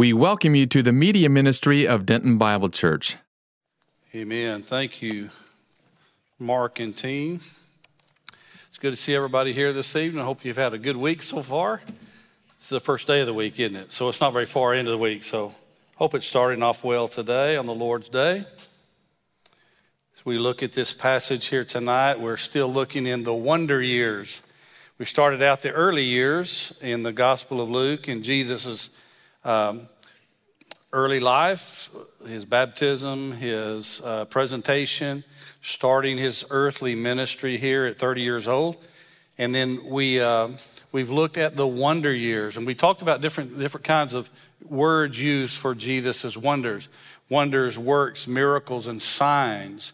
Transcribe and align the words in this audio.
We 0.00 0.14
welcome 0.14 0.54
you 0.54 0.64
to 0.64 0.82
the 0.82 0.94
media 0.94 1.28
ministry 1.28 1.86
of 1.86 2.06
Denton 2.06 2.38
Bible 2.38 2.70
Church. 2.70 3.18
Amen. 4.14 4.62
Thank 4.62 5.02
you, 5.02 5.28
Mark 6.38 6.80
and 6.80 6.96
team. 6.96 7.42
It's 8.70 8.78
good 8.78 8.92
to 8.92 8.96
see 8.96 9.14
everybody 9.14 9.52
here 9.52 9.74
this 9.74 9.94
evening. 9.94 10.22
I 10.22 10.24
hope 10.24 10.42
you've 10.42 10.56
had 10.56 10.72
a 10.72 10.78
good 10.78 10.96
week 10.96 11.20
so 11.20 11.42
far. 11.42 11.82
This 11.84 12.62
is 12.62 12.68
the 12.70 12.80
first 12.80 13.06
day 13.06 13.20
of 13.20 13.26
the 13.26 13.34
week, 13.34 13.60
isn't 13.60 13.76
it? 13.76 13.92
So 13.92 14.08
it's 14.08 14.22
not 14.22 14.32
very 14.32 14.46
far 14.46 14.74
into 14.74 14.90
the 14.90 14.96
week. 14.96 15.22
So 15.22 15.54
hope 15.96 16.14
it's 16.14 16.24
starting 16.24 16.62
off 16.62 16.82
well 16.82 17.06
today 17.06 17.58
on 17.58 17.66
the 17.66 17.74
Lord's 17.74 18.08
Day. 18.08 18.46
As 20.16 20.24
we 20.24 20.38
look 20.38 20.62
at 20.62 20.72
this 20.72 20.94
passage 20.94 21.48
here 21.48 21.66
tonight, 21.66 22.18
we're 22.18 22.38
still 22.38 22.72
looking 22.72 23.06
in 23.06 23.24
the 23.24 23.34
wonder 23.34 23.82
years. 23.82 24.40
We 24.96 25.04
started 25.04 25.42
out 25.42 25.60
the 25.60 25.72
early 25.72 26.04
years 26.04 26.72
in 26.80 27.02
the 27.02 27.12
Gospel 27.12 27.60
of 27.60 27.68
Luke 27.68 28.08
and 28.08 28.24
Jesus' 28.24 28.88
um, 29.44 29.88
early 30.92 31.20
life, 31.20 31.90
his 32.26 32.44
baptism, 32.44 33.32
his 33.32 34.00
uh, 34.02 34.24
presentation, 34.26 35.24
starting 35.62 36.18
his 36.18 36.44
earthly 36.50 36.94
ministry 36.94 37.56
here 37.56 37.86
at 37.86 37.98
30 37.98 38.22
years 38.22 38.48
old. 38.48 38.76
And 39.38 39.54
then 39.54 39.86
we, 39.86 40.20
uh, 40.20 40.48
we've 40.92 41.10
looked 41.10 41.38
at 41.38 41.56
the 41.56 41.66
wonder 41.66 42.12
years, 42.12 42.56
and 42.56 42.66
we 42.66 42.74
talked 42.74 43.02
about 43.02 43.20
different, 43.20 43.58
different 43.58 43.84
kinds 43.84 44.14
of 44.14 44.28
words 44.68 45.20
used 45.20 45.56
for 45.56 45.74
Jesus' 45.74 46.36
wonders 46.36 46.88
wonders, 47.30 47.78
works, 47.78 48.26
miracles, 48.26 48.88
and 48.88 49.00
signs. 49.00 49.92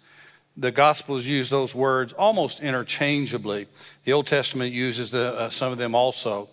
The 0.56 0.70
Gospels 0.70 1.26
use 1.26 1.50
those 1.50 1.74
words 1.74 2.14
almost 2.14 2.60
interchangeably. 2.60 3.66
The 4.04 4.14
Old 4.14 4.26
Testament 4.26 4.72
uses 4.72 5.10
the, 5.10 5.38
uh, 5.38 5.50
some 5.50 5.70
of 5.70 5.76
them 5.76 5.94
also. 5.94 6.48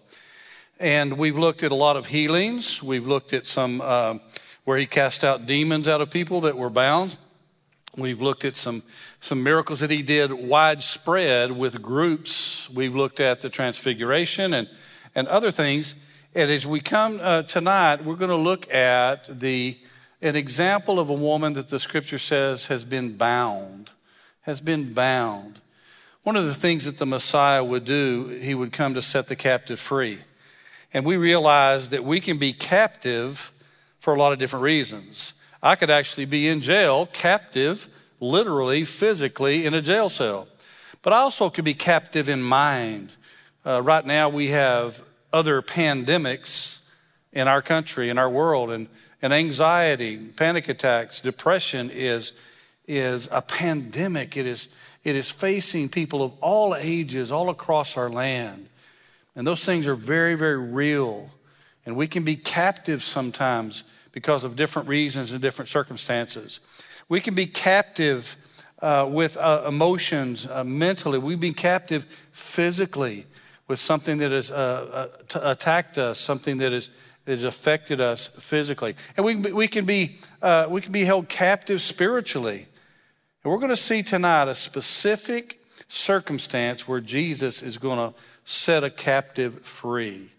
And 0.84 1.18
we've 1.18 1.38
looked 1.38 1.64
at 1.64 1.72
a 1.72 1.76
lot 1.76 1.96
of 1.96 2.08
healings. 2.08 2.84
We've 2.84 3.08
looked 3.08 3.32
at 3.32 3.48
some 3.48 3.80
uh, 3.80 4.16
where 4.66 4.78
he 4.78 4.86
cast 4.86 5.24
out 5.24 5.46
demons 5.46 5.88
out 5.88 6.02
of 6.02 6.12
people 6.12 6.42
that 6.42 6.58
were 6.58 6.70
bound. 6.70 7.16
We've 7.96 8.22
looked 8.22 8.44
at 8.44 8.58
some, 8.58 8.84
some 9.22 9.44
miracles 9.44 9.80
that 9.80 9.92
he 9.92 10.02
did 10.02 10.34
widespread 10.34 11.54
with 11.54 11.82
groups. 11.82 12.70
We've 12.70 12.94
looked 12.94 13.22
at 13.22 13.40
the 13.40 13.50
transfiguration 13.50 14.54
and, 14.54 14.68
and 15.16 15.26
other 15.30 15.52
things. 15.52 15.96
And 16.36 16.52
as 16.52 16.68
we 16.68 16.82
come 16.82 17.18
uh, 17.24 17.44
tonight, 17.44 18.04
we're 18.04 18.18
going 18.18 18.28
to 18.28 18.36
look 18.36 18.70
at 18.74 19.40
the, 19.40 19.78
an 20.22 20.36
example 20.36 21.00
of 21.00 21.10
a 21.10 21.14
woman 21.14 21.54
that 21.54 21.70
the 21.70 21.80
scripture 21.80 22.20
says 22.20 22.68
has 22.68 22.84
been 22.84 23.16
bound, 23.16 23.92
has 24.42 24.60
been 24.60 24.92
bound. 24.92 25.62
One 26.24 26.36
of 26.36 26.44
the 26.44 26.54
things 26.54 26.84
that 26.84 26.98
the 26.98 27.06
Messiah 27.06 27.64
would 27.64 27.86
do, 27.86 28.38
he 28.42 28.54
would 28.54 28.74
come 28.74 28.96
to 28.96 29.02
set 29.02 29.30
the 29.30 29.38
captive 29.38 29.80
free. 29.80 30.20
And 30.94 31.06
we 31.06 31.18
realize 31.18 31.90
that 31.90 32.04
we 32.04 32.20
can 32.20 32.38
be 32.38 32.54
captive 32.54 33.52
for 34.00 34.14
a 34.14 34.20
lot 34.20 34.32
of 34.32 34.40
different 34.40 34.64
reasons. 34.64 35.34
I 35.62 35.76
could 35.76 35.90
actually 35.90 36.26
be 36.26 36.48
in 36.48 36.62
jail, 36.62 37.08
captive, 37.12 37.88
literally, 38.20 38.86
physically, 38.86 39.66
in 39.66 39.74
a 39.74 39.82
jail 39.82 40.10
cell. 40.10 40.48
But 41.02 41.14
I 41.14 41.18
also 41.18 41.50
could 41.50 41.66
be 41.66 41.74
captive 41.74 42.30
in 42.30 42.44
mind. 42.44 43.12
Uh, 43.66 43.82
right 43.82 44.06
now, 44.06 44.30
we 44.30 44.50
have 44.50 45.02
other 45.32 45.62
pandemics 45.62 46.84
in 47.32 47.48
our 47.48 47.62
country, 47.62 48.10
in 48.10 48.18
our 48.18 48.30
world, 48.30 48.70
and, 48.70 48.88
and 49.22 49.34
anxiety, 49.34 50.18
panic 50.18 50.70
attacks, 50.70 51.20
depression 51.20 51.90
is, 51.90 52.34
is 52.88 53.28
a 53.32 53.42
pandemic. 53.42 54.38
It 54.38 54.46
is, 54.46 54.70
it 55.04 55.16
is 55.16 55.32
facing 55.32 55.90
people 55.90 56.22
of 56.22 56.34
all 56.42 56.76
ages 56.76 57.32
all 57.32 57.50
across 57.50 57.98
our 57.98 58.10
land. 58.10 58.70
And 59.36 59.48
those 59.48 59.66
things 59.66 59.88
are 59.88 59.96
very, 59.96 60.36
very 60.36 60.60
real. 60.60 61.30
And 61.86 61.96
we 61.96 62.08
can 62.08 62.24
be 62.24 62.36
captive 62.36 63.04
sometimes 63.04 63.84
because 64.12 64.44
of 64.44 64.56
different 64.56 64.88
reasons 64.88 65.34
and 65.34 65.42
different 65.42 65.70
circumstances. 65.70 66.60
We 67.10 67.20
can 67.20 67.34
be 67.34 67.48
captive 67.48 68.38
uh, 68.82 69.08
with 69.10 69.38
uh, 69.38 69.64
emotions 69.68 70.48
uh, 70.48 70.64
mentally. 70.64 71.18
We've 71.18 71.40
been 71.40 71.54
captive 71.54 72.06
physically 72.32 73.26
with 73.68 73.80
something 73.80 74.18
that 74.18 74.32
has 74.32 74.52
uh, 74.52 74.56
uh, 74.56 75.08
t- 75.28 75.40
attacked 75.42 75.98
us, 75.98 76.20
something 76.20 76.58
that, 76.58 76.74
is, 76.74 76.90
that 77.26 77.34
has 77.34 77.44
affected 77.44 78.02
us 78.02 78.28
physically. 78.28 78.96
And 79.18 79.26
we, 79.26 79.36
we, 79.36 79.68
can 79.68 79.86
be, 79.86 80.20
uh, 80.42 80.68
we 80.70 80.82
can 80.82 80.92
be 80.92 81.06
held 81.06 81.30
captive 81.30 81.82
spiritually. 81.82 82.68
And 83.44 83.52
we're 83.52 83.60
going 83.60 83.70
to 83.70 83.78
see 83.78 84.04
tonight 84.04 84.48
a 84.48 84.56
specific 84.56 85.60
circumstance 85.88 86.88
where 86.88 87.00
Jesus 87.00 87.64
is 87.64 87.78
going 87.78 87.98
to 87.98 88.20
set 88.46 88.84
a 88.84 88.90
captive 88.90 89.62
free. 89.62 90.30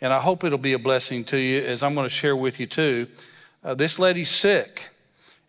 And 0.00 0.12
I 0.12 0.20
hope 0.20 0.44
it'll 0.44 0.58
be 0.58 0.72
a 0.72 0.78
blessing 0.78 1.24
to 1.26 1.38
you 1.38 1.62
as 1.62 1.82
I'm 1.82 1.94
going 1.94 2.06
to 2.06 2.14
share 2.14 2.36
with 2.36 2.58
you 2.58 2.66
too. 2.66 3.06
Uh, 3.62 3.74
this 3.74 3.98
lady's 3.98 4.30
sick, 4.30 4.90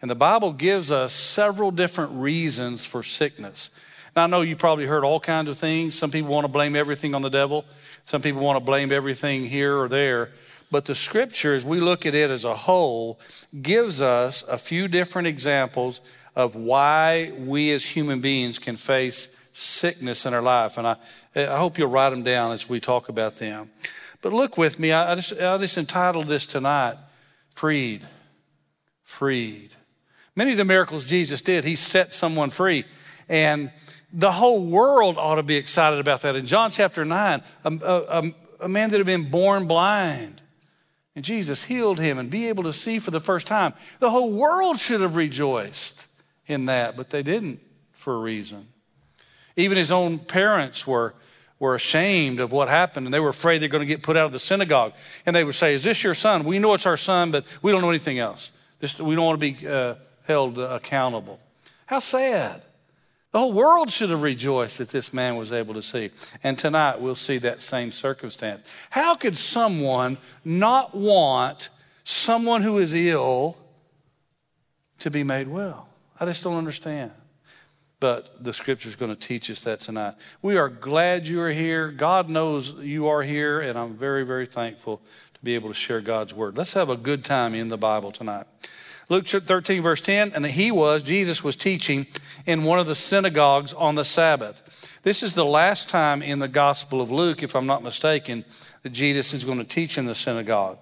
and 0.01 0.11
the 0.11 0.15
Bible 0.15 0.53
gives 0.53 0.91
us 0.91 1.13
several 1.13 1.71
different 1.71 2.11
reasons 2.13 2.85
for 2.85 3.01
sickness. 3.01 3.71
Now, 4.15 4.25
I 4.25 4.27
know 4.27 4.41
you 4.41 4.55
probably 4.55 4.85
heard 4.85 5.03
all 5.03 5.19
kinds 5.19 5.49
of 5.49 5.57
things. 5.57 5.95
Some 5.95 6.11
people 6.11 6.29
want 6.29 6.45
to 6.45 6.49
blame 6.51 6.75
everything 6.75 7.15
on 7.15 7.23
the 7.23 7.29
devil, 7.29 7.65
some 8.05 8.21
people 8.21 8.41
want 8.41 8.57
to 8.57 8.63
blame 8.63 8.91
everything 8.91 9.47
here 9.47 9.75
or 9.77 9.87
there. 9.87 10.29
But 10.69 10.85
the 10.85 10.95
scripture, 10.95 11.53
as 11.53 11.63
we 11.63 11.79
look 11.79 12.05
at 12.05 12.15
it 12.15 12.31
as 12.31 12.45
a 12.45 12.55
whole, 12.55 13.19
gives 13.61 14.01
us 14.01 14.43
a 14.43 14.57
few 14.57 14.87
different 14.87 15.27
examples 15.27 16.01
of 16.35 16.55
why 16.55 17.31
we 17.37 17.71
as 17.71 17.85
human 17.85 18.21
beings 18.21 18.57
can 18.57 18.75
face 18.75 19.29
sickness 19.53 20.25
in 20.25 20.33
our 20.33 20.41
life. 20.41 20.77
And 20.77 20.85
I, 20.85 20.97
I 21.35 21.57
hope 21.57 21.77
you'll 21.77 21.89
write 21.89 22.09
them 22.09 22.23
down 22.23 22.51
as 22.51 22.67
we 22.67 22.81
talk 22.81 23.07
about 23.07 23.37
them. 23.37 23.71
But 24.21 24.33
look 24.33 24.57
with 24.57 24.79
me, 24.79 24.91
I, 24.91 25.15
just, 25.15 25.33
I 25.33 25.57
just 25.57 25.77
entitled 25.77 26.27
this 26.27 26.45
tonight 26.45 26.97
Freed. 27.49 28.05
Freed. 29.03 29.69
Many 30.35 30.51
of 30.51 30.57
the 30.57 30.65
miracles 30.65 31.05
Jesus 31.05 31.39
did, 31.41 31.63
he 31.63 31.75
set 31.75 32.13
someone 32.13 32.49
free. 32.49 32.85
And 33.29 33.71
the 34.11 34.31
whole 34.31 34.65
world 34.65 35.17
ought 35.17 35.35
to 35.35 35.43
be 35.43 35.55
excited 35.55 35.99
about 35.99 36.21
that. 36.21 36.35
In 36.35 36.45
John 36.45 36.71
chapter 36.71 37.05
9, 37.05 37.43
a, 37.63 37.71
a, 37.83 38.31
a 38.61 38.69
man 38.69 38.89
that 38.89 38.97
had 38.97 39.05
been 39.05 39.29
born 39.29 39.67
blind, 39.67 40.41
and 41.15 41.23
Jesus 41.23 41.65
healed 41.65 41.99
him 41.99 42.17
and 42.17 42.29
be 42.29 42.47
able 42.47 42.63
to 42.63 42.73
see 42.73 42.97
for 42.97 43.11
the 43.11 43.19
first 43.19 43.45
time. 43.45 43.73
The 43.99 44.09
whole 44.09 44.31
world 44.31 44.79
should 44.79 45.01
have 45.01 45.15
rejoiced 45.15 46.07
in 46.47 46.65
that, 46.65 46.97
but 46.97 47.11
they 47.11 47.21
didn't 47.21 47.59
for 47.91 48.15
a 48.15 48.19
reason. 48.19 48.67
Even 49.55 49.77
his 49.77 49.91
own 49.91 50.19
parents 50.19 50.87
were, 50.87 51.13
were 51.59 51.75
ashamed 51.75 52.39
of 52.39 52.51
what 52.51 52.67
happened 52.67 53.05
and 53.05 53.13
they 53.13 53.19
were 53.19 53.29
afraid 53.29 53.61
they're 53.61 53.69
going 53.69 53.81
to 53.81 53.85
get 53.87 54.03
put 54.03 54.17
out 54.17 54.25
of 54.25 54.31
the 54.31 54.39
synagogue. 54.39 54.93
And 55.25 55.35
they 55.35 55.43
would 55.43 55.55
say, 55.55 55.73
Is 55.73 55.83
this 55.83 56.03
your 56.03 56.13
son? 56.13 56.43
We 56.43 56.59
know 56.59 56.73
it's 56.73 56.85
our 56.85 56.97
son, 56.97 57.31
but 57.31 57.45
we 57.61 57.71
don't 57.71 57.81
know 57.81 57.89
anything 57.89 58.19
else. 58.19 58.51
Just, 58.81 58.99
we 58.99 59.15
don't 59.15 59.25
want 59.25 59.39
to 59.39 59.53
be 59.53 59.67
uh, 59.67 59.95
held 60.25 60.57
accountable. 60.57 61.39
How 61.85 61.99
sad. 61.99 62.61
The 63.31 63.39
whole 63.39 63.53
world 63.53 63.89
should 63.89 64.11
have 64.11 64.21
rejoiced 64.21 64.77
that 64.77 64.89
this 64.89 65.11
man 65.11 65.37
was 65.37 65.51
able 65.51 65.73
to 65.73 65.81
see. 65.81 66.11
And 66.43 66.57
tonight 66.57 67.01
we'll 67.01 67.15
see 67.15 67.39
that 67.39 67.63
same 67.63 67.91
circumstance. 67.91 68.61
How 68.91 69.15
could 69.15 69.37
someone 69.37 70.19
not 70.45 70.95
want 70.95 71.69
someone 72.03 72.61
who 72.61 72.77
is 72.77 72.93
ill 72.93 73.57
to 74.99 75.09
be 75.09 75.23
made 75.23 75.47
well? 75.47 75.87
I 76.19 76.25
just 76.25 76.43
don't 76.43 76.57
understand 76.57 77.11
but 78.03 78.43
the 78.43 78.53
scripture 78.53 78.89
is 78.89 78.97
going 78.97 79.15
to 79.15 79.27
teach 79.27 79.49
us 79.49 79.61
that 79.61 79.79
tonight. 79.79 80.15
We 80.41 80.57
are 80.57 80.67
glad 80.67 81.25
you 81.25 81.39
are 81.39 81.51
here. 81.51 81.89
God 81.89 82.27
knows 82.27 82.73
you 82.81 83.07
are 83.07 83.23
here, 83.23 83.61
and 83.61 83.79
I'm 83.79 83.95
very, 83.95 84.25
very 84.25 84.45
thankful 84.45 84.97
to 85.33 85.39
be 85.41 85.55
able 85.55 85.69
to 85.69 85.73
share 85.73 86.01
God's 86.01 86.33
word. 86.33 86.57
Let's 86.57 86.73
have 86.73 86.89
a 86.89 86.97
good 86.97 87.23
time 87.23 87.55
in 87.55 87.69
the 87.69 87.77
Bible 87.77 88.11
tonight. 88.11 88.45
Luke 89.07 89.25
13, 89.25 89.81
verse 89.81 90.01
10, 90.01 90.33
and 90.35 90.45
he 90.45 90.69
was, 90.69 91.01
Jesus 91.01 91.45
was 91.45 91.55
teaching 91.55 92.05
in 92.45 92.65
one 92.65 92.77
of 92.77 92.87
the 92.87 92.93
synagogues 92.93 93.73
on 93.73 93.95
the 93.95 94.03
Sabbath. 94.03 94.61
This 95.03 95.23
is 95.23 95.33
the 95.33 95.45
last 95.45 95.87
time 95.87 96.21
in 96.21 96.39
the 96.39 96.49
Gospel 96.49 96.99
of 96.99 97.09
Luke, 97.09 97.41
if 97.41 97.55
I'm 97.55 97.67
not 97.67 97.83
mistaken, 97.83 98.43
that 98.81 98.89
Jesus 98.89 99.33
is 99.33 99.45
going 99.45 99.59
to 99.59 99.63
teach 99.63 99.97
in 99.97 100.07
the 100.07 100.13
synagogue. 100.13 100.77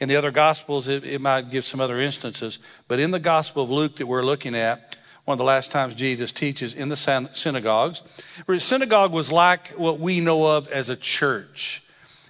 In 0.00 0.08
the 0.08 0.16
other 0.16 0.32
Gospels, 0.32 0.88
it, 0.88 1.04
it 1.04 1.20
might 1.20 1.52
give 1.52 1.64
some 1.64 1.80
other 1.80 2.00
instances, 2.00 2.58
but 2.88 2.98
in 2.98 3.12
the 3.12 3.20
Gospel 3.20 3.62
of 3.62 3.70
Luke 3.70 3.94
that 3.94 4.06
we're 4.06 4.24
looking 4.24 4.56
at, 4.56 4.96
one 5.24 5.34
of 5.34 5.38
the 5.38 5.44
last 5.44 5.70
times 5.70 5.94
Jesus 5.94 6.32
teaches 6.32 6.74
in 6.74 6.88
the 6.90 6.96
synagogues. 7.32 8.02
Where 8.44 8.56
a 8.56 8.60
synagogue 8.60 9.12
was 9.12 9.32
like 9.32 9.68
what 9.70 9.98
we 9.98 10.20
know 10.20 10.44
of 10.44 10.68
as 10.68 10.90
a 10.90 10.96
church. 10.96 11.82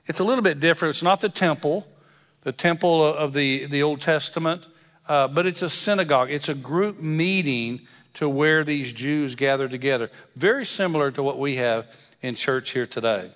It's 0.06 0.20
a 0.20 0.24
little 0.24 0.44
bit 0.44 0.60
different. 0.60 0.90
It's 0.90 1.02
not 1.02 1.20
the 1.20 1.28
temple, 1.28 1.86
the 2.42 2.52
temple 2.52 3.04
of 3.04 3.32
the, 3.32 3.66
the 3.66 3.82
Old 3.82 4.00
Testament, 4.00 4.68
uh, 5.08 5.28
but 5.28 5.46
it's 5.46 5.62
a 5.62 5.70
synagogue. 5.70 6.30
It's 6.30 6.48
a 6.48 6.54
group 6.54 7.00
meeting 7.00 7.80
to 8.14 8.28
where 8.28 8.62
these 8.62 8.92
Jews 8.92 9.34
gather 9.34 9.68
together. 9.68 10.10
Very 10.36 10.64
similar 10.64 11.10
to 11.10 11.22
what 11.22 11.38
we 11.38 11.56
have 11.56 11.86
in 12.22 12.34
church 12.34 12.70
here 12.70 12.86
today. 12.86 13.30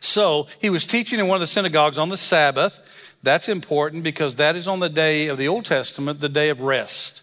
So 0.00 0.48
he 0.60 0.70
was 0.70 0.84
teaching 0.84 1.18
in 1.18 1.28
one 1.28 1.36
of 1.36 1.40
the 1.40 1.46
synagogues 1.46 1.98
on 1.98 2.08
the 2.08 2.16
Sabbath. 2.16 2.78
That's 3.22 3.48
important 3.48 4.02
because 4.02 4.36
that 4.36 4.56
is 4.56 4.68
on 4.68 4.80
the 4.80 4.88
day 4.88 5.28
of 5.28 5.38
the 5.38 5.48
Old 5.48 5.64
Testament, 5.64 6.20
the 6.20 6.28
day 6.28 6.50
of 6.50 6.60
rest. 6.60 7.22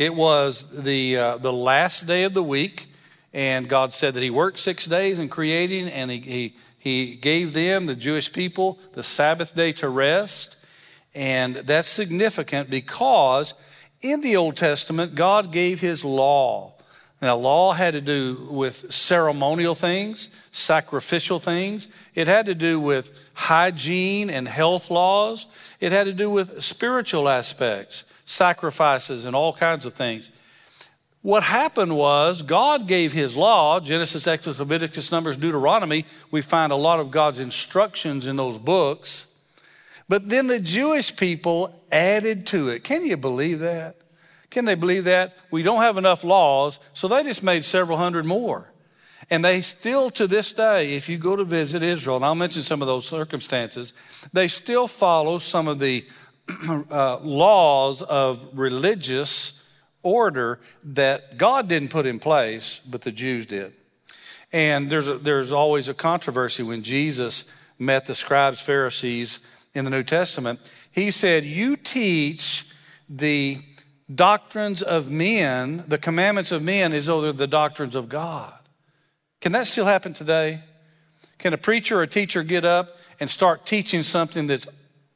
It 0.00 0.14
was 0.14 0.64
the, 0.64 1.18
uh, 1.18 1.36
the 1.36 1.52
last 1.52 2.06
day 2.06 2.22
of 2.22 2.32
the 2.32 2.42
week, 2.42 2.90
and 3.34 3.68
God 3.68 3.92
said 3.92 4.14
that 4.14 4.22
He 4.22 4.30
worked 4.30 4.58
six 4.58 4.86
days 4.86 5.18
in 5.18 5.28
creating, 5.28 5.90
and 5.90 6.10
He, 6.10 6.20
he, 6.20 6.56
he 6.78 7.16
gave 7.16 7.52
them, 7.52 7.84
the 7.84 7.94
Jewish 7.94 8.32
people, 8.32 8.78
the 8.94 9.02
Sabbath 9.02 9.54
day 9.54 9.72
to 9.72 9.90
rest. 9.90 10.56
And 11.14 11.56
that's 11.56 11.90
significant 11.90 12.70
because 12.70 13.52
in 14.00 14.22
the 14.22 14.36
Old 14.36 14.56
Testament, 14.56 15.14
God 15.14 15.52
gave 15.52 15.80
his 15.80 16.02
law. 16.02 16.72
Now, 17.20 17.36
law 17.36 17.74
had 17.74 17.92
to 17.92 18.00
do 18.00 18.48
with 18.50 18.90
ceremonial 18.90 19.74
things, 19.74 20.30
sacrificial 20.50 21.40
things. 21.40 21.88
It 22.14 22.26
had 22.26 22.46
to 22.46 22.54
do 22.54 22.80
with 22.80 23.12
hygiene 23.34 24.30
and 24.30 24.48
health 24.48 24.90
laws. 24.90 25.44
It 25.78 25.92
had 25.92 26.04
to 26.04 26.14
do 26.14 26.30
with 26.30 26.62
spiritual 26.62 27.28
aspects, 27.28 28.04
sacrifices, 28.30 29.24
and 29.24 29.34
all 29.34 29.52
kinds 29.52 29.84
of 29.84 29.94
things. 29.94 30.30
What 31.22 31.42
happened 31.42 31.96
was 31.96 32.40
God 32.40 32.86
gave 32.86 33.12
his 33.12 33.36
law 33.36 33.78
Genesis, 33.80 34.26
Exodus, 34.26 34.58
Leviticus, 34.58 35.12
Numbers, 35.12 35.36
Deuteronomy. 35.36 36.06
We 36.30 36.40
find 36.40 36.72
a 36.72 36.76
lot 36.76 37.00
of 37.00 37.10
God's 37.10 37.40
instructions 37.40 38.26
in 38.26 38.36
those 38.36 38.56
books. 38.56 39.26
But 40.08 40.28
then 40.28 40.46
the 40.46 40.58
Jewish 40.58 41.14
people 41.14 41.84
added 41.92 42.46
to 42.48 42.68
it. 42.68 42.84
Can 42.84 43.04
you 43.04 43.16
believe 43.16 43.60
that? 43.60 43.96
Can 44.48 44.64
they 44.64 44.74
believe 44.74 45.04
that? 45.04 45.36
We 45.50 45.62
don't 45.62 45.82
have 45.82 45.96
enough 45.98 46.24
laws, 46.24 46.80
so 46.94 47.06
they 47.06 47.22
just 47.22 47.42
made 47.42 47.64
several 47.64 47.98
hundred 47.98 48.24
more. 48.24 48.72
And 49.28 49.44
they 49.44 49.60
still, 49.60 50.10
to 50.12 50.26
this 50.26 50.50
day, 50.50 50.94
if 50.94 51.08
you 51.08 51.18
go 51.18 51.36
to 51.36 51.44
visit 51.44 51.82
Israel, 51.82 52.16
and 52.16 52.24
I'll 52.24 52.34
mention 52.34 52.64
some 52.64 52.82
of 52.82 52.88
those 52.88 53.06
circumstances, 53.06 53.92
they 54.32 54.48
still 54.48 54.88
follow 54.88 55.38
some 55.38 55.68
of 55.68 55.78
the 55.78 56.04
uh, 56.90 57.18
laws 57.18 58.02
of 58.02 58.46
religious 58.52 59.64
order 60.02 60.60
that 60.82 61.36
God 61.36 61.68
didn't 61.68 61.90
put 61.90 62.06
in 62.06 62.18
place, 62.18 62.80
but 62.88 63.02
the 63.02 63.12
Jews 63.12 63.46
did. 63.46 63.72
And 64.52 64.90
there's, 64.90 65.08
a, 65.08 65.18
there's 65.18 65.52
always 65.52 65.88
a 65.88 65.94
controversy 65.94 66.62
when 66.62 66.82
Jesus 66.82 67.50
met 67.78 68.06
the 68.06 68.14
scribes, 68.14 68.60
Pharisees, 68.60 69.40
in 69.74 69.84
the 69.84 69.90
New 69.90 70.02
Testament, 70.02 70.60
he 70.90 71.10
said, 71.10 71.44
You 71.44 71.76
teach 71.76 72.66
the 73.08 73.58
doctrines 74.12 74.82
of 74.82 75.10
men, 75.10 75.84
the 75.86 75.98
commandments 75.98 76.52
of 76.52 76.62
men, 76.62 76.92
as 76.92 77.06
though 77.06 77.20
they're 77.20 77.32
the 77.32 77.46
doctrines 77.46 77.94
of 77.94 78.08
God. 78.08 78.52
Can 79.40 79.52
that 79.52 79.66
still 79.66 79.84
happen 79.84 80.12
today? 80.12 80.60
Can 81.38 81.54
a 81.54 81.58
preacher 81.58 81.98
or 81.98 82.02
a 82.02 82.08
teacher 82.08 82.42
get 82.42 82.64
up 82.64 82.98
and 83.18 83.30
start 83.30 83.64
teaching 83.64 84.02
something 84.02 84.46
that's 84.46 84.66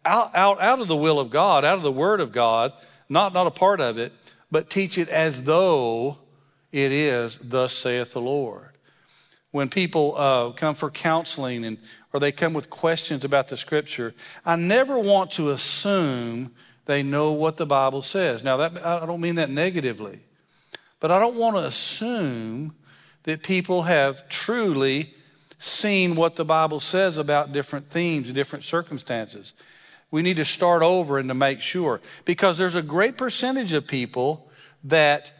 out, 0.04 0.34
out, 0.34 0.60
out 0.60 0.80
of 0.80 0.88
the 0.88 0.96
will 0.96 1.18
of 1.18 1.30
God, 1.30 1.64
out 1.64 1.76
of 1.76 1.82
the 1.82 1.92
Word 1.92 2.20
of 2.20 2.32
God, 2.32 2.72
not, 3.08 3.32
not 3.32 3.46
a 3.46 3.50
part 3.50 3.80
of 3.80 3.98
it, 3.98 4.12
but 4.50 4.70
teach 4.70 4.98
it 4.98 5.08
as 5.08 5.42
though 5.42 6.18
it 6.72 6.92
is, 6.92 7.38
thus 7.38 7.72
saith 7.72 8.12
the 8.12 8.20
Lord? 8.20 8.70
When 9.50 9.68
people 9.68 10.16
uh, 10.16 10.50
come 10.50 10.74
for 10.74 10.90
counseling 10.90 11.64
and 11.64 11.78
or 12.14 12.20
they 12.20 12.30
come 12.30 12.54
with 12.54 12.70
questions 12.70 13.24
about 13.24 13.48
the 13.48 13.56
scripture, 13.56 14.14
I 14.46 14.54
never 14.54 14.98
want 14.98 15.32
to 15.32 15.50
assume 15.50 16.54
they 16.86 17.02
know 17.02 17.32
what 17.32 17.56
the 17.56 17.66
Bible 17.66 18.02
says. 18.02 18.44
Now, 18.44 18.56
that, 18.56 18.86
I 18.86 19.04
don't 19.04 19.20
mean 19.20 19.34
that 19.34 19.50
negatively, 19.50 20.20
but 21.00 21.10
I 21.10 21.18
don't 21.18 21.34
want 21.34 21.56
to 21.56 21.64
assume 21.64 22.76
that 23.24 23.42
people 23.42 23.82
have 23.82 24.28
truly 24.28 25.12
seen 25.58 26.14
what 26.14 26.36
the 26.36 26.44
Bible 26.44 26.78
says 26.78 27.18
about 27.18 27.52
different 27.52 27.90
themes 27.90 28.28
and 28.28 28.36
different 28.36 28.64
circumstances. 28.64 29.52
We 30.10 30.22
need 30.22 30.36
to 30.36 30.44
start 30.44 30.82
over 30.82 31.18
and 31.18 31.28
to 31.28 31.34
make 31.34 31.60
sure 31.60 32.00
because 32.24 32.56
there's 32.58 32.76
a 32.76 32.82
great 32.82 33.16
percentage 33.16 33.72
of 33.72 33.86
people 33.86 34.48
that 34.84 35.32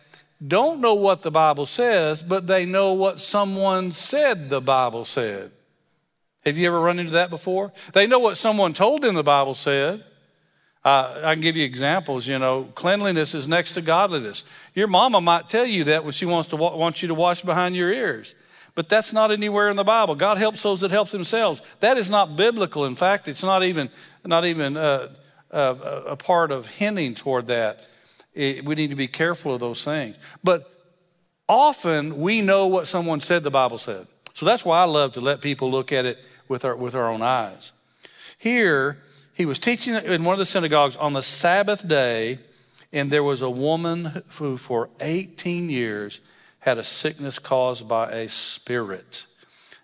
don't 0.47 0.81
know 0.81 0.95
what 0.95 1.23
the 1.23 1.31
Bible 1.31 1.67
says, 1.67 2.23
but 2.23 2.47
they 2.47 2.65
know 2.65 2.93
what 2.93 3.21
someone 3.21 3.93
said 3.93 4.51
the 4.51 4.61
Bible 4.61 5.05
said. 5.05 5.53
Have 6.45 6.59
you 6.59 6.67
ever 6.67 6.81
run 6.81 6.99
into 6.99 7.13
that 7.13 7.31
before? 7.31 7.73
They 7.93 8.07
know 8.07 8.19
what 8.19 8.37
someone 8.37 8.75
told 8.75 9.03
them 9.03 9.15
the 9.15 9.23
Bible 9.23 9.55
said. 9.55 10.05
Uh, 10.85 11.23
I 11.25 11.33
can 11.33 11.41
give 11.41 11.57
you 11.57 11.65
examples. 11.65 12.27
You 12.27 12.39
know, 12.39 12.69
cleanliness 12.75 13.35
is 13.35 13.49
next 13.49 13.73
to 13.73 13.81
godliness. 13.81 14.45
Your 14.75 14.87
mama 14.87 15.21
might 15.21 15.49
tell 15.49 15.65
you 15.65 15.85
that 15.85 16.05
when 16.05 16.13
she 16.13 16.27
wants 16.27 16.51
to 16.51 16.57
wants 16.57 17.01
you 17.01 17.09
to 17.09 17.15
wash 17.15 17.41
behind 17.41 17.75
your 17.75 17.91
ears, 17.91 18.35
but 18.75 18.89
that's 18.89 19.13
not 19.13 19.31
anywhere 19.31 19.69
in 19.69 19.77
the 19.77 19.85
Bible. 19.85 20.15
God 20.15 20.39
helps 20.39 20.63
those 20.63 20.81
that 20.81 20.91
help 20.91 21.11
themselves. 21.11 21.63
That 21.81 21.97
is 21.97 22.11
not 22.11 22.37
biblical. 22.37 22.85
In 22.85 22.97
fact, 22.97 23.29
it's 23.29 23.43
not 23.43 23.63
even 23.63 23.91
not 24.25 24.45
even 24.45 24.77
uh, 24.77 25.15
uh, 25.51 26.03
a 26.07 26.17
part 26.17 26.51
of 26.51 26.67
hinting 26.67 27.15
toward 27.15 27.47
that. 27.47 27.85
It, 28.35 28.65
we 28.65 28.75
need 28.75 28.91
to 28.91 28.97
be 28.97 29.07
careful 29.07 29.55
of 29.55 29.61
those 29.61 29.85
things. 29.85 30.17
But 30.43 30.69
often 31.49 32.21
we 32.21 32.41
know 32.41 32.67
what 32.67 32.89
someone 32.89 33.21
said 33.21 33.45
the 33.45 33.51
Bible 33.51 33.79
said. 33.79 34.07
So 34.33 34.45
that's 34.45 34.65
why 34.65 34.81
I 34.81 34.85
love 34.85 35.13
to 35.13 35.21
let 35.21 35.41
people 35.41 35.71
look 35.71 35.93
at 35.93 36.05
it 36.05 36.19
with 36.49 36.65
our, 36.65 36.75
with 36.75 36.97
our 36.97 37.09
own 37.11 37.23
eyes. 37.23 37.73
Here, 38.37 38.99
he 39.35 39.47
was 39.47 39.59
teaching 39.59 39.95
in 39.95 40.25
one 40.25 40.33
of 40.33 40.39
the 40.39 40.47
synagogues 40.47 40.97
on 40.97 41.13
the 41.13 41.23
Sabbath 41.23 41.87
day, 41.87 42.39
and 42.93 43.11
there 43.11 43.23
was 43.23 43.43
a 43.43 43.51
woman 43.51 44.23
who, 44.31 44.57
for 44.57 44.91
18 45.01 45.71
years, 45.71 46.21
had 46.65 46.79
a 46.79 46.85
sickness 46.85 47.39
caused 47.39 47.87
by 47.87 48.11
a 48.11 48.27
spirit. 48.27 49.27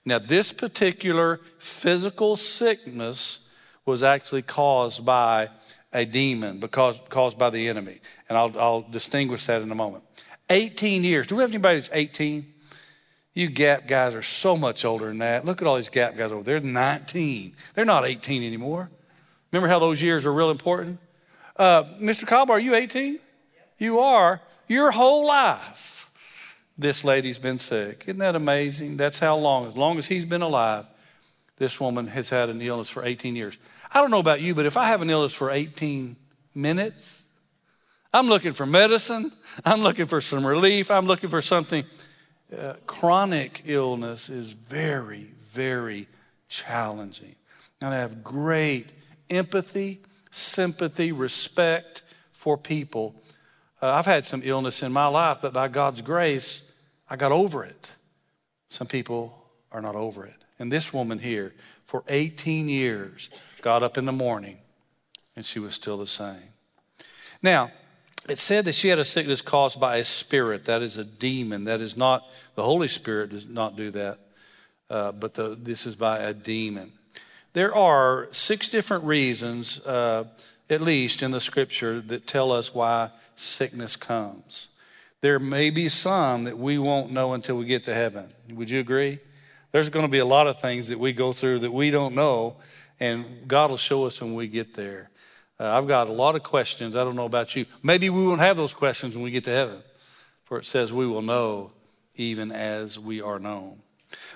Now, 0.07 0.19
this 0.19 0.51
particular 0.51 1.39
physical 1.59 2.37
sickness 2.37 3.41
was 3.85 4.03
actually 4.03 4.41
caused 4.41 5.05
by 5.05 5.51
a 5.93 6.07
demon, 6.07 6.59
because, 6.59 6.99
caused 7.11 7.39
by 7.39 7.51
the 7.51 7.69
enemy. 7.69 8.01
And 8.31 8.39
I'll, 8.39 8.59
I'll 8.59 8.81
distinguish 8.81 9.45
that 9.45 9.61
in 9.61 9.71
a 9.71 9.75
moment. 9.75 10.05
18 10.49 11.05
years. 11.05 11.27
Do 11.27 11.37
we 11.37 11.43
have 11.43 11.51
anybody 11.51 11.77
that's 11.77 11.91
18? 11.93 12.51
You 13.35 13.49
gap 13.49 13.87
guys 13.87 14.15
are 14.15 14.23
so 14.23 14.57
much 14.57 14.87
older 14.87 15.09
than 15.09 15.19
that. 15.19 15.45
Look 15.45 15.61
at 15.61 15.69
all 15.69 15.77
these 15.77 15.91
gap 15.91 16.17
guys 16.17 16.33
over 16.33 16.43
there. 16.43 16.61
They're 16.61 16.71
19. 16.71 17.55
They're 17.75 17.85
not 17.85 18.07
18 18.07 18.43
anymore. 18.43 18.91
Remember 19.53 19.69
how 19.69 19.81
those 19.81 20.01
years 20.01 20.25
are 20.25 20.33
real 20.33 20.51
important? 20.51 20.99
Uh, 21.57 21.83
Mr. 22.01 22.27
Cobb, 22.27 22.49
are 22.49 22.59
you 22.59 22.75
18? 22.75 23.19
You 23.77 24.01
are. 24.01 24.41
Your 24.67 24.93
whole 24.93 25.27
life, 25.27 26.00
this 26.81 27.05
lady's 27.05 27.39
been 27.39 27.59
sick. 27.59 28.05
Isn't 28.07 28.19
that 28.21 28.35
amazing? 28.35 28.97
That's 28.97 29.19
how 29.19 29.37
long. 29.37 29.67
As 29.67 29.77
long 29.77 29.99
as 29.99 30.07
he's 30.07 30.25
been 30.25 30.43
alive, 30.43 30.89
this 31.57 31.81
woman 31.81 32.07
has 32.09 32.31
had 32.31 32.49
an 32.49 32.61
illness 32.63 32.89
for 32.89 33.05
18 33.05 33.37
years. 33.37 33.59
I 33.93 34.01
don't 34.01 34.11
know 34.11 34.19
about 34.19 34.41
you, 34.41 34.55
but 34.55 34.67
if 34.67 34.77
I 34.77 34.87
have 34.87 35.03
an 35.03 35.11
illness 35.11 35.33
for 35.33 35.51
18 35.51 36.17
minutes, 36.55 37.25
I'm 38.13 38.29
looking 38.29 38.53
for 38.53 38.67
medicine. 38.67 39.33
I'm 39.65 39.83
looking 39.83 40.07
for 40.07 40.21
some 40.21 40.47
relief. 40.47 40.91
I'm 40.91 41.07
looking 41.07 41.31
for 41.31 41.43
something 41.43 41.85
uh, 42.57 42.75
chronic 42.87 43.63
illness 43.67 44.29
is 44.29 44.53
very, 44.53 45.31
very 45.39 46.09
challenging. 46.49 47.37
And 47.81 47.95
I 47.95 47.99
have 47.99 48.25
great 48.25 48.89
empathy, 49.29 50.01
sympathy, 50.31 51.13
respect 51.13 52.03
for 52.33 52.57
people. 52.57 53.15
Uh, 53.81 53.93
I've 53.93 54.07
had 54.07 54.27
some 54.27 54.43
illness 54.45 54.83
in 54.83 54.93
my 54.93 55.07
life, 55.07 55.39
but 55.41 55.53
by 55.53 55.69
God's 55.69 56.01
grace, 56.01 56.63
I 57.11 57.17
got 57.17 57.33
over 57.33 57.65
it. 57.65 57.91
Some 58.69 58.87
people 58.87 59.37
are 59.73 59.83
not 59.83 59.97
over 59.97 60.25
it. 60.25 60.37
And 60.59 60.71
this 60.71 60.93
woman 60.93 61.19
here, 61.19 61.55
for 61.85 62.05
18 62.09 62.69
years, 62.69 63.31
got 63.63 63.83
up 63.83 63.99
in 63.99 64.05
the 64.05 64.13
morning 64.13 64.59
and 65.35 65.45
she 65.45 65.59
was 65.59 65.75
still 65.75 65.97
the 65.97 66.07
same. 66.07 66.55
Now, 67.43 67.73
it 68.29 68.39
said 68.39 68.67
that 68.67 68.75
she 68.75 68.89
had 68.89 68.99
a 68.99 69.05
sickness 69.05 69.41
caused 69.41 69.81
by 69.81 69.97
a 69.97 70.05
spirit. 70.05 70.67
That 70.67 70.83
is 70.83 70.99
a 70.99 71.05
demon. 71.05 71.65
That 71.65 71.81
is 71.81 71.97
not, 71.97 72.25
the 72.55 72.63
Holy 72.63 72.89
Spirit 72.89 73.31
does 73.31 73.49
not 73.49 73.77
do 73.77 73.91
that, 73.93 74.19
uh, 74.91 75.13
but 75.13 75.35
the, 75.35 75.57
this 75.61 75.87
is 75.87 75.97
by 75.97 76.19
a 76.19 76.35
demon. 76.35 76.93
There 77.55 77.75
are 77.75 78.29
six 78.33 78.69
different 78.69 79.05
reasons, 79.05 79.85
uh, 79.87 80.25
at 80.69 80.81
least 80.81 81.23
in 81.23 81.31
the 81.31 81.41
scripture, 81.41 82.01
that 82.03 82.27
tell 82.27 82.53
us 82.53 82.75
why 82.75 83.11
sickness 83.35 83.97
comes. 83.97 84.69
There 85.23 85.39
may 85.39 85.71
be 85.71 85.89
some 85.89 86.45
that 86.45 86.59
we 86.59 86.79
won't 86.79 87.13
know 87.13 87.35
until 87.35 87.57
we 87.57 87.67
get 87.67 87.85
to 87.85 87.95
heaven. 87.95 88.29
Would 88.51 88.71
you 88.71 88.81
agree? 88.81 89.19
There's 89.73 89.89
going 89.89 90.05
to 90.05 90.11
be 90.11 90.19
a 90.19 90.25
lot 90.25 90.47
of 90.47 90.59
things 90.59 90.89
that 90.89 90.99
we 90.99 91.13
go 91.13 91.33
through 91.33 91.61
that 91.61 91.73
we 91.73 91.91
don't 91.91 92.15
know, 92.15 92.57
and 92.99 93.47
God 93.47 93.71
will 93.71 93.77
show 93.77 94.05
us 94.05 94.21
when 94.21 94.35
we 94.35 94.49
get 94.49 94.75
there. 94.75 95.11
Uh, 95.59 95.77
I've 95.77 95.87
got 95.87 96.09
a 96.09 96.13
lot 96.13 96.37
of 96.37 96.43
questions. 96.43 96.97
I 96.97 97.05
don't 97.05 97.17
know 97.17 97.27
about 97.27 97.55
you. 97.55 97.67
Maybe 97.83 98.09
we 98.09 98.27
won't 98.27 98.41
have 98.41 98.57
those 98.57 98.73
questions 98.73 99.15
when 99.15 99.23
we 99.23 99.31
get 99.31 99.45
to 99.45 99.51
heaven, 99.51 99.83
for 100.45 100.59
it 100.59 100.65
says 100.65 100.93
we 100.93 101.07
will 101.07 101.23
know 101.23 101.73
even 102.17 102.51
as 102.51 102.99
we 102.99 103.21
are 103.21 103.39
known. 103.39 103.81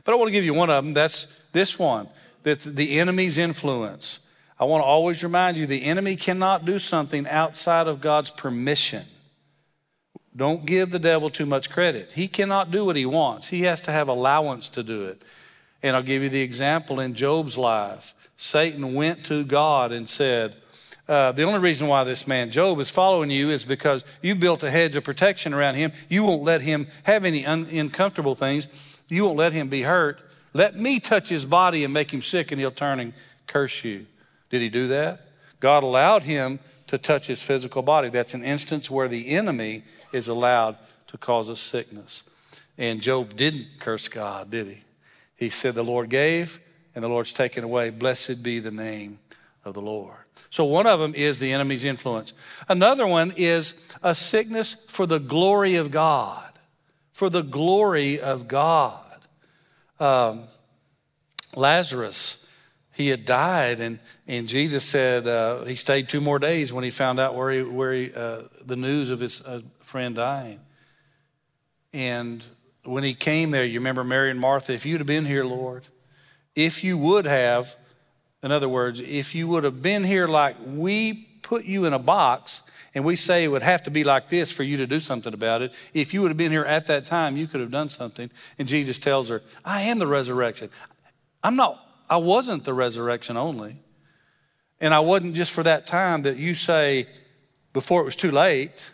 But 0.05 0.13
I 0.13 0.15
want 0.17 0.29
to 0.29 0.33
give 0.33 0.45
you 0.45 0.55
one 0.55 0.71
of 0.71 0.85
them. 0.85 0.95
That's 0.95 1.27
this 1.53 1.79
one. 1.79 2.09
That's 2.43 2.65
the 2.65 2.99
enemy's 2.99 3.39
influence. 3.39 4.21
I 4.59 4.65
want 4.65 4.83
to 4.83 4.87
always 4.87 5.25
remind 5.25 5.57
you 5.57 5.67
the 5.67 5.85
enemy 5.85 6.15
cannot 6.15 6.65
do 6.65 6.79
something 6.79 7.27
outside 7.27 7.89
of 7.89 8.01
God's 8.01 8.31
permission. 8.31 9.05
Don't 10.37 10.67
give 10.67 10.91
the 10.91 10.99
devil 10.99 11.31
too 11.31 11.47
much 11.47 11.71
credit. 11.71 12.13
He 12.13 12.27
cannot 12.27 12.71
do 12.71 12.85
what 12.85 12.97
he 12.97 13.07
wants, 13.07 13.49
he 13.49 13.63
has 13.63 13.81
to 13.83 13.93
have 13.93 14.09
allowance 14.09 14.69
to 14.71 14.83
do 14.83 15.05
it. 15.07 15.23
And 15.83 15.95
I'll 15.95 16.03
give 16.03 16.23
you 16.23 16.29
the 16.29 16.43
example 16.43 16.99
in 16.99 17.15
Job's 17.15 17.59
life. 17.59 18.15
Satan 18.37 18.95
went 18.95 19.25
to 19.27 19.45
God 19.45 19.93
and 19.93 20.09
said, 20.09 20.57
uh, 21.07 21.33
the 21.33 21.43
only 21.43 21.59
reason 21.59 21.87
why 21.87 22.03
this 22.05 22.27
man 22.27 22.51
Job 22.51 22.81
is 22.81 22.89
following 22.89 23.31
you 23.31 23.51
is 23.51 23.65
because 23.65 24.05
you 24.23 24.35
built 24.35 24.63
a 24.63 24.71
hedge 24.71 24.97
of 24.97 25.05
protection 25.05 25.53
around 25.53 25.75
him. 25.75 25.93
You 26.09 26.25
won't 26.25 26.43
let 26.43 26.63
him 26.63 26.87
have 27.03 27.25
any 27.25 27.45
un- 27.45 27.67
uncomfortable 27.67 28.35
things. 28.35 28.67
You 29.09 29.25
won't 29.25 29.37
let 29.37 29.53
him 29.53 29.69
be 29.69 29.83
hurt. 29.83 30.21
Let 30.55 30.77
me 30.77 31.01
touch 31.01 31.29
his 31.29 31.45
body 31.45 31.85
and 31.85 31.93
make 31.93 32.13
him 32.13 32.23
sick, 32.23 32.53
and 32.53 32.61
he'll 32.61 32.71
turn 32.71 33.01
and 33.01 33.13
curse 33.47 33.85
you. 33.85 34.07
Did 34.49 34.63
he 34.63 34.71
do 34.71 34.87
that? 34.89 35.29
God 35.61 35.83
allowed 35.83 36.23
him 36.23 36.59
to 36.95 36.99
touch 36.99 37.27
his 37.27 37.43
physical 37.43 37.83
body. 37.83 38.09
That's 38.09 38.35
an 38.35 38.45
instance 38.45 38.89
where 38.89 39.09
the 39.09 39.29
enemy 39.31 39.83
is 40.13 40.29
allowed 40.29 40.77
to 41.09 41.19
cause 41.19 41.49
a 41.49 41.57
sickness. 41.57 42.23
And 42.79 43.01
Job 43.01 43.37
didn't 43.37 43.67
curse 43.81 44.07
God, 44.07 44.51
did 44.51 44.69
he? 44.69 44.79
He 45.37 45.51
said, 45.51 45.75
The 45.75 45.83
Lord 45.83 46.09
gave 46.09 46.61
and 46.95 47.03
the 47.03 47.09
Lord's 47.09 47.33
taken 47.33 47.65
away. 47.65 47.91
Blessed 47.91 48.43
be 48.43 48.61
the 48.61 48.71
name 48.71 49.19
of 49.65 49.75
the 49.75 49.81
Lord. 49.81 50.17
So, 50.51 50.65
one 50.65 50.87
of 50.87 51.01
them 51.01 51.15
is 51.17 51.41
the 51.41 51.53
enemy's 51.53 51.83
influence. 51.83 52.33
Another 52.69 53.09
one 53.09 53.33
is 53.37 53.75
a 54.03 54.15
sickness 54.15 54.75
for 54.75 55.05
the 55.05 55.19
glory 55.19 55.75
of 55.75 55.91
God. 55.91 56.53
For 57.13 57.29
the 57.29 57.43
glory 57.43 58.21
of 58.21 58.47
God. 58.47 59.01
Um, 59.99 60.45
Lazarus, 61.57 62.44
he 62.95 63.09
had 63.09 63.25
died, 63.25 63.81
and, 63.81 63.99
and 64.27 64.49
Jesus 64.49 64.85
said 64.85 65.27
uh, 65.27 65.65
he 65.65 65.75
stayed 65.75 66.09
two 66.09 66.21
more 66.21 66.39
days 66.39 66.73
when 66.73 66.85
he 66.85 66.91
found 66.91 67.19
out 67.19 67.35
where, 67.35 67.51
he, 67.51 67.63
where 67.63 67.93
he, 67.93 68.15
uh, 68.15 68.43
the 68.65 68.77
news 68.77 69.11
of 69.11 69.19
his 69.19 69.43
uh, 69.43 69.63
friend 69.81 70.15
dying. 70.15 70.61
And 71.93 72.45
when 72.85 73.03
he 73.03 73.15
came 73.15 73.51
there, 73.51 73.65
you 73.65 73.81
remember 73.81 74.05
Mary 74.05 74.31
and 74.31 74.39
Martha, 74.39 74.73
if 74.73 74.87
you'd 74.87 75.01
have 75.01 75.07
been 75.07 75.25
here, 75.27 75.45
Lord, 75.45 75.85
if 76.55 76.85
you 76.85 76.97
would 76.97 77.27
have, 77.27 77.75
in 78.43 78.53
other 78.53 78.69
words, 78.69 79.01
if 79.01 79.35
you 79.35 79.49
would 79.49 79.65
have 79.65 79.83
been 79.83 80.05
here 80.05 80.29
like 80.29 80.57
we 80.65 81.15
put 81.43 81.65
you 81.65 81.85
in 81.87 81.93
a 81.93 81.99
box 81.99 82.63
and 82.95 83.05
we 83.05 83.17
say 83.17 83.43
it 83.43 83.49
would 83.49 83.63
have 83.63 83.83
to 83.83 83.91
be 83.91 84.05
like 84.05 84.29
this 84.29 84.53
for 84.53 84.63
you 84.63 84.77
to 84.77 84.87
do 84.87 85.01
something 85.01 85.35
about 85.35 85.63
it, 85.63 85.75
if 85.93 86.15
you 86.15 86.23
would 86.23 86.29
have 86.29 86.37
been 86.37 86.53
here 86.53 86.65
at 86.65 86.87
that 86.87 87.07
time, 87.07 87.37
you 87.37 87.49
could 87.49 87.61
have 87.61 87.73
done 87.73 87.91
something. 87.91 88.31
And 88.57 88.69
Jesus 88.69 88.99
tells 88.99 89.29
her, 89.31 89.43
I 89.65 89.83
am 89.83 89.99
the 89.99 90.07
resurrection. 90.07 90.71
I'm 91.43 91.57
not, 91.57 91.84
I 92.09 92.19
wasn't 92.19 92.65
the 92.65 92.75
resurrection 92.75 93.37
only. 93.37 93.77
And 94.81 94.93
I 94.93 95.01
wasn't 95.01 95.35
just 95.35 95.53
for 95.53 95.63
that 95.63 95.87
time 95.87 96.23
that 96.23 96.37
you 96.37 96.55
say 96.55 97.07
before 97.73 98.03
it 98.03 98.05
was 98.05 98.17
too 98.17 98.31
late. 98.31 98.91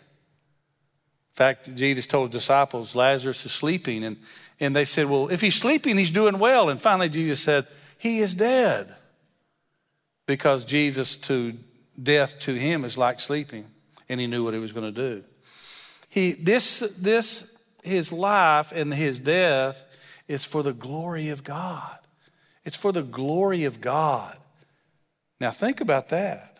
In 1.31 1.35
fact, 1.35 1.75
Jesus 1.75 2.05
told 2.05 2.31
disciples, 2.31 2.95
Lazarus 2.95 3.45
is 3.45 3.51
sleeping. 3.51 4.03
And, 4.03 4.17
and 4.59 4.75
they 4.75 4.85
said, 4.85 5.07
Well, 5.07 5.29
if 5.29 5.41
he's 5.41 5.55
sleeping, 5.55 5.97
he's 5.97 6.11
doing 6.11 6.39
well. 6.39 6.69
And 6.69 6.79
finally, 6.79 7.09
Jesus 7.09 7.41
said, 7.41 7.67
He 7.97 8.19
is 8.19 8.33
dead. 8.33 8.95
Because 10.25 10.63
Jesus, 10.63 11.17
to 11.17 11.57
death 12.01 12.39
to 12.39 12.53
him, 12.53 12.85
is 12.85 12.97
like 12.97 13.19
sleeping. 13.19 13.65
And 14.07 14.19
he 14.19 14.27
knew 14.27 14.43
what 14.43 14.53
he 14.53 14.59
was 14.59 14.71
going 14.71 14.93
to 14.93 15.15
do. 15.17 15.23
He, 16.09 16.33
this, 16.33 16.79
this, 16.97 17.57
his 17.83 18.11
life 18.11 18.71
and 18.73 18.93
his 18.93 19.19
death 19.19 19.85
is 20.27 20.45
for 20.45 20.63
the 20.63 20.73
glory 20.73 21.29
of 21.29 21.43
God. 21.43 21.97
It's 22.65 22.77
for 22.77 22.91
the 22.91 23.03
glory 23.03 23.63
of 23.63 23.81
God. 23.81 24.37
Now, 25.39 25.51
think 25.51 25.81
about 25.81 26.09
that. 26.09 26.59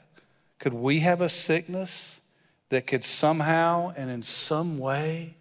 Could 0.60 0.74
we 0.74 1.00
have 1.00 1.22
a 1.22 1.30
sickness 1.30 2.20
that 2.70 2.88
could 2.88 3.04
somehow 3.04 3.94
and 3.96 4.10
in 4.10 4.24
some 4.24 4.78
way 4.78 5.36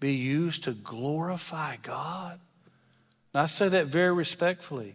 be 0.00 0.14
used 0.14 0.64
to 0.64 0.72
glorify 0.72 1.76
God? 1.82 2.38
And 3.34 3.42
I 3.42 3.46
say 3.46 3.68
that 3.68 3.86
very 3.86 4.12
respectfully. 4.12 4.94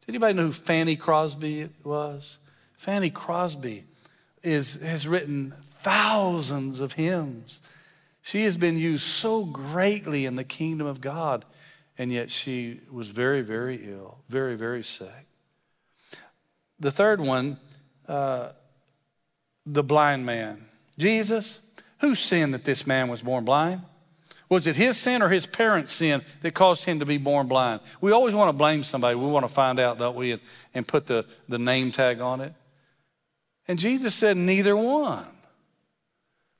Does 0.00 0.08
anybody 0.08 0.34
know 0.34 0.44
who 0.44 0.52
Fanny 0.52 0.96
Crosby 0.96 1.68
was? 1.84 2.38
Fanny 2.76 3.10
Crosby 3.10 3.84
is, 4.42 4.76
has 4.76 5.06
written 5.06 5.54
thousands 5.62 6.80
of 6.80 6.94
hymns. 6.94 7.62
She 8.22 8.44
has 8.44 8.56
been 8.56 8.78
used 8.78 9.04
so 9.04 9.44
greatly 9.44 10.26
in 10.26 10.36
the 10.36 10.44
kingdom 10.44 10.86
of 10.86 11.00
God, 11.00 11.44
and 12.00 12.10
yet 12.10 12.30
she 12.30 12.80
was 12.90 13.10
very, 13.10 13.42
very 13.42 13.78
ill, 13.92 14.16
very, 14.26 14.54
very 14.56 14.82
sick. 14.82 15.26
The 16.78 16.90
third 16.90 17.20
one, 17.20 17.58
uh, 18.08 18.52
the 19.66 19.82
blind 19.82 20.24
man. 20.24 20.64
Jesus, 20.96 21.60
who 21.98 22.14
sinned 22.14 22.54
that 22.54 22.64
this 22.64 22.86
man 22.86 23.08
was 23.08 23.20
born 23.20 23.44
blind? 23.44 23.82
Was 24.48 24.66
it 24.66 24.76
his 24.76 24.96
sin 24.96 25.20
or 25.20 25.28
his 25.28 25.46
parents' 25.46 25.92
sin 25.92 26.22
that 26.40 26.54
caused 26.54 26.86
him 26.86 27.00
to 27.00 27.04
be 27.04 27.18
born 27.18 27.48
blind? 27.48 27.80
We 28.00 28.12
always 28.12 28.34
want 28.34 28.48
to 28.48 28.54
blame 28.54 28.82
somebody. 28.82 29.14
We 29.14 29.26
want 29.26 29.46
to 29.46 29.52
find 29.52 29.78
out, 29.78 29.98
don't 29.98 30.16
we, 30.16 30.32
and, 30.32 30.40
and 30.72 30.88
put 30.88 31.06
the, 31.06 31.26
the 31.50 31.58
name 31.58 31.92
tag 31.92 32.22
on 32.22 32.40
it. 32.40 32.54
And 33.68 33.78
Jesus 33.78 34.14
said, 34.14 34.38
neither 34.38 34.74
one. 34.74 35.26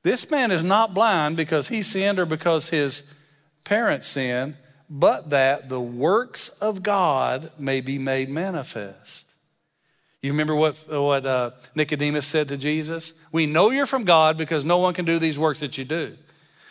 This 0.02 0.30
man 0.30 0.50
is 0.50 0.62
not 0.62 0.92
blind 0.92 1.38
because 1.38 1.68
he 1.68 1.82
sinned 1.82 2.18
or 2.18 2.26
because 2.26 2.68
his 2.68 3.04
parents 3.64 4.06
sinned, 4.06 4.56
but 4.90 5.30
that 5.30 5.68
the 5.68 5.80
works 5.80 6.48
of 6.60 6.82
God 6.82 7.52
may 7.56 7.80
be 7.80 7.96
made 7.96 8.28
manifest. 8.28 9.32
You 10.20 10.32
remember 10.32 10.54
what, 10.54 10.74
what 10.88 11.24
uh, 11.24 11.52
Nicodemus 11.76 12.26
said 12.26 12.48
to 12.48 12.56
Jesus? 12.56 13.14
We 13.30 13.46
know 13.46 13.70
you're 13.70 13.86
from 13.86 14.04
God 14.04 14.36
because 14.36 14.64
no 14.64 14.78
one 14.78 14.92
can 14.92 15.04
do 15.04 15.18
these 15.18 15.38
works 15.38 15.60
that 15.60 15.78
you 15.78 15.84
do. 15.84 16.16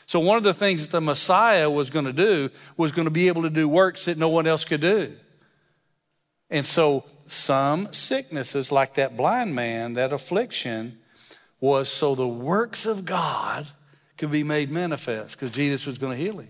So, 0.06 0.20
one 0.20 0.38
of 0.38 0.44
the 0.44 0.54
things 0.54 0.86
that 0.86 0.92
the 0.92 1.02
Messiah 1.02 1.70
was 1.70 1.90
going 1.90 2.06
to 2.06 2.14
do 2.14 2.50
was 2.78 2.92
going 2.92 3.06
to 3.06 3.12
be 3.12 3.28
able 3.28 3.44
to 3.44 3.50
do 3.50 3.68
works 3.68 4.06
that 4.06 4.18
no 4.18 4.30
one 4.30 4.48
else 4.48 4.66
could 4.66 4.82
do. 4.82 5.16
And 6.50 6.66
so, 6.66 7.06
some 7.26 7.94
sicknesses, 7.94 8.72
like 8.72 8.96
that 8.96 9.16
blind 9.16 9.56
man, 9.56 9.94
that 9.94 10.12
affliction, 10.12 11.00
was 11.60 11.90
so 11.90 12.16
the 12.16 12.28
works 12.28 12.86
of 12.86 13.06
God 13.06 13.68
could 14.18 14.32
be 14.32 14.44
made 14.44 14.72
manifest 14.72 15.38
because 15.38 15.52
Jesus 15.52 15.86
was 15.86 15.98
going 15.98 16.18
to 16.18 16.24
heal 16.24 16.40
him. 16.40 16.50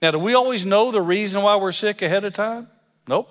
Now, 0.00 0.12
do 0.12 0.18
we 0.18 0.34
always 0.34 0.64
know 0.64 0.90
the 0.90 1.02
reason 1.02 1.42
why 1.42 1.56
we're 1.56 1.72
sick 1.72 2.02
ahead 2.02 2.24
of 2.24 2.32
time? 2.32 2.68
Nope. 3.06 3.28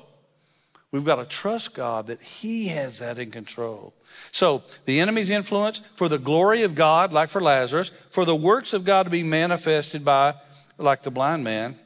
We've 0.92 1.04
got 1.04 1.16
to 1.16 1.26
trust 1.26 1.76
God 1.76 2.08
that 2.08 2.22
He 2.22 2.68
has 2.68 3.00
that 3.00 3.20
in 3.20 3.32
control. 3.32 3.94
So, 4.32 4.64
the 4.86 5.00
enemy's 5.00 5.30
influence 5.30 5.82
for 5.96 6.08
the 6.08 6.18
glory 6.18 6.64
of 6.64 6.76
God, 6.76 7.12
like 7.12 7.30
for 7.30 7.42
Lazarus, 7.42 7.90
for 8.10 8.26
the 8.26 8.36
works 8.36 8.74
of 8.74 8.86
God 8.86 9.04
to 9.04 9.10
be 9.10 9.24
manifested 9.24 10.04
by, 10.06 10.36
like 10.78 11.04
the 11.04 11.12
blind 11.12 11.44
man. 11.44 11.78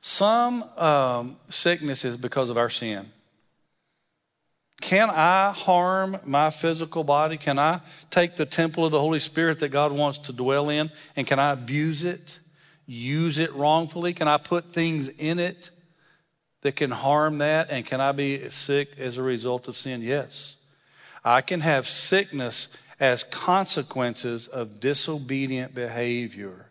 Some 0.00 0.64
um, 0.76 1.36
sickness 1.48 2.04
is 2.04 2.16
because 2.16 2.50
of 2.50 2.56
our 2.56 2.70
sin. 2.70 3.10
Can 4.80 5.10
I 5.10 5.52
harm 5.52 6.18
my 6.24 6.50
physical 6.50 7.04
body? 7.04 7.36
Can 7.36 7.56
I 7.56 7.80
take 8.10 8.34
the 8.34 8.44
temple 8.44 8.84
of 8.84 8.90
the 8.90 9.00
Holy 9.00 9.20
Spirit 9.20 9.60
that 9.60 9.68
God 9.68 9.92
wants 9.92 10.18
to 10.18 10.32
dwell 10.32 10.70
in 10.70 10.90
and 11.14 11.24
can 11.24 11.38
I 11.38 11.52
abuse 11.52 12.04
it, 12.04 12.40
use 12.86 13.38
it 13.38 13.52
wrongfully? 13.54 14.12
Can 14.12 14.28
I 14.28 14.38
put 14.38 14.66
things 14.66 15.08
in 15.08 15.38
it 15.38 15.70
that 16.62 16.76
can 16.76 16.90
harm 16.90 17.38
that? 17.38 17.70
And 17.70 17.84
can 17.84 18.00
I 18.00 18.12
be 18.12 18.50
sick 18.50 18.98
as 18.98 19.18
a 19.18 19.22
result 19.22 19.68
of 19.68 19.76
sin? 19.76 20.02
Yes. 20.02 20.56
I 21.24 21.40
can 21.40 21.60
have 21.60 21.86
sickness 21.86 22.68
as 22.98 23.22
consequences 23.22 24.48
of 24.48 24.80
disobedient 24.80 25.74
behavior. 25.74 26.70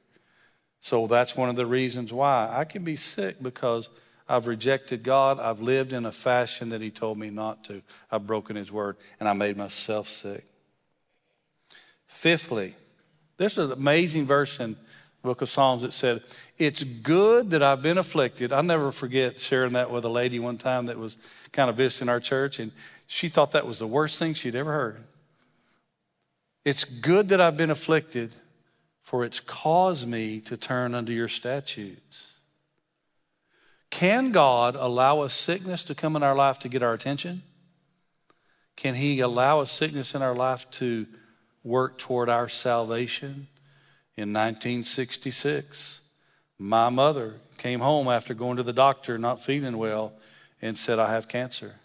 So 0.82 1.08
that's 1.08 1.36
one 1.36 1.50
of 1.50 1.56
the 1.56 1.66
reasons 1.66 2.12
why 2.12 2.50
I 2.52 2.66
can 2.66 2.84
be 2.84 2.96
sick 2.96 3.42
because 3.42 3.90
I've 4.28 4.48
rejected 4.48 5.04
God. 5.04 5.40
I've 5.40 5.62
lived 5.62 5.94
in 5.94 6.06
a 6.06 6.12
fashion 6.12 6.70
that 6.70 6.82
He 6.82 6.90
told 6.90 7.18
me 7.18 7.30
not 7.30 7.64
to. 7.66 7.82
I've 8.10 8.26
broken 8.26 8.56
His 8.56 8.72
word 8.72 8.98
and 9.20 9.28
I 9.28 9.34
made 9.34 9.58
myself 9.58 10.10
sick. 10.10 10.46
Fifthly, 12.08 12.76
there's 13.38 13.58
an 13.58 13.72
amazing 13.72 14.26
verse 14.26 14.60
in 14.60 14.76
book 15.22 15.42
of 15.42 15.50
Psalms 15.50 15.84
that 15.84 15.94
said, 15.94 16.24
It's 16.58 16.84
good 16.84 17.52
that 17.52 17.64
I've 17.64 17.82
been 17.82 17.98
afflicted. 17.98 18.52
I'll 18.52 18.64
never 18.64 18.92
forget 18.92 19.40
sharing 19.40 19.74
that 19.74 19.92
with 19.92 20.06
a 20.06 20.10
lady 20.10 20.40
one 20.40 20.58
time 20.58 20.88
that 20.88 20.98
was 20.98 21.18
kind 21.52 21.70
of 21.70 21.76
visiting 21.76 22.10
our 22.10 22.20
church, 22.20 22.60
and 22.60 22.72
she 23.08 23.28
thought 23.28 23.52
that 23.52 23.68
was 23.68 23.80
the 23.80 23.88
worst 23.88 24.18
thing 24.18 24.34
she'd 24.34 24.56
ever 24.56 24.72
heard. 24.72 25.04
It's 26.64 26.84
good 26.84 27.30
that 27.30 27.42
I've 27.42 27.58
been 27.58 27.72
afflicted, 27.72 28.36
for 29.02 29.26
it's 29.26 29.40
caused 29.40 30.08
me 30.08 30.40
to 30.42 30.58
turn 30.58 30.94
unto 30.94 31.12
your 31.12 31.28
statutes. 31.28 32.34
Can 33.90 34.32
God 34.32 34.76
allow 34.76 35.24
a 35.24 35.30
sickness 35.30 35.84
to 35.84 35.96
come 35.96 36.16
in 36.16 36.24
our 36.24 36.36
life 36.36 36.60
to 36.60 36.70
get 36.70 36.82
our 36.82 36.94
attention? 36.94 37.44
Can 38.76 38.96
He 38.96 39.20
allow 39.20 39.60
a 39.60 39.68
sickness 39.68 40.16
in 40.16 40.22
our 40.22 40.34
life 40.34 40.70
to 40.72 41.06
work 41.64 41.98
toward 41.98 42.30
our 42.30 42.48
salvation? 42.48 43.48
In 44.22 44.34
1966, 44.34 46.02
my 46.60 46.90
mother 46.90 47.38
came 47.58 47.80
home 47.80 48.08
after 48.08 48.36
going 48.36 48.58
to 48.58 48.64
the 48.64 48.72
doctor, 48.72 49.18
not 49.18 49.44
feeling 49.44 49.80
well, 49.80 50.14
and 50.62 50.78
said, 50.78 51.00
I 51.00 51.12
have 51.12 51.28
cancer. 51.28 51.78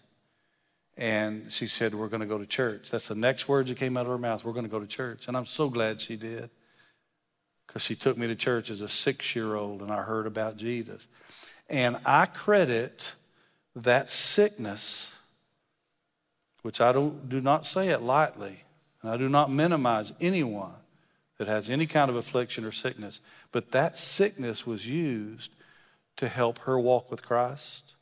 And 0.95 1.51
she 1.51 1.65
said, 1.65 1.95
We're 1.95 2.09
going 2.09 2.21
to 2.21 2.27
go 2.27 2.37
to 2.37 2.45
church. 2.45 2.91
That's 2.91 3.07
the 3.07 3.15
next 3.15 3.49
words 3.49 3.69
that 3.69 3.79
came 3.79 3.97
out 3.97 4.05
of 4.05 4.11
her 4.11 4.19
mouth. 4.19 4.45
We're 4.45 4.53
going 4.53 4.65
to 4.65 4.69
go 4.69 4.79
to 4.79 4.85
church. 4.85 5.27
And 5.27 5.35
I'm 5.35 5.47
so 5.47 5.67
glad 5.67 5.99
she 5.99 6.15
did 6.15 6.51
because 7.65 7.81
she 7.81 7.95
took 7.95 8.19
me 8.19 8.27
to 8.27 8.35
church 8.35 8.69
as 8.69 8.81
a 8.81 8.87
six 8.87 9.35
year 9.35 9.55
old 9.55 9.81
and 9.81 9.91
I 9.91 10.03
heard 10.03 10.27
about 10.27 10.57
Jesus. 10.57 11.07
And 11.67 11.97
I 12.05 12.27
credit 12.27 13.13
that 13.75 14.11
sickness, 14.11 15.11
which 16.61 16.81
I 16.81 16.91
don't, 16.91 17.29
do 17.29 17.41
not 17.41 17.65
say 17.65 17.89
it 17.89 18.03
lightly, 18.03 18.63
and 19.01 19.09
I 19.09 19.17
do 19.17 19.27
not 19.27 19.49
minimize 19.49 20.13
anyone 20.21 20.75
that 21.37 21.47
has 21.47 21.69
any 21.69 21.85
kind 21.85 22.09
of 22.09 22.15
affliction 22.15 22.65
or 22.65 22.71
sickness, 22.71 23.21
but 23.51 23.71
that 23.71 23.97
sickness 23.97 24.65
was 24.65 24.87
used 24.87 25.51
to 26.15 26.27
help 26.27 26.59
her 26.59 26.79
walk 26.79 27.11
with 27.11 27.23
Christ 27.23 27.93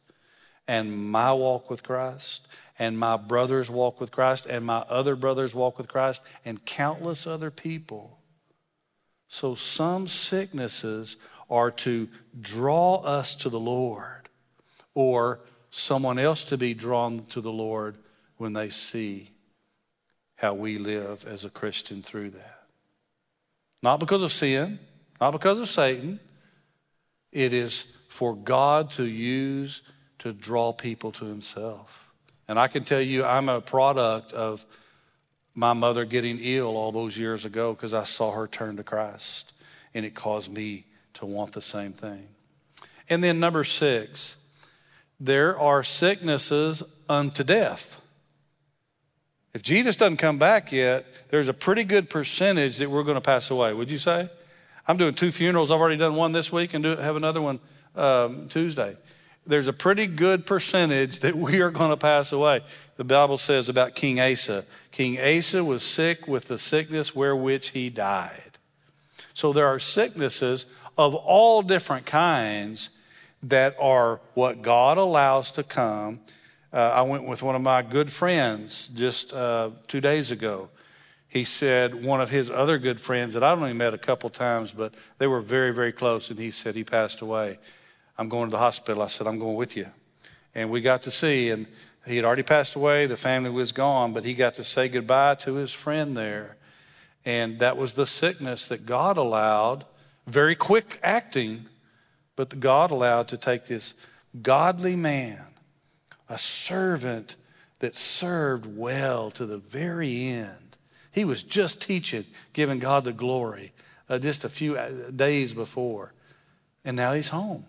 and 0.67 0.97
my 1.09 1.33
walk 1.33 1.69
with 1.69 1.83
Christ 1.83 2.47
and 2.77 2.99
my 2.99 3.17
brothers 3.17 3.69
walk 3.69 3.99
with 3.99 4.11
Christ, 4.11 4.45
and 4.45 4.65
my 4.65 4.79
other 4.89 5.15
brothers 5.15 5.55
walk 5.55 5.77
with 5.77 5.87
Christ, 5.87 6.25
and 6.43 6.65
countless 6.65 7.25
other 7.25 7.51
people. 7.51 8.19
So 9.27 9.55
some 9.55 10.07
sicknesses 10.07 11.17
are 11.49 11.71
to 11.71 12.09
draw 12.39 12.97
us 12.97 13.35
to 13.35 13.49
the 13.49 13.59
Lord, 13.59 14.29
or 14.93 15.39
someone 15.69 16.19
else 16.19 16.43
to 16.45 16.57
be 16.57 16.73
drawn 16.73 17.25
to 17.27 17.41
the 17.41 17.51
Lord 17.51 17.97
when 18.37 18.53
they 18.53 18.69
see 18.69 19.31
how 20.37 20.53
we 20.53 20.77
live 20.77 21.25
as 21.25 21.45
a 21.45 21.49
Christian 21.49 22.01
through 22.01 22.31
that. 22.31 22.54
Not 23.85 23.99
because 23.99 24.23
of 24.23 24.31
sin, 24.31 24.79
not 25.21 25.29
because 25.29 25.59
of 25.59 25.69
Satan. 25.69 26.19
It 27.31 27.53
is 27.53 27.95
for 28.07 28.35
God 28.35 28.89
to 28.91 29.03
use 29.03 29.83
to 30.17 30.33
draw 30.33 30.73
people 30.73 31.11
to 31.11 31.25
Himself. 31.25 32.11
And 32.47 32.57
I 32.57 32.67
can 32.67 32.83
tell 32.83 32.99
you, 32.99 33.23
I'm 33.23 33.47
a 33.47 33.61
product 33.61 34.33
of 34.33 34.65
my 35.53 35.73
mother 35.73 36.03
getting 36.03 36.39
ill 36.41 36.75
all 36.77 36.91
those 36.91 37.15
years 37.15 37.45
ago 37.45 37.73
because 37.73 37.93
I 37.93 38.05
saw 38.05 38.31
her 38.31 38.47
turn 38.47 38.77
to 38.77 38.83
Christ, 38.83 39.53
and 39.93 40.03
it 40.03 40.15
caused 40.15 40.51
me 40.51 40.85
to 41.13 41.27
want 41.27 41.51
the 41.51 41.61
same 41.61 41.93
thing. 41.93 42.27
And 43.07 43.23
then, 43.23 43.39
number 43.39 43.63
six, 43.63 44.37
there 45.19 45.59
are 45.59 45.83
sicknesses 45.83 46.81
unto 47.07 47.43
death. 47.43 48.01
If 49.55 49.63
Jesus 49.63 49.95
doesn't 49.95 50.17
come 50.17 50.37
back 50.37 50.73
yet, 50.73 51.05
there's 51.29 51.47
a 51.47 51.53
pretty 51.53 51.85
good 51.85 52.09
percentage 52.09 52.77
that 52.79 52.89
we're 52.89 53.03
going 53.03 53.15
to 53.15 53.21
pass 53.21 53.49
away. 53.49 53.73
Would 53.73 53.89
you 53.89 53.97
say? 53.97 54.29
I'm 54.85 54.97
doing 54.97 55.13
two 55.13 55.31
funerals. 55.31 55.71
I've 55.71 55.79
already 55.79 55.95
done 55.95 56.15
one 56.15 56.33
this 56.33 56.51
week 56.51 56.73
and 56.73 56.83
do, 56.83 56.97
have 56.97 57.15
another 57.15 57.41
one 57.41 57.61
um, 57.95 58.49
Tuesday. 58.49 58.97
There's 59.47 59.69
a 59.69 59.73
pretty 59.73 60.07
good 60.07 60.45
percentage 60.45 61.21
that 61.21 61.37
we 61.37 61.61
are 61.61 61.71
going 61.71 61.91
to 61.91 61.97
pass 61.97 62.33
away. 62.33 62.63
The 62.97 63.05
Bible 63.05 63.37
says 63.37 63.69
about 63.69 63.95
King 63.95 64.19
Asa 64.19 64.65
King 64.91 65.17
Asa 65.17 65.63
was 65.63 65.83
sick 65.83 66.27
with 66.27 66.49
the 66.49 66.57
sickness 66.57 67.15
wherewith 67.15 67.63
he 67.67 67.89
died. 67.89 68.57
So 69.33 69.53
there 69.53 69.67
are 69.67 69.79
sicknesses 69.79 70.65
of 70.97 71.15
all 71.15 71.61
different 71.61 72.05
kinds 72.05 72.89
that 73.41 73.73
are 73.79 74.19
what 74.33 74.61
God 74.61 74.97
allows 74.97 75.49
to 75.51 75.63
come 75.63 76.19
uh, 76.75 76.91
I 76.93 77.03
went 77.03 77.23
with 77.23 77.41
one 77.41 77.55
of 77.55 77.61
my 77.61 77.81
good 77.81 78.11
friends 78.11 78.89
just 78.89 79.31
uh, 79.31 79.69
two 79.87 80.01
days 80.01 80.29
ago. 80.29 80.67
He 81.29 81.45
said 81.45 82.03
one 82.03 82.19
of 82.19 82.29
his 82.29 82.51
other 82.51 82.77
good 82.77 82.99
friends 82.99 83.33
that 83.33 83.43
I've 83.43 83.57
only 83.57 83.71
met 83.71 83.93
a 83.93 83.97
couple 83.97 84.29
times, 84.29 84.73
but 84.73 84.93
they 85.17 85.25
were 85.25 85.39
very, 85.39 85.73
very 85.73 85.93
close, 85.93 86.29
and 86.29 86.37
he 86.37 86.51
said 86.51 86.75
he 86.75 86.83
passed 86.83 87.21
away. 87.21 87.59
I'm 88.17 88.27
going 88.27 88.49
to 88.49 88.51
the 88.51 88.57
hospital. 88.57 89.03
I 89.03 89.07
said, 89.07 89.25
I'm 89.25 89.39
going 89.39 89.55
with 89.55 89.77
you. 89.77 89.87
And 90.53 90.69
we 90.69 90.81
got 90.81 91.03
to 91.03 91.11
see, 91.11 91.49
and 91.49 91.65
he 92.05 92.17
had 92.17 92.25
already 92.25 92.43
passed 92.43 92.75
away. 92.75 93.05
The 93.05 93.15
family 93.15 93.51
was 93.51 93.71
gone, 93.71 94.11
but 94.11 94.25
he 94.25 94.33
got 94.33 94.55
to 94.55 94.63
say 94.63 94.89
goodbye 94.89 95.35
to 95.35 95.53
his 95.53 95.71
friend 95.71 96.15
there. 96.15 96.57
And 97.23 97.57
that 97.59 97.77
was 97.77 97.93
the 97.93 98.05
sickness 98.05 98.67
that 98.67 98.85
God 98.85 99.15
allowed, 99.15 99.85
very 100.27 100.55
quick 100.55 100.99
acting, 101.01 101.67
but 102.35 102.59
God 102.59 102.91
allowed 102.91 103.29
to 103.29 103.37
take 103.37 103.63
this 103.63 103.93
godly 104.41 104.97
man 104.97 105.54
a 106.29 106.37
servant 106.37 107.35
that 107.79 107.95
served 107.95 108.65
well 108.77 109.31
to 109.31 109.45
the 109.45 109.57
very 109.57 110.27
end. 110.27 110.77
He 111.11 111.25
was 111.25 111.43
just 111.43 111.81
teaching, 111.81 112.25
giving 112.53 112.79
God 112.79 113.03
the 113.03 113.13
glory 113.13 113.71
uh, 114.09 114.19
just 114.19 114.43
a 114.43 114.49
few 114.49 114.77
uh, 114.77 115.09
days 115.11 115.53
before. 115.53 116.13
And 116.83 116.95
now 116.95 117.13
he's 117.13 117.29
home. 117.29 117.65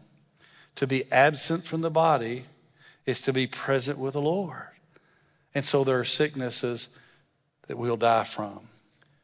To 0.76 0.86
be 0.86 1.10
absent 1.10 1.64
from 1.64 1.80
the 1.80 1.90
body 1.90 2.44
is 3.06 3.20
to 3.22 3.32
be 3.32 3.46
present 3.46 3.98
with 3.98 4.14
the 4.14 4.20
Lord. 4.20 4.68
And 5.54 5.64
so 5.64 5.84
there 5.84 5.98
are 5.98 6.04
sicknesses 6.04 6.90
that 7.66 7.78
we'll 7.78 7.96
die 7.96 8.24
from. 8.24 8.60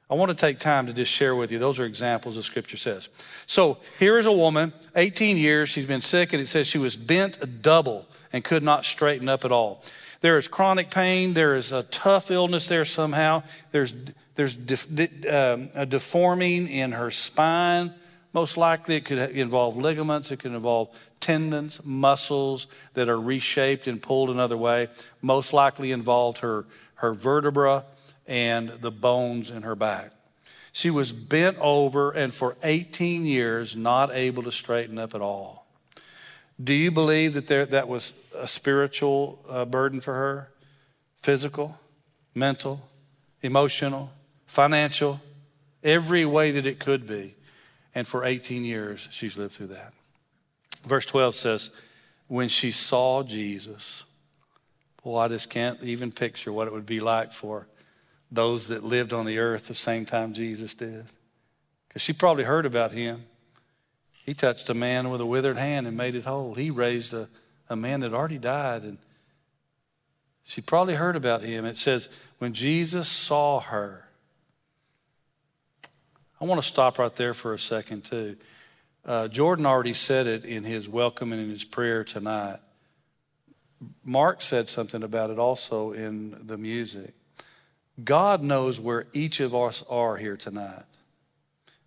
I 0.09 0.15
want 0.15 0.31
to 0.31 0.35
take 0.35 0.59
time 0.59 0.87
to 0.87 0.93
just 0.93 1.13
share 1.13 1.35
with 1.35 1.51
you. 1.53 1.59
Those 1.59 1.79
are 1.79 1.85
examples 1.85 2.37
of 2.37 2.45
Scripture 2.45 2.77
says. 2.77 3.09
So 3.47 3.79
here 3.99 4.19
is 4.19 4.27
a 4.27 4.33
woman, 4.33 4.73
18 4.95 5.37
years, 5.37 5.69
she's 5.69 5.87
been 5.87 6.01
sick, 6.01 6.33
and 6.33 6.43
it 6.43 6.47
says 6.47 6.67
she 6.67 6.79
was 6.79 6.97
bent 6.97 7.63
double 7.63 8.07
and 8.33 8.43
could 8.43 8.63
not 8.63 8.85
straighten 8.85 9.29
up 9.29 9.45
at 9.45 9.53
all. 9.53 9.83
There 10.21 10.39
is 10.39 10.49
chronic 10.49 10.91
pain. 10.91 11.35
There 11.35 11.57
is 11.57 11.73
a 11.73 11.83
tough 11.85 12.31
illness 12.31 12.69
there 12.69 12.85
somehow. 12.85 13.43
There's, 13.73 13.95
there's 14.37 14.57
um, 14.57 15.71
a 15.75 15.85
deforming 15.85 16.69
in 16.69 16.93
her 16.93 17.11
spine. 17.11 17.93
Most 18.33 18.57
likely, 18.57 18.97
it 18.97 19.05
could 19.05 19.19
involve 19.19 19.77
ligaments, 19.77 20.31
it 20.31 20.39
could 20.39 20.53
involve 20.53 20.89
tendons, 21.21 21.85
muscles 21.85 22.67
that 22.95 23.09
are 23.09 23.21
reshaped 23.21 23.87
and 23.87 24.01
pulled 24.01 24.31
another 24.31 24.57
way. 24.57 24.89
Most 25.21 25.53
likely 25.53 25.93
involved 25.93 26.39
her, 26.39 26.65
her 26.97 27.13
vertebra 27.13 27.85
and 28.27 28.71
the 28.71 28.91
bones 28.91 29.51
in 29.51 29.63
her 29.63 29.75
back. 29.75 30.13
She 30.73 30.89
was 30.89 31.13
bent 31.13 31.59
over 31.59 32.13
and 32.13 32.33
for 32.33 32.57
18 32.63 33.27
years 33.27 33.77
not 33.77 34.11
able 34.15 34.45
to 34.45 34.53
straighten 34.53 34.99
up 34.99 35.15
at 35.15 35.21
all. 35.21 35.62
Do 36.63 36.73
you 36.73 36.91
believe 36.91 37.35
that 37.35 37.47
there, 37.49 37.67
that 37.67 37.89
was 37.89 38.13
a 38.37 38.47
spiritual 38.47 39.39
uh, 39.49 39.65
burden 39.65 40.01
for 40.01 40.15
her? 40.15 40.49
Physical, 41.17 41.79
mental, 42.35 42.89
emotional, 43.43 44.11
financial, 44.47 45.21
every 45.83 46.25
way 46.25 46.51
that 46.51 46.67
it 46.67 46.79
could 46.79 47.07
be. 47.07 47.35
And 47.95 48.07
for 48.07 48.25
18 48.25 48.65
years, 48.65 49.09
she's 49.11 49.37
lived 49.37 49.55
through 49.55 49.69
that. 49.69 49.93
Verse 50.85 51.07
12 51.07 51.35
says, 51.35 51.71
When 52.29 52.49
she 52.49 52.71
saw 52.71 53.23
Jesus, 53.23 54.05
well, 55.05 55.19
I 55.19 55.29
just 55.29 55.51
can't 55.51 55.83
even 55.83 56.13
picture 56.13 56.53
what 56.53 56.69
it 56.69 56.73
would 56.73 56.87
be 56.87 57.01
like 57.01 57.33
for 57.33 57.67
those 58.31 58.69
that 58.69 58.83
lived 58.83 59.13
on 59.13 59.27
the 59.27 59.39
earth 59.39 59.69
the 59.69 59.75
same 59.75 60.07
time 60.07 60.33
Jesus 60.33 60.75
did. 60.75 61.05
Because 61.87 62.03
she 62.03 62.15
probably 62.15 62.45
heard 62.45 62.65
about 62.65 62.93
him. 62.93 63.25
He 64.25 64.35
touched 64.35 64.71
a 64.71 64.75
man 64.75 65.11
with 65.11 65.21
a 65.21 65.27
withered 65.27 65.57
hand 65.57 65.87
and 65.87 65.97
made 65.97 66.15
it 66.15 66.25
whole. 66.25 66.55
He 66.55 66.71
raised 66.71 67.13
a, 67.13 67.29
a 67.69 67.77
man 67.77 68.01
that 68.01 68.15
already 68.15 68.39
died. 68.39 68.83
And 68.83 68.99
she 70.45 70.61
probably 70.61 70.95
heard 70.95 71.17
about 71.17 71.43
him. 71.43 71.65
It 71.65 71.77
says, 71.77 72.09
when 72.39 72.53
Jesus 72.53 73.09
saw 73.09 73.61
her, 73.61 74.07
I 76.41 76.45
want 76.45 76.61
to 76.61 76.67
stop 76.67 76.99
right 76.99 77.15
there 77.15 77.35
for 77.35 77.53
a 77.53 77.59
second, 77.59 78.05
too. 78.05 78.37
Uh, 79.05 79.29
Jordan 79.29 79.67
already 79.67 79.95
said 79.95 80.27
it 80.27 80.45
in 80.45 80.65
his 80.65 80.89
welcome 80.89 81.33
and 81.33 81.43
in 81.43 81.51
his 81.51 81.65
prayer 81.65 82.05
tonight. 82.05 82.59
Mark 84.05 84.43
said 84.43 84.69
something 84.69 85.03
about 85.03 85.31
it 85.31 85.39
also 85.39 85.93
in 85.93 86.41
the 86.47 86.57
music. 86.57 87.13
God 88.03 88.43
knows 88.43 88.81
where 88.81 89.07
each 89.13 89.41
of 89.41 89.55
us 89.55 89.85
are 89.89 90.17
here 90.17 90.37
tonight. 90.37 90.85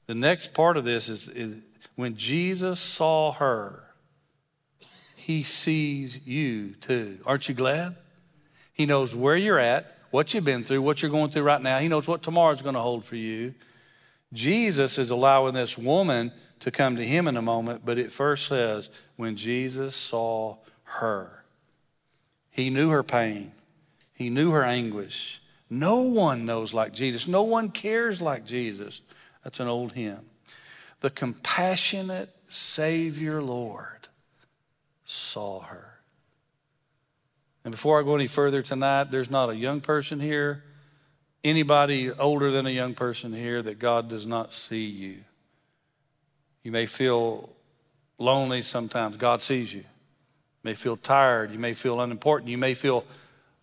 The 0.08 0.16
next 0.16 0.54
part 0.54 0.78
of 0.78 0.84
this 0.84 1.10
is, 1.10 1.30
is 1.30 1.56
when 1.96 2.16
Jesus 2.16 2.80
saw 2.80 3.32
her, 3.34 3.84
he 5.16 5.44
sees 5.44 6.28
you 6.28 6.76
too. 6.76 7.20
Aren't 7.26 7.50
you 7.50 7.56
glad? 7.56 7.96
He 8.74 8.86
knows 8.86 9.16
where 9.16 9.38
you're 9.38 9.60
at, 9.60 9.98
what 10.12 10.34
you've 10.34 10.46
been 10.46 10.64
through, 10.64 10.82
what 10.82 11.02
you're 11.02 11.12
going 11.12 11.32
through 11.32 11.44
right 11.44 11.62
now. 11.62 11.80
He 11.80 11.88
knows 11.88 12.08
what 12.08 12.22
tomorrow's 12.22 12.62
going 12.62 12.76
to 12.76 12.82
hold 12.82 13.06
for 13.06 13.16
you. 13.16 13.56
Jesus 14.34 14.98
is 14.98 15.10
allowing 15.10 15.54
this 15.54 15.78
woman 15.78 16.32
to 16.60 16.72
come 16.72 16.98
to 16.98 17.06
him 17.06 17.28
in 17.28 17.38
a 17.38 17.42
moment, 17.42 17.86
but 17.86 17.98
it 17.98 18.12
first 18.12 18.48
says, 18.48 18.90
when 19.16 19.38
Jesus 19.38 19.96
saw 19.96 20.58
her, 20.84 21.46
he 22.50 22.70
knew 22.70 22.90
her 22.90 23.04
pain, 23.04 23.54
he 24.14 24.30
knew 24.30 24.52
her 24.52 24.64
anguish. 24.64 25.42
No 25.70 26.02
one 26.02 26.46
knows 26.46 26.74
like 26.74 26.94
Jesus, 26.94 27.28
no 27.28 27.44
one 27.44 27.70
cares 27.70 28.22
like 28.22 28.46
Jesus. 28.46 29.02
That's 29.44 29.60
an 29.60 29.68
old 29.68 29.94
hymn 29.94 30.26
the 31.06 31.12
compassionate 31.12 32.36
Savior 32.50 33.40
Lord 33.40 34.08
saw 35.06 35.60
her. 35.60 36.00
And 37.64 37.72
before 37.72 38.00
I 38.00 38.04
go 38.04 38.16
any 38.16 38.26
further 38.26 38.64
tonight, 38.64 39.12
there's 39.12 39.30
not 39.30 39.52
a 39.52 39.56
young 39.56 39.82
person 39.82 40.20
here, 40.20 40.64
anybody 41.44 42.12
older 42.12 42.50
than 42.50 42.66
a 42.66 42.72
young 42.72 42.96
person 42.96 43.34
here, 43.34 43.62
that 43.62 43.78
God 43.78 44.10
does 44.10 44.26
not 44.26 44.52
see 44.52 44.86
you. 44.86 45.18
You 46.64 46.72
may 46.72 46.88
feel 46.88 47.52
lonely 48.18 48.64
sometimes. 48.64 49.16
God 49.16 49.44
sees 49.44 49.72
you. 49.72 49.82
You 49.82 50.64
may 50.64 50.74
feel 50.74 50.98
tired. 50.98 51.52
You 51.52 51.60
may 51.60 51.76
feel 51.76 52.02
unimportant. 52.02 52.50
You 52.50 52.58
may 52.58 52.74
feel 52.74 53.06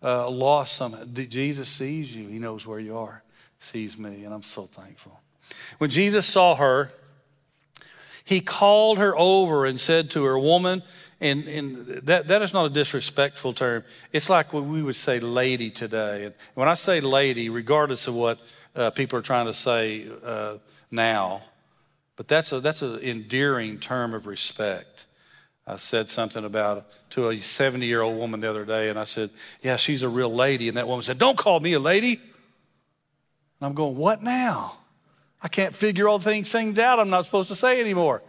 uh, 0.01 0.29
lost 0.29 0.77
somehow. 0.77 1.03
Jesus 1.03 1.67
sees 1.67 2.15
you. 2.15 2.25
He 2.29 2.39
knows 2.39 2.65
where 2.65 2.79
you 2.79 2.97
are, 2.97 3.21
sees 3.59 3.97
me, 3.97 4.23
and 4.23 4.33
I'm 4.33 4.43
so 4.43 4.63
thankful. 4.63 5.19
When 5.77 5.89
Jesus 5.89 6.25
saw 6.25 6.55
her, 6.55 6.89
he 8.23 8.39
called 8.39 8.97
her 8.97 9.17
over 9.17 9.65
and 9.65 9.79
said 9.79 10.09
to 10.11 10.23
her, 10.23 10.39
Woman, 10.39 10.83
and, 11.19 11.47
and 11.47 11.87
that, 12.05 12.27
that 12.27 12.41
is 12.41 12.53
not 12.53 12.65
a 12.65 12.69
disrespectful 12.69 13.53
term. 13.53 13.83
It's 14.11 14.29
like 14.29 14.53
what 14.53 14.65
we 14.65 14.81
would 14.81 14.95
say 14.95 15.19
lady 15.19 15.69
today. 15.69 16.25
And 16.25 16.33
when 16.53 16.67
I 16.67 16.73
say 16.73 17.01
lady, 17.01 17.49
regardless 17.49 18.07
of 18.07 18.15
what 18.15 18.39
uh, 18.75 18.91
people 18.91 19.19
are 19.19 19.23
trying 19.23 19.45
to 19.45 19.53
say 19.53 20.07
uh, 20.23 20.57
now, 20.91 21.41
but 22.15 22.27
that's, 22.27 22.51
a, 22.51 22.59
that's 22.59 22.81
an 22.81 22.99
endearing 22.99 23.79
term 23.79 24.13
of 24.13 24.27
respect. 24.27 25.05
I 25.65 25.77
said 25.77 26.09
something 26.09 26.43
about 26.43 26.85
to 27.11 27.29
a 27.29 27.37
70 27.37 27.85
year 27.85 28.01
old 28.01 28.17
woman 28.17 28.41
the 28.41 28.49
other 28.49 28.65
day, 28.65 28.89
and 28.89 28.99
I 28.99 29.05
said, 29.05 29.29
Yeah, 29.61 29.77
she's 29.77 30.03
a 30.03 30.09
real 30.09 30.33
lady. 30.33 30.67
And 30.67 30.77
that 30.77 30.87
woman 30.87 31.01
said, 31.01 31.17
Don't 31.17 31.37
call 31.37 31.59
me 31.59 31.73
a 31.73 31.79
lady. 31.79 32.13
And 32.13 32.21
I'm 33.61 33.73
going, 33.73 33.95
What 33.95 34.21
now? 34.21 34.77
I 35.43 35.49
can't 35.49 35.75
figure 35.75 36.07
all 36.07 36.19
things, 36.19 36.49
things 36.49 36.79
out 36.79 36.99
I'm 36.99 37.09
not 37.09 37.25
supposed 37.25 37.49
to 37.49 37.55
say 37.55 37.81
anymore. 37.81 38.23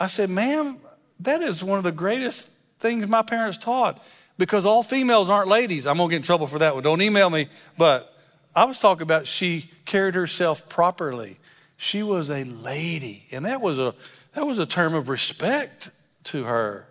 I 0.00 0.08
said, 0.08 0.28
Ma'am, 0.28 0.78
that 1.20 1.42
is 1.42 1.62
one 1.62 1.78
of 1.78 1.84
the 1.84 1.92
greatest 1.92 2.48
things 2.80 3.06
my 3.06 3.22
parents 3.22 3.56
taught 3.56 4.04
because 4.36 4.66
all 4.66 4.82
females 4.82 5.30
aren't 5.30 5.48
ladies. 5.48 5.86
I'm 5.86 5.96
going 5.96 6.10
to 6.10 6.12
get 6.12 6.16
in 6.18 6.22
trouble 6.22 6.48
for 6.48 6.58
that 6.58 6.74
one. 6.74 6.82
Don't 6.82 7.02
email 7.02 7.30
me. 7.30 7.48
But 7.76 8.12
I 8.54 8.64
was 8.64 8.78
talking 8.78 9.02
about 9.02 9.26
she 9.26 9.70
carried 9.84 10.16
herself 10.16 10.68
properly. 10.68 11.38
She 11.76 12.02
was 12.02 12.30
a 12.30 12.44
lady. 12.44 13.26
And 13.30 13.44
that 13.46 13.60
was 13.60 13.78
a, 13.78 13.94
that 14.34 14.46
was 14.46 14.58
a 14.58 14.66
term 14.66 14.94
of 14.94 15.08
respect 15.08 15.90
to 16.24 16.44
her. 16.44 16.86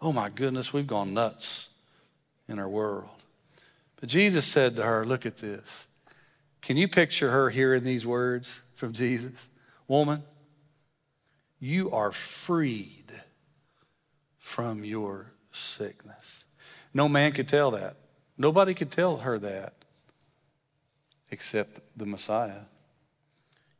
Oh 0.00 0.12
my 0.12 0.28
goodness, 0.28 0.72
we've 0.72 0.86
gone 0.86 1.14
nuts 1.14 1.68
in 2.48 2.58
our 2.58 2.68
world. 2.68 3.08
But 4.00 4.08
Jesus 4.08 4.44
said 4.44 4.76
to 4.76 4.82
her, 4.82 5.04
Look 5.04 5.26
at 5.26 5.38
this. 5.38 5.88
Can 6.66 6.76
you 6.76 6.88
picture 6.88 7.30
her 7.30 7.48
hearing 7.48 7.84
these 7.84 8.04
words 8.04 8.60
from 8.74 8.92
Jesus? 8.92 9.50
Woman, 9.86 10.24
you 11.60 11.92
are 11.92 12.10
freed 12.10 13.12
from 14.40 14.84
your 14.84 15.30
sickness. 15.52 16.44
No 16.92 17.08
man 17.08 17.30
could 17.30 17.46
tell 17.46 17.70
that. 17.70 17.94
Nobody 18.36 18.74
could 18.74 18.90
tell 18.90 19.18
her 19.18 19.38
that 19.38 19.74
except 21.30 21.82
the 21.96 22.04
Messiah. 22.04 22.62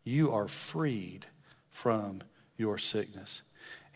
You 0.05 0.31
are 0.33 0.47
freed 0.47 1.27
from 1.71 2.23
your 2.57 2.79
sickness. 2.79 3.43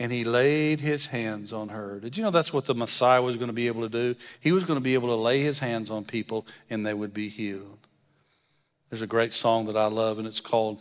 And 0.01 0.11
he 0.11 0.25
laid 0.25 0.81
his 0.81 1.07
hands 1.07 1.53
on 1.53 1.69
her. 1.69 2.01
Did 2.01 2.17
you 2.17 2.25
know 2.25 2.33
that's 2.33 2.53
what 2.53 2.65
the 2.65 2.75
Messiah 2.75 3.23
was 3.23 3.37
going 3.37 3.51
to 3.51 3.53
be 3.53 3.69
able 3.69 3.83
to 3.83 3.89
do? 3.89 4.17
He 4.41 4.51
was 4.51 4.65
going 4.65 4.79
to 4.79 4.83
be 4.83 4.95
able 4.95 5.11
to 5.11 5.15
lay 5.15 5.43
his 5.43 5.61
hands 5.61 5.93
on 5.93 6.05
people 6.05 6.45
and 6.69 6.85
they 6.85 6.93
would 6.93 7.15
be 7.15 7.29
healed. 7.29 7.87
There's 8.91 9.03
a 9.03 9.07
great 9.07 9.33
song 9.33 9.67
that 9.67 9.77
I 9.77 9.87
love, 9.87 10.19
and 10.19 10.27
it's 10.27 10.41
called 10.41 10.81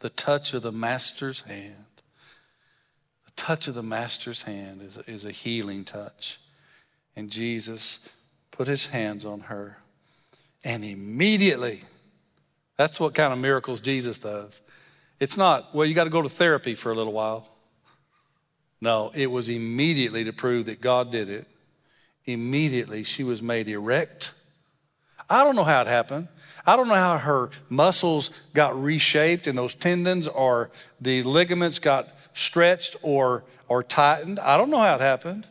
The 0.00 0.10
Touch 0.10 0.52
of 0.52 0.60
the 0.60 0.70
Master's 0.70 1.40
Hand. 1.42 1.86
The 3.24 3.32
touch 3.36 3.68
of 3.68 3.74
the 3.74 3.82
Master's 3.82 4.42
hand 4.42 4.82
is 4.82 4.98
a, 4.98 5.10
is 5.10 5.24
a 5.24 5.30
healing 5.30 5.84
touch. 5.84 6.38
And 7.16 7.30
Jesus 7.30 8.06
put 8.50 8.68
his 8.68 8.88
hands 8.88 9.24
on 9.24 9.40
her, 9.40 9.78
and 10.62 10.84
immediately, 10.84 11.82
that's 12.76 13.00
what 13.00 13.14
kind 13.14 13.32
of 13.32 13.38
miracles 13.38 13.80
Jesus 13.80 14.18
does. 14.18 14.60
It's 15.18 15.38
not, 15.38 15.74
well, 15.74 15.86
you 15.86 15.94
got 15.94 16.04
to 16.04 16.10
go 16.10 16.20
to 16.20 16.28
therapy 16.28 16.74
for 16.74 16.92
a 16.92 16.94
little 16.94 17.14
while. 17.14 17.48
No, 18.82 19.10
it 19.14 19.30
was 19.30 19.48
immediately 19.48 20.24
to 20.24 20.32
prove 20.34 20.66
that 20.66 20.82
God 20.82 21.10
did 21.10 21.30
it. 21.30 21.46
Immediately, 22.26 23.04
she 23.04 23.24
was 23.24 23.40
made 23.40 23.68
erect. 23.68 24.34
I 25.30 25.44
don't 25.44 25.56
know 25.56 25.64
how 25.64 25.80
it 25.80 25.86
happened. 25.86 26.28
I 26.66 26.76
don't 26.76 26.88
know 26.88 26.94
how 26.94 27.18
her 27.18 27.50
muscles 27.68 28.30
got 28.52 28.80
reshaped 28.80 29.46
and 29.46 29.56
those 29.56 29.74
tendons 29.74 30.26
or 30.26 30.70
the 31.00 31.22
ligaments 31.22 31.78
got 31.78 32.08
stretched 32.34 32.96
or, 33.02 33.44
or 33.68 33.82
tightened. 33.82 34.38
I 34.40 34.56
don't 34.56 34.70
know 34.70 34.80
how 34.80 34.96
it 34.96 35.00
happened. 35.00 35.46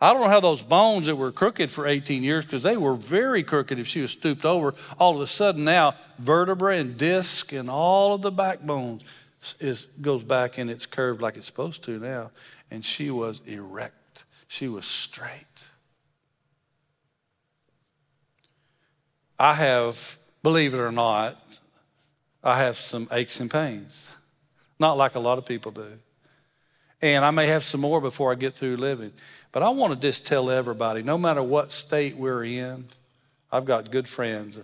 I 0.00 0.12
don't 0.12 0.22
know 0.22 0.28
how 0.28 0.40
those 0.40 0.62
bones 0.62 1.06
that 1.06 1.16
were 1.16 1.32
crooked 1.32 1.72
for 1.72 1.86
18 1.86 2.22
years, 2.22 2.44
because 2.44 2.62
they 2.62 2.76
were 2.76 2.94
very 2.94 3.42
crooked 3.42 3.78
if 3.78 3.86
she 3.86 4.02
was 4.02 4.10
stooped 4.10 4.44
over, 4.44 4.74
all 4.98 5.16
of 5.16 5.22
a 5.22 5.26
sudden 5.26 5.64
now 5.64 5.94
vertebrae 6.18 6.80
and 6.80 6.98
disc 6.98 7.52
and 7.52 7.70
all 7.70 8.14
of 8.14 8.22
the 8.22 8.30
backbones 8.30 9.04
is, 9.58 9.86
goes 10.00 10.22
back 10.22 10.58
and 10.58 10.70
it's 10.70 10.86
curved 10.86 11.22
like 11.22 11.36
it's 11.36 11.46
supposed 11.46 11.82
to 11.84 11.98
now. 11.98 12.30
And 12.70 12.84
she 12.84 13.10
was 13.10 13.40
erect, 13.46 14.24
she 14.48 14.68
was 14.68 14.84
straight. 14.84 15.66
I 19.38 19.54
have, 19.54 20.18
believe 20.46 20.74
it 20.74 20.78
or 20.78 20.92
not, 20.92 21.36
I 22.44 22.58
have 22.58 22.76
some 22.76 23.08
aches 23.10 23.40
and 23.40 23.50
pains, 23.50 24.08
not 24.78 24.96
like 24.96 25.16
a 25.16 25.18
lot 25.18 25.38
of 25.38 25.44
people 25.44 25.72
do. 25.72 25.98
And 27.02 27.24
I 27.24 27.32
may 27.32 27.48
have 27.48 27.64
some 27.64 27.80
more 27.80 28.00
before 28.00 28.30
I 28.30 28.36
get 28.36 28.54
through 28.54 28.76
living. 28.76 29.10
But 29.50 29.64
I 29.64 29.70
want 29.70 29.92
to 29.94 29.98
just 29.98 30.24
tell 30.24 30.48
everybody 30.48 31.02
no 31.02 31.18
matter 31.18 31.42
what 31.42 31.72
state 31.72 32.16
we're 32.16 32.44
in, 32.44 32.86
I've 33.50 33.64
got 33.64 33.90
good 33.90 34.08
friends 34.08 34.60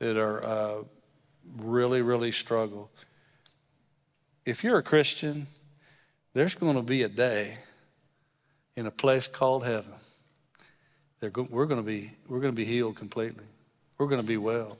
that 0.00 0.16
are 0.16 0.44
uh, 0.44 0.74
really, 1.58 2.02
really 2.02 2.32
struggle. 2.32 2.90
If 4.44 4.64
you're 4.64 4.78
a 4.78 4.82
Christian, 4.82 5.46
there's 6.34 6.56
going 6.56 6.74
to 6.74 6.82
be 6.82 7.04
a 7.04 7.08
day 7.08 7.56
in 8.74 8.84
a 8.84 8.90
place 8.90 9.28
called 9.28 9.64
heaven. 9.64 9.92
Go- 11.32 11.46
we're 11.48 11.66
going 11.66 11.80
to 11.80 11.86
be 11.86 12.10
we're 12.26 12.40
going 12.40 12.52
to 12.52 12.56
be 12.56 12.64
healed 12.64 12.96
completely. 12.96 13.44
We're 13.96 14.08
going 14.08 14.20
to 14.20 14.26
be 14.26 14.36
well. 14.36 14.76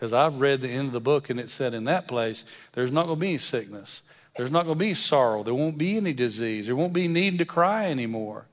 Because 0.00 0.14
I've 0.14 0.40
read 0.40 0.62
the 0.62 0.70
end 0.70 0.86
of 0.86 0.92
the 0.94 1.00
book 1.00 1.28
and 1.28 1.38
it 1.38 1.50
said 1.50 1.74
in 1.74 1.84
that 1.84 2.08
place 2.08 2.46
there's 2.72 2.90
not 2.90 3.04
going 3.04 3.18
to 3.18 3.20
be 3.20 3.28
any 3.28 3.38
sickness. 3.38 4.02
There's 4.34 4.50
not 4.50 4.64
going 4.64 4.78
to 4.78 4.82
be 4.82 4.94
sorrow. 4.94 5.42
There 5.42 5.54
won't 5.54 5.76
be 5.76 5.98
any 5.98 6.14
disease. 6.14 6.68
There 6.68 6.76
won't 6.76 6.94
be 6.94 7.06
need 7.06 7.38
to 7.38 7.44
cry 7.44 7.90
anymore. 7.90 8.46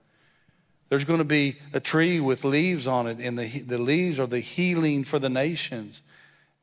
There's 0.90 1.06
going 1.06 1.20
to 1.20 1.24
be 1.24 1.60
a 1.72 1.80
tree 1.80 2.20
with 2.20 2.44
leaves 2.44 2.86
on 2.86 3.08
it, 3.08 3.20
and 3.22 3.40
the, 3.40 3.48
the 3.62 3.78
leaves 3.78 4.20
are 4.20 4.28
the 4.28 4.42
healing 4.42 5.06
for 5.06 5.20
the 5.20 5.30
nations. 5.30 6.02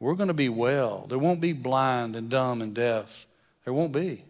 We're 0.01 0.16
going 0.16 0.29
to 0.29 0.35
be 0.35 0.51
well. 0.51 1.07
There 1.09 1.18
won't 1.18 1.40
be 1.40 1.55
blind 1.55 2.14
and 2.14 2.29
dumb 2.29 2.61
and 2.61 2.75
deaf. 2.75 3.27
There 3.64 3.73
won't 3.73 3.92
be. 3.92 4.23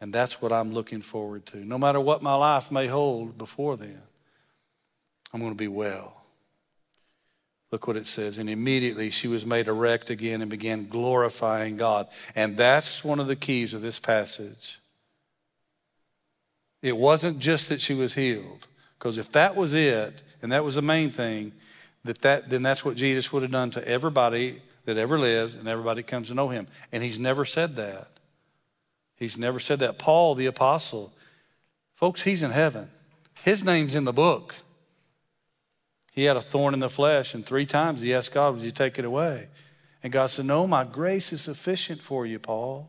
And 0.00 0.12
that's 0.12 0.40
what 0.40 0.52
I'm 0.52 0.72
looking 0.72 1.02
forward 1.02 1.44
to. 1.46 1.56
No 1.56 1.78
matter 1.78 1.98
what 1.98 2.22
my 2.22 2.34
life 2.34 2.70
may 2.70 2.86
hold 2.86 3.36
before 3.36 3.76
then, 3.76 4.00
I'm 5.32 5.40
going 5.40 5.50
to 5.50 5.58
be 5.58 5.66
well. 5.66 6.23
Look 7.74 7.88
what 7.88 7.96
it 7.96 8.06
says. 8.06 8.38
And 8.38 8.48
immediately 8.48 9.10
she 9.10 9.26
was 9.26 9.44
made 9.44 9.66
erect 9.66 10.08
again 10.08 10.42
and 10.42 10.48
began 10.48 10.86
glorifying 10.86 11.76
God. 11.76 12.06
And 12.36 12.56
that's 12.56 13.02
one 13.02 13.18
of 13.18 13.26
the 13.26 13.34
keys 13.34 13.74
of 13.74 13.82
this 13.82 13.98
passage. 13.98 14.78
It 16.82 16.96
wasn't 16.96 17.40
just 17.40 17.68
that 17.70 17.80
she 17.80 17.92
was 17.92 18.14
healed, 18.14 18.68
because 18.96 19.18
if 19.18 19.32
that 19.32 19.56
was 19.56 19.74
it, 19.74 20.22
and 20.40 20.52
that 20.52 20.62
was 20.62 20.76
the 20.76 20.82
main 20.82 21.10
thing, 21.10 21.50
that 22.04 22.20
that, 22.20 22.48
then 22.48 22.62
that's 22.62 22.84
what 22.84 22.94
Jesus 22.94 23.32
would 23.32 23.42
have 23.42 23.50
done 23.50 23.72
to 23.72 23.88
everybody 23.88 24.62
that 24.84 24.96
ever 24.96 25.18
lives 25.18 25.56
and 25.56 25.66
everybody 25.66 26.04
comes 26.04 26.28
to 26.28 26.34
know 26.34 26.50
him. 26.50 26.68
And 26.92 27.02
he's 27.02 27.18
never 27.18 27.44
said 27.44 27.74
that. 27.74 28.06
He's 29.16 29.36
never 29.36 29.58
said 29.58 29.80
that. 29.80 29.98
Paul, 29.98 30.36
the 30.36 30.46
apostle, 30.46 31.12
folks, 31.92 32.22
he's 32.22 32.44
in 32.44 32.52
heaven. 32.52 32.92
His 33.42 33.64
name's 33.64 33.96
in 33.96 34.04
the 34.04 34.12
book. 34.12 34.54
He 36.14 36.24
had 36.24 36.36
a 36.36 36.40
thorn 36.40 36.74
in 36.74 36.80
the 36.80 36.88
flesh, 36.88 37.34
and 37.34 37.44
three 37.44 37.66
times 37.66 38.00
he 38.00 38.14
asked 38.14 38.32
God, 38.32 38.54
Would 38.54 38.62
you 38.62 38.70
take 38.70 39.00
it 39.00 39.04
away? 39.04 39.48
And 40.00 40.12
God 40.12 40.30
said, 40.30 40.46
No, 40.46 40.64
my 40.66 40.84
grace 40.84 41.32
is 41.32 41.40
sufficient 41.40 42.00
for 42.00 42.24
you, 42.24 42.38
Paul. 42.38 42.88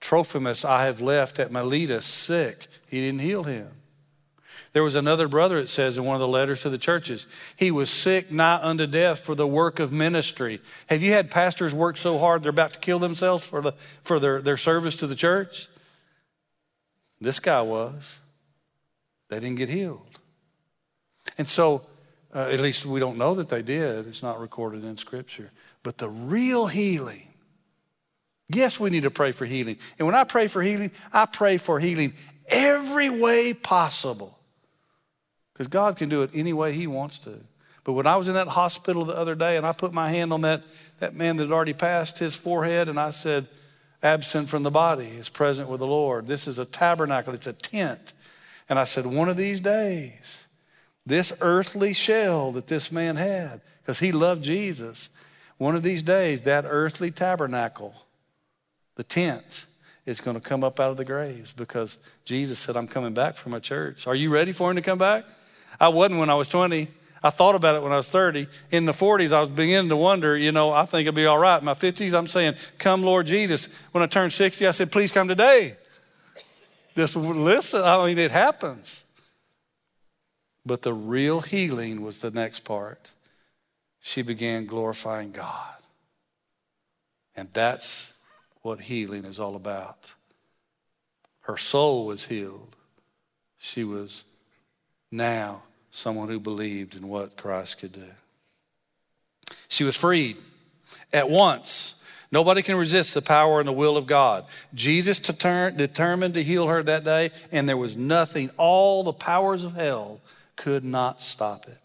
Trophimus 0.00 0.64
I 0.64 0.84
have 0.84 1.00
left 1.00 1.38
at 1.38 1.52
Miletus 1.52 2.04
sick. 2.04 2.66
He 2.88 3.00
didn't 3.00 3.20
heal 3.20 3.44
him. 3.44 3.68
There 4.72 4.82
was 4.82 4.96
another 4.96 5.28
brother, 5.28 5.58
it 5.58 5.68
says 5.68 5.96
in 5.96 6.04
one 6.04 6.16
of 6.16 6.20
the 6.20 6.26
letters 6.26 6.62
to 6.62 6.70
the 6.70 6.78
churches. 6.78 7.28
He 7.56 7.70
was 7.70 7.88
sick, 7.88 8.32
nigh 8.32 8.58
unto 8.60 8.86
death 8.88 9.20
for 9.20 9.36
the 9.36 9.46
work 9.46 9.78
of 9.78 9.92
ministry. 9.92 10.60
Have 10.88 11.02
you 11.02 11.12
had 11.12 11.30
pastors 11.30 11.72
work 11.72 11.96
so 11.96 12.18
hard 12.18 12.42
they're 12.42 12.50
about 12.50 12.72
to 12.72 12.78
kill 12.80 12.98
themselves 12.98 13.46
for, 13.46 13.60
the, 13.60 13.72
for 14.02 14.18
their, 14.18 14.42
their 14.42 14.56
service 14.56 14.96
to 14.96 15.06
the 15.06 15.14
church? 15.14 15.68
This 17.20 17.38
guy 17.38 17.60
was. 17.60 18.18
They 19.28 19.38
didn't 19.38 19.58
get 19.58 19.68
healed. 19.68 20.11
And 21.38 21.48
so, 21.48 21.86
uh, 22.34 22.48
at 22.50 22.60
least 22.60 22.86
we 22.86 23.00
don't 23.00 23.18
know 23.18 23.34
that 23.34 23.48
they 23.48 23.62
did. 23.62 24.06
It's 24.06 24.22
not 24.22 24.40
recorded 24.40 24.84
in 24.84 24.96
Scripture. 24.96 25.50
But 25.82 25.98
the 25.98 26.08
real 26.08 26.66
healing 26.66 27.32
Yes, 28.54 28.78
we 28.78 28.90
need 28.90 29.04
to 29.04 29.10
pray 29.10 29.32
for 29.32 29.46
healing. 29.46 29.78
And 29.98 30.06
when 30.06 30.14
I 30.14 30.24
pray 30.24 30.46
for 30.46 30.62
healing, 30.62 30.90
I 31.12 31.26
pray 31.26 31.56
for 31.56 31.78
healing 31.80 32.14
every 32.46 33.08
way 33.08 33.54
possible. 33.54 34.38
Because 35.52 35.68
God 35.68 35.96
can 35.96 36.08
do 36.08 36.22
it 36.22 36.30
any 36.34 36.52
way 36.52 36.72
He 36.72 36.86
wants 36.86 37.18
to. 37.20 37.40
But 37.84 37.92
when 37.92 38.06
I 38.06 38.16
was 38.16 38.28
in 38.28 38.34
that 38.34 38.48
hospital 38.48 39.04
the 39.04 39.16
other 39.16 39.34
day 39.34 39.56
and 39.56 39.66
I 39.66 39.72
put 39.72 39.92
my 39.92 40.10
hand 40.10 40.32
on 40.32 40.42
that, 40.42 40.62
that 41.00 41.14
man 41.14 41.36
that 41.36 41.44
had 41.44 41.52
already 41.52 41.72
passed 41.72 42.18
his 42.18 42.34
forehead 42.34 42.88
and 42.88 42.98
I 42.98 43.10
said, 43.10 43.48
absent 44.02 44.48
from 44.48 44.62
the 44.62 44.70
body 44.70 45.06
is 45.06 45.28
present 45.28 45.68
with 45.68 45.80
the 45.80 45.86
Lord. 45.86 46.28
This 46.28 46.46
is 46.46 46.60
a 46.60 46.64
tabernacle, 46.64 47.34
it's 47.34 47.48
a 47.48 47.52
tent. 47.52 48.12
And 48.68 48.78
I 48.78 48.84
said, 48.84 49.04
one 49.04 49.28
of 49.28 49.36
these 49.36 49.58
days, 49.58 50.41
this 51.04 51.32
earthly 51.40 51.92
shell 51.92 52.52
that 52.52 52.68
this 52.68 52.92
man 52.92 53.16
had, 53.16 53.60
because 53.80 53.98
he 53.98 54.12
loved 54.12 54.44
Jesus, 54.44 55.10
one 55.58 55.74
of 55.74 55.82
these 55.82 56.02
days, 56.02 56.42
that 56.42 56.64
earthly 56.66 57.10
tabernacle 57.10 57.94
the 58.96 59.02
tent 59.02 59.66
is 60.04 60.20
going 60.20 60.38
to 60.38 60.40
come 60.40 60.64
up 60.64 60.80
out 60.80 60.90
of 60.90 60.96
the 60.96 61.04
graves 61.04 61.52
because 61.52 61.98
Jesus 62.24 62.58
said, 62.58 62.76
I'm 62.76 62.88
coming 62.88 63.14
back 63.14 63.36
for 63.36 63.48
my 63.48 63.58
church. 63.58 64.06
Are 64.06 64.14
you 64.14 64.30
ready 64.30 64.52
for 64.52 64.70
him 64.70 64.76
to 64.76 64.82
come 64.82 64.98
back? 64.98 65.24
I 65.80 65.88
wasn't 65.88 66.20
when 66.20 66.30
I 66.30 66.34
was 66.34 66.48
20. 66.48 66.88
I 67.24 67.30
thought 67.30 67.54
about 67.54 67.76
it 67.76 67.82
when 67.82 67.92
I 67.92 67.96
was 67.96 68.08
30. 68.08 68.48
In 68.72 68.84
the 68.84 68.92
40s, 68.92 69.32
I 69.32 69.40
was 69.40 69.48
beginning 69.48 69.90
to 69.90 69.96
wonder, 69.96 70.36
you 70.36 70.50
know, 70.50 70.72
I 70.72 70.84
think 70.84 71.06
it'll 71.06 71.16
be 71.16 71.26
all 71.26 71.38
right. 71.38 71.58
In 71.58 71.64
my 71.64 71.74
50s, 71.74 72.12
I'm 72.14 72.26
saying, 72.26 72.56
Come, 72.78 73.02
Lord 73.02 73.26
Jesus. 73.28 73.68
When 73.92 74.02
I 74.02 74.06
turned 74.06 74.32
60, 74.32 74.66
I 74.66 74.72
said, 74.72 74.90
Please 74.90 75.12
come 75.12 75.28
today. 75.28 75.76
Just 76.96 77.14
listen. 77.14 77.82
I 77.82 78.04
mean, 78.06 78.18
it 78.18 78.32
happens. 78.32 79.04
But 80.64 80.82
the 80.82 80.94
real 80.94 81.40
healing 81.40 82.02
was 82.02 82.18
the 82.20 82.30
next 82.30 82.60
part. 82.60 83.10
She 84.00 84.22
began 84.22 84.66
glorifying 84.66 85.32
God. 85.32 85.74
And 87.34 87.48
that's 87.52 88.14
what 88.62 88.80
healing 88.80 89.24
is 89.24 89.40
all 89.40 89.56
about. 89.56 90.12
Her 91.42 91.56
soul 91.56 92.06
was 92.06 92.26
healed. 92.26 92.76
She 93.58 93.82
was 93.82 94.24
now 95.10 95.62
someone 95.90 96.28
who 96.28 96.38
believed 96.38 96.94
in 96.94 97.08
what 97.08 97.36
Christ 97.36 97.78
could 97.78 97.92
do. 97.92 98.10
She 99.68 99.84
was 99.84 99.96
freed 99.96 100.36
at 101.12 101.28
once. 101.28 102.02
Nobody 102.30 102.62
can 102.62 102.76
resist 102.76 103.14
the 103.14 103.22
power 103.22 103.58
and 103.58 103.68
the 103.68 103.72
will 103.72 103.96
of 103.96 104.06
God. 104.06 104.46
Jesus 104.74 105.18
determined 105.18 106.34
to 106.34 106.42
heal 106.42 106.66
her 106.68 106.82
that 106.82 107.04
day, 107.04 107.30
and 107.50 107.68
there 107.68 107.76
was 107.76 107.96
nothing, 107.96 108.50
all 108.56 109.02
the 109.02 109.12
powers 109.12 109.64
of 109.64 109.74
hell 109.74 110.20
could 110.62 110.84
not 110.84 111.20
stop 111.20 111.66
it. 111.66 111.78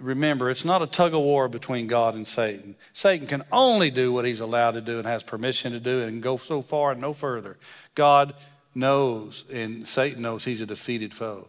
Remember, 0.00 0.50
it's 0.50 0.64
not 0.64 0.82
a 0.82 0.86
tug 0.86 1.14
of 1.14 1.20
war 1.20 1.48
between 1.48 1.88
God 1.88 2.14
and 2.14 2.26
Satan. 2.26 2.76
Satan 2.92 3.26
can 3.26 3.42
only 3.50 3.90
do 3.90 4.12
what 4.12 4.24
he's 4.24 4.40
allowed 4.40 4.72
to 4.72 4.80
do 4.80 4.98
and 4.98 5.06
has 5.06 5.24
permission 5.24 5.72
to 5.72 5.80
do 5.80 6.02
and 6.02 6.22
go 6.22 6.36
so 6.36 6.62
far 6.62 6.92
and 6.92 7.00
no 7.00 7.12
further. 7.12 7.56
God 7.96 8.34
knows, 8.74 9.44
and 9.50 9.86
Satan 9.86 10.22
knows 10.22 10.44
he's 10.44 10.60
a 10.60 10.66
defeated 10.66 11.12
foe. 11.12 11.48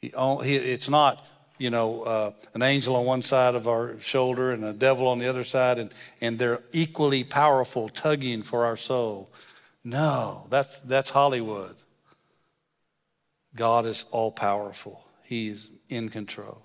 He, 0.00 0.08
he, 0.08 0.56
it's 0.56 0.88
not, 0.88 1.26
you 1.58 1.68
know, 1.68 2.02
uh, 2.02 2.32
an 2.54 2.62
angel 2.62 2.96
on 2.96 3.04
one 3.04 3.22
side 3.22 3.54
of 3.54 3.68
our 3.68 4.00
shoulder 4.00 4.50
and 4.50 4.64
a 4.64 4.72
devil 4.72 5.08
on 5.08 5.18
the 5.18 5.28
other 5.28 5.44
side, 5.44 5.78
and, 5.78 5.90
and 6.20 6.38
they're 6.38 6.62
equally 6.72 7.22
powerful, 7.22 7.90
tugging 7.90 8.42
for 8.42 8.64
our 8.64 8.76
soul. 8.78 9.30
No, 9.84 10.46
that's, 10.48 10.80
that's 10.80 11.10
Hollywood. 11.10 11.76
God 13.54 13.84
is 13.84 14.06
all 14.10 14.32
powerful, 14.32 15.01
He's 15.32 15.70
in 15.88 16.10
control. 16.10 16.58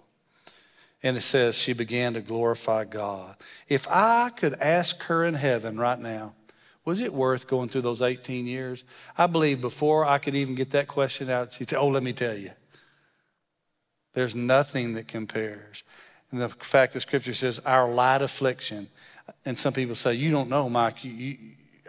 And 1.02 1.16
it 1.16 1.22
says 1.22 1.58
she 1.58 1.72
began 1.72 2.16
to 2.16 2.22
glorify 2.22 2.84
God. 2.84 3.38
If 3.70 3.88
I 3.88 4.30
could 4.30 4.56
ask 4.56 5.04
her 5.04 5.24
in 5.24 5.36
heaven 5.36 5.80
right 5.80 5.98
now, 5.98 6.34
was 6.84 7.00
it 7.00 7.14
worth 7.14 7.48
going 7.48 7.70
through 7.70 7.84
those 7.84 8.02
18 8.02 8.46
years? 8.46 8.84
I 9.18 9.28
believe 9.28 9.62
before 9.62 10.04
I 10.04 10.18
could 10.18 10.36
even 10.36 10.54
get 10.54 10.72
that 10.72 10.90
question 10.90 11.30
out, 11.30 11.54
she'd 11.54 11.70
say, 11.70 11.78
Oh, 11.78 11.88
let 11.88 12.04
me 12.04 12.12
tell 12.12 12.38
you. 12.38 12.52
There's 14.12 14.36
nothing 14.36 14.96
that 14.96 15.08
compares. 15.08 15.84
And 16.30 16.42
the 16.42 16.50
fact 16.50 16.92
that 16.92 17.00
Scripture 17.00 17.34
says, 17.34 17.60
Our 17.60 17.90
light 17.90 18.22
affliction. 18.22 18.90
And 19.46 19.58
some 19.58 19.72
people 19.72 19.96
say, 19.96 20.14
You 20.14 20.30
don't 20.30 20.50
know, 20.50 20.70
Mike. 20.70 21.06
You, 21.06 21.12
you, 21.12 21.38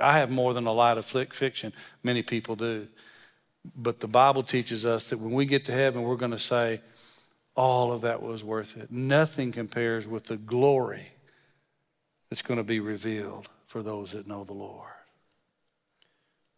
I 0.01 0.19
have 0.19 0.31
more 0.31 0.55
than 0.55 0.69
a 0.69 0.73
light 0.73 0.97
affliction. 0.97 1.73
Many 2.05 2.23
people 2.23 2.55
do. 2.55 2.87
But 3.77 4.01
the 4.01 4.09
Bible 4.09 4.43
teaches 4.43 4.87
us 4.87 5.09
that 5.11 5.19
when 5.19 5.33
we 5.33 5.47
get 5.47 5.65
to 5.67 5.73
heaven, 5.73 6.03
we're 6.03 6.17
going 6.17 6.33
to 6.33 6.39
say, 6.39 6.81
all 7.59 7.91
of 7.91 8.03
that 8.03 8.23
was 8.23 8.45
worth 8.45 8.77
it. 8.77 8.93
Nothing 8.93 9.51
compares 9.51 10.07
with 10.07 10.25
the 10.25 10.37
glory 10.37 11.09
that's 12.31 12.41
going 12.41 12.59
to 12.59 12.65
be 12.65 12.79
revealed 12.79 13.49
for 13.67 13.83
those 13.83 14.13
that 14.13 14.29
know 14.29 14.45
the 14.45 14.53
Lord. 14.53 14.91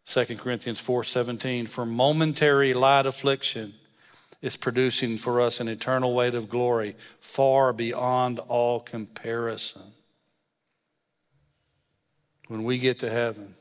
2 0.05 0.37
Corinthians 0.37 0.83
4:17 0.83 1.69
for 1.69 1.87
momentary 1.87 2.75
light 2.75 3.07
affliction 3.07 3.75
is 4.43 4.57
producing 4.57 5.17
for 5.17 5.41
us 5.41 5.59
an 5.59 5.69
eternal 5.69 6.15
weight 6.15 6.35
of 6.35 6.49
glory 6.49 6.97
far 7.19 7.73
beyond 7.73 8.39
all 8.39 8.81
comparison. 8.81 9.93
When 12.49 12.65
we 12.65 12.79
get 12.79 12.99
to 12.99 13.11
heaven, 13.11 13.55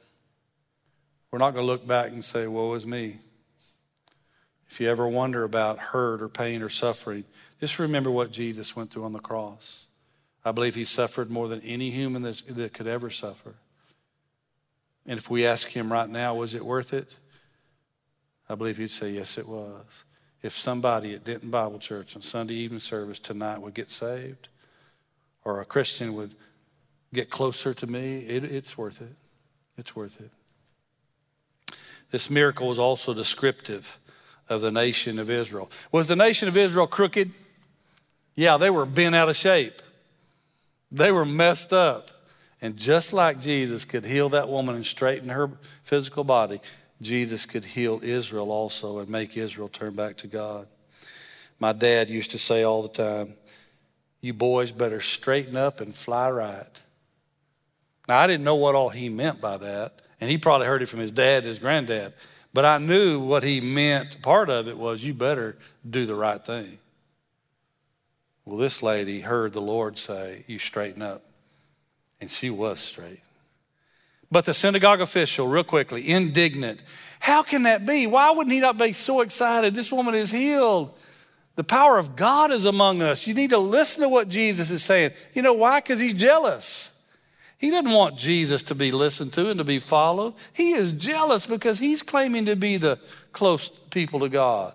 we're 1.32 1.40
not 1.40 1.54
going 1.54 1.64
to 1.64 1.72
look 1.72 1.86
back 1.88 2.12
and 2.12 2.26
say, 2.26 2.48
Woe 2.48 2.74
is 2.74 2.86
me. 2.86 3.20
If 4.70 4.80
you 4.80 4.90
ever 4.90 5.08
wonder 5.08 5.44
about 5.44 5.80
hurt 5.80 6.22
or 6.22 6.30
pain 6.30 6.62
or 6.62 6.70
suffering, 6.70 7.26
just 7.60 7.80
remember 7.80 8.12
what 8.12 8.32
Jesus 8.32 8.76
went 8.76 8.92
through 8.92 9.06
on 9.06 9.14
the 9.14 9.20
cross. 9.20 9.86
I 10.46 10.52
believe 10.52 10.76
he 10.76 10.86
suffered 10.86 11.30
more 11.30 11.48
than 11.48 11.62
any 11.62 11.92
human 11.92 12.22
that 12.22 12.72
could 12.74 12.88
ever 12.88 13.10
suffer. 13.10 13.56
And 15.06 15.18
if 15.18 15.30
we 15.30 15.46
ask 15.46 15.70
him 15.70 15.92
right 15.92 16.10
now, 16.10 16.36
was 16.36 16.54
it 16.54 16.64
worth 16.64 16.94
it? 16.94 17.16
I 18.48 18.56
believe 18.56 18.78
he'd 18.78 18.92
say, 18.92 19.12
yes, 19.12 19.38
it 19.38 19.48
was. 19.48 20.06
If 20.42 20.54
somebody 20.54 21.14
at 21.14 21.26
Denton 21.26 21.50
Bible 21.50 21.80
Church 21.80 22.16
on 22.16 22.22
Sunday 22.22 22.54
evening 22.54 22.80
service 22.80 23.20
tonight 23.20 23.62
would 23.62 23.74
get 23.74 23.92
saved, 23.92 24.50
or 25.44 25.60
a 25.60 25.66
Christian 25.66 26.14
would 26.14 26.36
get 27.14 27.30
closer 27.30 27.74
to 27.74 27.88
me, 27.88 28.20
it, 28.20 28.44
it's 28.44 28.78
worth 28.78 29.02
it. 29.02 29.16
It's 29.78 29.96
worth 29.96 30.22
it. 30.22 30.32
This 32.12 32.30
miracle 32.30 32.68
was 32.68 32.80
also 32.80 33.14
descriptive 33.14 34.00
of 34.50 34.62
the 34.62 34.72
nation 34.72 35.20
of 35.20 35.30
Israel. 35.30 35.70
Was 35.92 36.08
the 36.08 36.16
nation 36.16 36.48
of 36.48 36.58
Israel 36.58 36.88
crooked? 36.88 37.32
Yeah, 38.36 38.58
they 38.58 38.70
were 38.70 38.86
bent 38.86 39.16
out 39.16 39.30
of 39.30 39.36
shape. 39.36 39.82
They 40.92 41.12
were 41.12 41.26
messed 41.26 41.72
up. 41.72 42.10
And 42.62 42.76
just 42.76 43.14
like 43.14 43.40
Jesus 43.40 43.86
could 43.86 44.06
heal 44.06 44.30
that 44.30 44.50
woman 44.50 44.76
and 44.76 44.86
straighten 44.86 45.30
her 45.30 45.52
physical 45.84 46.24
body, 46.24 46.60
Jesus 47.02 47.46
could 47.46 47.64
heal 47.64 48.02
Israel 48.04 48.52
also 48.52 49.00
and 49.00 49.08
make 49.08 49.38
Israel 49.38 49.70
turn 49.70 49.94
back 49.94 50.18
to 50.18 50.28
God. 50.28 50.68
My 51.60 51.72
dad 51.72 52.10
used 52.10 52.32
to 52.32 52.40
say 52.40 52.64
all 52.64 52.82
the 52.82 52.90
time, 52.90 53.36
You 54.20 54.34
boys 54.34 54.72
better 54.72 55.00
straighten 55.00 55.56
up 55.56 55.80
and 55.80 55.96
fly 55.96 56.30
right. 56.30 56.82
Now, 58.08 58.20
I 58.20 58.28
didn't 58.28 58.44
know 58.44 58.56
what 58.56 58.76
all 58.76 58.90
he 58.90 59.08
meant 59.08 59.40
by 59.40 59.58
that, 59.58 60.02
and 60.20 60.30
he 60.30 60.38
probably 60.38 60.68
heard 60.68 60.82
it 60.82 60.88
from 60.88 61.00
his 61.00 61.12
dad, 61.12 61.44
his 61.44 61.60
granddad. 61.60 62.14
But 62.54 62.66
I 62.66 62.78
knew 62.80 63.20
what 63.20 63.44
he 63.44 63.62
meant. 63.62 64.22
Part 64.22 64.50
of 64.50 64.68
it 64.68 64.78
was 64.78 65.04
you 65.04 65.14
better 65.14 65.58
do 65.88 66.06
the 66.06 66.16
right 66.16 66.44
thing. 66.44 66.80
Well, 68.46 68.58
this 68.58 68.82
lady 68.82 69.22
heard 69.22 69.54
the 69.54 69.62
Lord 69.62 69.98
say, 69.98 70.44
You 70.48 70.58
straighten 70.58 71.02
up. 71.02 71.24
And 72.22 72.30
she 72.30 72.50
was 72.50 72.80
straight. 72.80 73.22
But 74.32 74.46
the 74.46 74.54
synagogue 74.54 75.02
official, 75.02 75.48
real 75.48 75.64
quickly, 75.64 76.10
indignant. 76.10 76.82
How 77.20 77.44
can 77.44 77.64
that 77.64 77.86
be? 77.86 78.08
Why 78.08 78.32
wouldn't 78.32 78.54
he 78.54 78.60
not 78.60 78.78
be 78.78 78.94
so 78.94 79.22
excited? 79.22 79.74
This 79.74 79.92
woman 79.92 80.16
is 80.16 80.32
healed. 80.32 80.98
The 81.56 81.64
power 81.64 81.98
of 81.98 82.16
God 82.16 82.52
is 82.52 82.66
among 82.66 83.02
us. 83.02 83.28
You 83.28 83.34
need 83.34 83.50
to 83.50 83.58
listen 83.58 84.04
to 84.04 84.10
what 84.10 84.30
Jesus 84.30 84.72
is 84.72 84.84
saying. 84.84 85.12
You 85.34 85.42
know 85.42 85.54
why? 85.54 85.80
Because 85.80 86.00
he's 86.00 86.14
jealous. 86.14 86.99
He 87.60 87.70
doesn't 87.72 87.92
want 87.92 88.18
Jesus 88.18 88.62
to 88.64 88.76
be 88.76 88.90
listened 88.90 89.34
to 89.34 89.50
and 89.50 89.58
to 89.58 89.66
be 89.66 89.80
followed. 89.80 90.34
He 90.54 90.72
is 90.72 90.94
jealous 90.94 91.46
because 91.46 91.78
he's 91.78 92.02
claiming 92.02 92.46
to 92.46 92.56
be 92.56 92.78
the 92.78 93.00
close 93.34 93.68
people 93.68 94.22
to 94.22 94.30
God. 94.30 94.74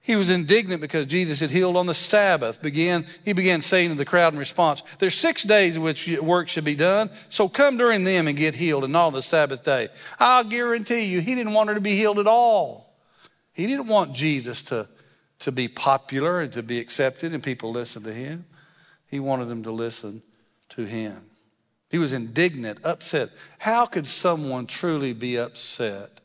He 0.00 0.16
was 0.16 0.30
indignant 0.30 0.80
because 0.80 1.06
Jesus 1.06 1.38
had 1.38 1.50
healed 1.50 1.76
on 1.76 1.84
the 1.84 1.94
Sabbath. 1.94 2.62
Began, 2.62 3.06
he 3.26 3.34
began 3.34 3.60
saying 3.60 3.90
to 3.90 3.94
the 3.94 4.06
crowd 4.06 4.32
in 4.32 4.38
response, 4.38 4.82
There's 4.98 5.14
six 5.14 5.42
days 5.42 5.76
in 5.76 5.82
which 5.82 6.08
work 6.18 6.48
should 6.48 6.64
be 6.64 6.74
done, 6.74 7.10
so 7.28 7.46
come 7.46 7.76
during 7.76 8.04
them 8.04 8.26
and 8.26 8.38
get 8.38 8.54
healed, 8.54 8.84
and 8.84 8.92
not 8.94 9.10
the 9.10 9.20
Sabbath 9.20 9.62
day. 9.62 9.88
I'll 10.18 10.44
guarantee 10.44 11.02
you, 11.02 11.20
he 11.20 11.34
didn't 11.34 11.52
want 11.52 11.68
her 11.68 11.74
to 11.74 11.80
be 11.80 11.94
healed 11.94 12.18
at 12.18 12.26
all. 12.26 12.96
He 13.52 13.66
didn't 13.66 13.86
want 13.86 14.14
Jesus 14.14 14.62
to, 14.62 14.88
to 15.40 15.52
be 15.52 15.68
popular 15.68 16.40
and 16.40 16.52
to 16.54 16.62
be 16.62 16.80
accepted 16.80 17.34
and 17.34 17.42
people 17.42 17.70
listen 17.70 18.02
to 18.04 18.14
him. 18.14 18.46
He 19.08 19.20
wanted 19.20 19.48
them 19.48 19.62
to 19.64 19.70
listen 19.70 20.22
to 20.70 20.84
him. 20.84 21.26
He 21.92 21.98
was 21.98 22.14
indignant, 22.14 22.78
upset. 22.84 23.28
How 23.58 23.84
could 23.84 24.08
someone 24.08 24.66
truly 24.66 25.12
be 25.12 25.36
upset 25.36 26.20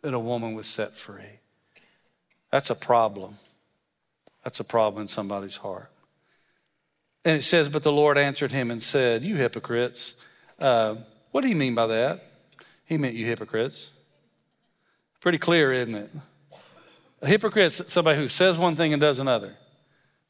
that 0.00 0.14
a 0.14 0.18
woman 0.18 0.54
was 0.54 0.66
set 0.66 0.96
free? 0.96 1.40
That's 2.50 2.70
a 2.70 2.74
problem. 2.74 3.36
That's 4.42 4.60
a 4.60 4.64
problem 4.64 5.02
in 5.02 5.08
somebody's 5.08 5.58
heart. 5.58 5.90
And 7.22 7.36
it 7.36 7.42
says, 7.42 7.68
But 7.68 7.82
the 7.82 7.92
Lord 7.92 8.16
answered 8.16 8.50
him 8.50 8.70
and 8.70 8.82
said, 8.82 9.22
You 9.22 9.36
hypocrites. 9.36 10.14
Uh, 10.58 10.96
what 11.32 11.42
do 11.42 11.48
you 11.48 11.56
mean 11.56 11.74
by 11.74 11.86
that? 11.88 12.24
He 12.86 12.96
meant 12.96 13.14
you 13.14 13.26
hypocrites. 13.26 13.90
Pretty 15.20 15.36
clear, 15.36 15.70
isn't 15.70 15.94
it? 15.94 16.10
A 17.20 17.26
hypocrite's 17.26 17.82
somebody 17.92 18.18
who 18.18 18.30
says 18.30 18.56
one 18.56 18.74
thing 18.74 18.94
and 18.94 19.00
does 19.02 19.20
another, 19.20 19.54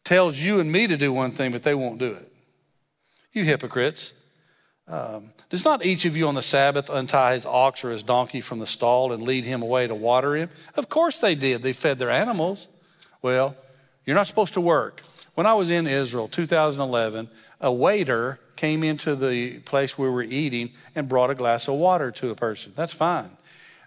tells 0.03 0.37
you 0.37 0.59
and 0.59 0.72
me 0.72 0.88
to 0.88 0.96
do 0.96 1.12
one 1.12 1.31
thing, 1.31 1.53
but 1.53 1.62
they 1.62 1.76
won't 1.76 2.00
do 2.00 2.11
it. 2.11 2.33
You 3.33 3.44
hypocrites. 3.44 4.14
Um, 4.90 5.33
does 5.50 5.64
not 5.64 5.87
each 5.87 6.05
of 6.05 6.16
you 6.16 6.26
on 6.26 6.35
the 6.35 6.42
Sabbath 6.42 6.90
untie 6.90 7.35
his 7.35 7.46
ox 7.46 7.85
or 7.85 7.92
his 7.92 8.03
donkey 8.03 8.40
from 8.40 8.59
the 8.59 8.66
stall 8.66 9.12
and 9.12 9.22
lead 9.22 9.44
him 9.44 9.62
away 9.62 9.87
to 9.87 9.94
water 9.94 10.35
him? 10.35 10.50
Of 10.76 10.88
course 10.88 11.20
they 11.20 11.37
did. 11.37 11.62
They 11.62 11.72
fed 11.72 12.00
their 12.00 12.11
animals. 12.11 12.66
Well, 13.22 13.55
you're 14.05 14.16
not 14.16 14.26
supposed 14.26 14.55
to 14.55 14.61
work. 14.61 15.03
When 15.35 15.46
I 15.46 15.55
was 15.55 15.70
in 15.70 15.87
Israel, 15.87 16.26
2011, 16.26 17.31
a 17.61 17.72
waiter 17.72 18.40
came 18.57 18.83
into 18.83 19.14
the 19.14 19.61
place 19.61 19.96
we 19.96 20.09
were 20.09 20.22
eating 20.22 20.72
and 20.96 21.09
brought 21.09 21.31
a 21.31 21.35
glass 21.37 21.68
of 21.68 21.74
water 21.74 22.11
to 22.11 22.31
a 22.31 22.35
person. 22.35 22.72
That's 22.74 22.92
fine. 22.92 23.31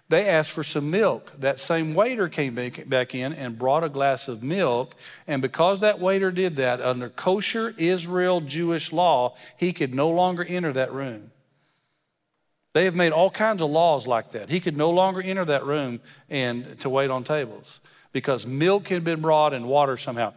They 0.08 0.28
asked 0.28 0.50
for 0.50 0.62
some 0.62 0.90
milk. 0.90 1.32
That 1.38 1.58
same 1.58 1.94
waiter 1.94 2.28
came 2.28 2.54
back 2.54 3.14
in 3.14 3.32
and 3.32 3.58
brought 3.58 3.84
a 3.84 3.88
glass 3.88 4.28
of 4.28 4.42
milk. 4.42 4.94
And 5.26 5.40
because 5.40 5.80
that 5.80 5.98
waiter 5.98 6.30
did 6.30 6.56
that, 6.56 6.80
under 6.82 7.08
kosher 7.08 7.74
Israel 7.78 8.40
Jewish 8.42 8.92
law, 8.92 9.34
he 9.56 9.72
could 9.72 9.94
no 9.94 10.10
longer 10.10 10.44
enter 10.44 10.72
that 10.74 10.92
room. 10.92 11.30
They 12.74 12.84
have 12.84 12.94
made 12.94 13.12
all 13.12 13.30
kinds 13.30 13.62
of 13.62 13.70
laws 13.70 14.06
like 14.06 14.32
that. 14.32 14.50
He 14.50 14.60
could 14.60 14.76
no 14.76 14.90
longer 14.90 15.22
enter 15.22 15.44
that 15.44 15.64
room 15.64 16.00
and 16.28 16.78
to 16.80 16.90
wait 16.90 17.08
on 17.08 17.24
tables 17.24 17.80
because 18.12 18.46
milk 18.46 18.88
had 18.88 19.04
been 19.04 19.20
brought 19.20 19.54
and 19.54 19.66
water 19.66 19.96
somehow. 19.96 20.34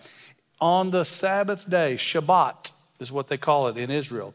On 0.62 0.92
the 0.92 1.04
Sabbath 1.04 1.70
day, 1.70 1.96
Shabbat 1.96 2.72
is 3.00 3.12
what 3.12 3.28
they 3.28 3.38
call 3.38 3.68
it 3.68 3.78
in 3.78 3.92
Israel. 3.92 4.34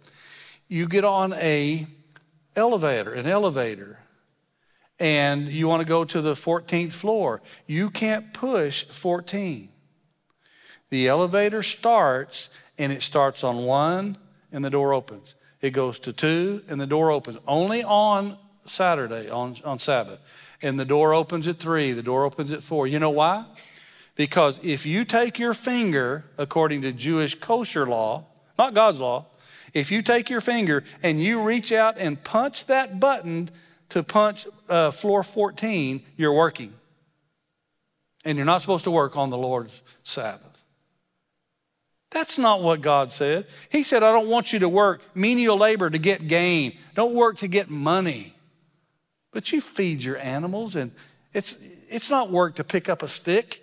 You 0.68 0.88
get 0.88 1.04
on 1.04 1.32
a 1.34 1.86
elevator, 2.54 3.12
an 3.12 3.26
elevator, 3.26 3.98
and 5.02 5.48
you 5.48 5.66
want 5.66 5.80
to 5.80 5.88
go 5.88 6.04
to 6.04 6.20
the 6.20 6.34
14th 6.34 6.92
floor. 6.92 7.42
You 7.66 7.90
can't 7.90 8.32
push 8.32 8.84
14. 8.84 9.68
The 10.90 11.08
elevator 11.08 11.64
starts 11.64 12.50
and 12.78 12.92
it 12.92 13.02
starts 13.02 13.42
on 13.42 13.64
one 13.64 14.16
and 14.52 14.64
the 14.64 14.70
door 14.70 14.94
opens. 14.94 15.34
It 15.60 15.70
goes 15.70 15.98
to 16.00 16.12
two 16.12 16.62
and 16.68 16.80
the 16.80 16.86
door 16.86 17.10
opens. 17.10 17.36
Only 17.48 17.82
on 17.82 18.38
Saturday, 18.64 19.28
on, 19.28 19.56
on 19.64 19.80
Sabbath. 19.80 20.20
And 20.62 20.78
the 20.78 20.84
door 20.84 21.14
opens 21.14 21.48
at 21.48 21.56
three, 21.56 21.90
the 21.90 22.04
door 22.04 22.24
opens 22.24 22.52
at 22.52 22.62
four. 22.62 22.86
You 22.86 23.00
know 23.00 23.10
why? 23.10 23.44
Because 24.14 24.60
if 24.62 24.86
you 24.86 25.04
take 25.04 25.36
your 25.36 25.52
finger, 25.52 26.26
according 26.38 26.82
to 26.82 26.92
Jewish 26.92 27.34
kosher 27.34 27.86
law, 27.86 28.26
not 28.56 28.72
God's 28.72 29.00
law, 29.00 29.26
if 29.74 29.90
you 29.90 30.00
take 30.00 30.30
your 30.30 30.40
finger 30.40 30.84
and 31.02 31.20
you 31.20 31.42
reach 31.42 31.72
out 31.72 31.98
and 31.98 32.22
punch 32.22 32.66
that 32.66 33.00
button 33.00 33.50
to 33.92 34.02
punch 34.02 34.46
uh, 34.70 34.90
floor 34.90 35.22
14, 35.22 36.02
you're 36.16 36.32
working. 36.32 36.72
And 38.24 38.38
you're 38.38 38.46
not 38.46 38.62
supposed 38.62 38.84
to 38.84 38.90
work 38.90 39.18
on 39.18 39.28
the 39.28 39.36
Lord's 39.36 39.82
Sabbath. 40.02 40.64
That's 42.10 42.38
not 42.38 42.62
what 42.62 42.80
God 42.80 43.12
said. 43.12 43.46
He 43.70 43.82
said, 43.82 44.02
I 44.02 44.12
don't 44.12 44.28
want 44.28 44.50
you 44.52 44.60
to 44.60 44.68
work 44.68 45.02
menial 45.14 45.58
labor 45.58 45.90
to 45.90 45.98
get 45.98 46.26
gain. 46.26 46.78
Don't 46.94 47.14
work 47.14 47.36
to 47.38 47.48
get 47.48 47.68
money. 47.68 48.34
But 49.30 49.52
you 49.52 49.60
feed 49.60 50.02
your 50.02 50.16
animals, 50.16 50.74
and 50.74 50.92
it's, 51.34 51.58
it's 51.90 52.08
not 52.08 52.30
work 52.30 52.54
to 52.56 52.64
pick 52.64 52.88
up 52.88 53.02
a 53.02 53.08
stick 53.08 53.62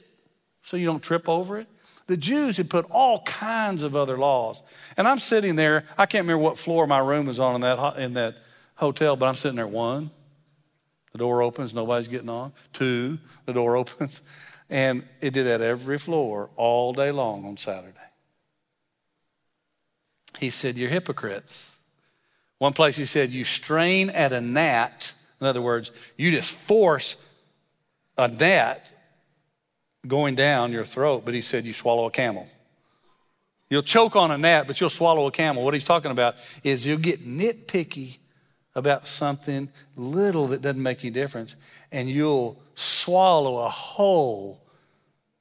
so 0.61 0.77
you 0.77 0.85
don't 0.85 1.01
trip 1.01 1.27
over 1.27 1.57
it. 1.57 1.67
The 2.05 2.17
Jews 2.17 2.57
had 2.57 2.69
put 2.69 2.85
all 2.91 3.21
kinds 3.23 3.81
of 3.83 3.95
other 3.95 4.17
laws. 4.17 4.61
And 4.95 5.07
I'm 5.07 5.19
sitting 5.19 5.55
there, 5.55 5.85
I 5.97 6.05
can't 6.05 6.23
remember 6.23 6.43
what 6.43 6.57
floor 6.57 6.85
my 6.85 6.99
room 6.99 7.25
was 7.25 7.39
on 7.39 7.55
in 7.55 7.61
that, 7.61 7.97
in 7.97 8.13
that 8.13 8.35
hotel, 8.75 9.15
but 9.15 9.27
I'm 9.27 9.35
sitting 9.35 9.57
there 9.57 9.67
one, 9.67 10.11
the 11.11 11.17
door 11.17 11.41
opens, 11.41 11.73
nobody's 11.73 12.07
getting 12.07 12.29
on. 12.29 12.53
Two, 12.73 13.17
the 13.45 13.53
door 13.53 13.75
opens. 13.77 14.21
And 14.69 15.03
it 15.19 15.31
did 15.31 15.47
that 15.47 15.61
every 15.61 15.97
floor 15.97 16.49
all 16.55 16.93
day 16.93 17.11
long 17.11 17.45
on 17.45 17.57
Saturday. 17.57 17.95
He 20.37 20.49
said, 20.49 20.77
You're 20.77 20.89
hypocrites. 20.89 21.75
One 22.59 22.73
place 22.73 22.95
he 22.95 23.05
said, 23.05 23.31
You 23.31 23.43
strain 23.43 24.09
at 24.11 24.31
a 24.31 24.41
gnat. 24.41 25.13
In 25.41 25.47
other 25.47 25.61
words, 25.61 25.91
you 26.17 26.29
just 26.31 26.51
force 26.51 27.15
a 28.17 28.27
gnat 28.27 28.93
going 30.05 30.35
down 30.35 30.71
your 30.71 30.85
throat, 30.85 31.23
but 31.25 31.33
he 31.33 31.41
said, 31.41 31.65
You 31.65 31.73
swallow 31.73 32.05
a 32.05 32.11
camel. 32.11 32.47
You'll 33.69 33.83
choke 33.83 34.15
on 34.15 34.31
a 34.31 34.37
gnat, 34.37 34.67
but 34.67 34.79
you'll 34.79 34.89
swallow 34.89 35.27
a 35.27 35.31
camel. 35.31 35.63
What 35.63 35.73
he's 35.73 35.83
talking 35.83 36.11
about 36.11 36.35
is 36.63 36.85
you'll 36.85 36.99
get 36.99 37.27
nitpicky 37.27 38.18
about 38.79 39.07
something 39.07 39.69
little 39.95 40.47
that 40.47 40.61
doesn't 40.61 40.81
make 40.81 41.03
any 41.03 41.11
difference, 41.11 41.55
and 41.91 42.09
you'll 42.09 42.59
swallow 42.73 43.59
a 43.59 43.69
whole 43.69 44.61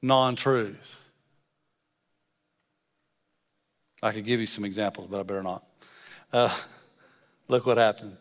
non 0.02 0.36
truth. 0.36 1.00
I 4.02 4.12
could 4.12 4.24
give 4.24 4.40
you 4.40 4.46
some 4.46 4.64
examples, 4.64 5.08
but 5.10 5.18
I 5.18 5.22
better 5.22 5.42
not. 5.42 5.64
Uh, 6.32 6.54
look 7.48 7.66
what 7.66 7.78
happened. 7.78 8.16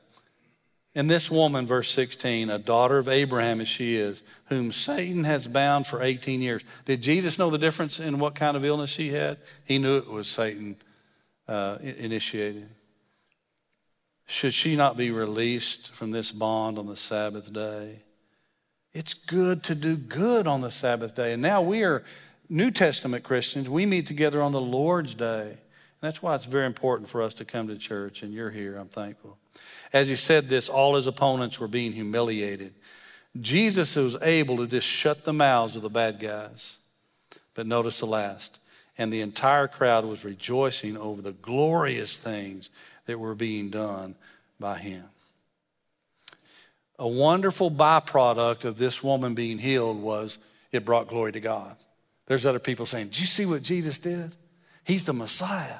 And 0.95 1.08
this 1.08 1.30
woman, 1.30 1.67
verse 1.67 1.91
16, 1.91 2.49
a 2.49 2.58
daughter 2.58 2.97
of 2.97 3.08
Abraham 3.08 3.62
as 3.62 3.67
she 3.67 3.95
is, 3.95 4.23
whom 4.45 4.71
Satan 4.71 5.25
has 5.25 5.47
bound 5.47 5.86
for 5.86 6.01
18 6.01 6.41
years. 6.41 6.63
Did 6.86 7.03
Jesus 7.03 7.38
know 7.38 7.51
the 7.51 7.60
difference 7.60 7.99
in 7.99 8.17
what 8.17 8.34
kind 8.34 8.58
of 8.58 8.65
illness 8.65 8.89
she 8.89 9.10
had? 9.10 9.38
He 9.63 9.77
knew 9.77 9.97
it 9.97 10.08
was 10.08 10.27
Satan 10.27 10.77
uh, 11.47 11.77
initiated. 11.82 12.69
Should 14.28 14.54
she 14.54 14.76
not 14.76 14.98
be 14.98 15.10
released 15.10 15.94
from 15.94 16.12
this 16.12 16.32
bond 16.32 16.78
on 16.78 16.86
the 16.86 16.98
Sabbath 16.98 17.52
day? 17.52 18.00
It's 18.94 19.13
good 19.13 19.63
to 19.63 19.76
do 19.76 19.96
good 19.96 20.48
on 20.48 20.60
the 20.62 20.70
Sabbath 20.70 21.16
day. 21.16 21.32
And 21.32 21.42
now 21.42 21.62
we 21.62 21.84
are 21.84 22.04
New 22.50 22.70
Testament 22.70 23.24
Christians. 23.24 23.70
We 23.70 23.86
meet 23.86 24.06
together 24.06 24.42
on 24.42 24.52
the 24.52 24.62
Lord's 24.62 25.13
day. 25.13 25.50
And 25.50 25.58
that's 26.02 26.22
why 26.22 26.36
it's 26.36 26.46
very 26.46 26.66
important 26.66 27.10
for 27.10 27.22
us 27.24 27.34
to 27.36 27.46
come 27.46 27.70
to 27.70 27.78
church, 27.78 28.22
and 28.22 28.34
you're 28.34 28.52
here. 28.52 28.76
I'm 28.76 28.90
thankful. 28.90 29.38
As 29.94 30.10
he 30.10 30.16
said 30.16 30.50
this, 30.50 30.68
all 30.68 30.96
his 30.96 31.08
opponents 31.08 31.60
were 31.60 31.68
being 31.68 31.94
humiliated. 31.94 32.74
Jesus 33.40 33.96
was 33.96 34.18
able 34.22 34.58
to 34.58 34.68
just 34.68 34.88
shut 34.88 35.24
the 35.24 35.34
mouths 35.34 35.76
of 35.76 35.82
the 35.82 35.90
bad 35.90 36.20
guys. 36.20 36.78
But 37.54 37.66
notice 37.66 38.00
the 38.00 38.08
last. 38.08 38.60
And 38.98 39.12
the 39.12 39.22
entire 39.22 39.68
crowd 39.68 40.06
was 40.06 40.26
rejoicing 40.26 40.98
over 40.98 41.22
the 41.22 41.32
glorious 41.32 42.18
things 42.18 42.70
that 43.08 43.20
were 43.20 43.36
being 43.36 43.70
done 43.70 44.15
by 44.60 44.78
him. 44.78 45.04
A 47.00 47.08
wonderful 47.08 47.70
byproduct 47.70 48.65
of 48.65 48.78
this 48.78 49.04
woman 49.04 49.34
being 49.34 49.58
healed 49.58 50.02
was 50.02 50.39
it 50.72 50.86
brought 50.86 51.08
glory 51.08 51.32
to 51.32 51.39
God. 51.39 51.76
There's 52.28 52.46
other 52.46 52.60
people 52.60 52.86
saying, 52.86 53.10
Do 53.10 53.20
you 53.20 53.26
see 53.26 53.46
what 53.46 53.63
Jesus 53.63 54.00
did? 54.00 54.36
He's 54.84 55.06
the 55.06 55.13
Messiah. 55.13 55.80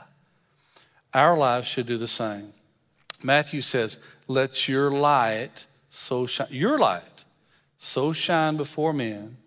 Our 1.14 1.38
lives 1.38 1.68
should 1.68 1.88
do 1.88 1.98
the 1.98 2.08
same. 2.08 2.54
Matthew 3.24 3.62
says, 3.62 4.00
Let 4.28 4.68
your 4.68 4.92
light 4.92 5.66
so 5.90 6.26
shine, 6.26 6.48
your 6.52 6.78
light 6.78 7.26
so 7.78 8.14
shine 8.14 8.58
before 8.58 8.94
men 8.94 9.38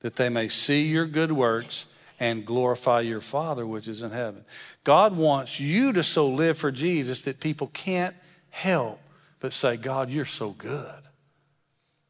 that 0.00 0.16
they 0.16 0.28
may 0.28 0.48
see 0.48 0.82
your 0.82 1.06
good 1.06 1.32
works 1.32 1.86
and 2.20 2.44
glorify 2.44 3.00
your 3.00 3.20
Father 3.20 3.66
which 3.66 3.88
is 3.88 4.02
in 4.02 4.10
heaven. 4.10 4.44
God 4.84 5.16
wants 5.16 5.58
you 5.58 5.92
to 5.92 6.02
so 6.02 6.28
live 6.28 6.58
for 6.58 6.70
Jesus 6.70 7.22
that 7.24 7.40
people 7.40 7.70
can't 7.72 8.14
help 8.50 9.00
but 9.40 9.52
say, 9.52 9.76
God, 9.76 10.10
you're 10.10 10.24
so 10.24 10.50
good. 10.50 11.02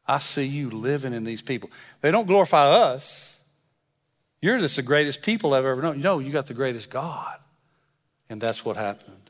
I 0.07 0.19
see 0.19 0.45
you 0.45 0.69
living 0.69 1.13
in 1.13 1.23
these 1.23 1.41
people. 1.41 1.69
They 2.01 2.11
don't 2.11 2.27
glorify 2.27 2.67
us. 2.67 3.43
You're 4.41 4.59
just 4.59 4.75
the 4.75 4.83
greatest 4.83 5.23
people 5.23 5.53
I've 5.53 5.65
ever 5.65 5.81
known. 5.81 6.01
No, 6.01 6.19
you 6.19 6.31
got 6.31 6.45
the 6.45 6.53
greatest 6.53 6.89
God. 6.89 7.39
And 8.29 8.39
that's 8.39 8.63
what 8.63 8.77
happened. 8.77 9.29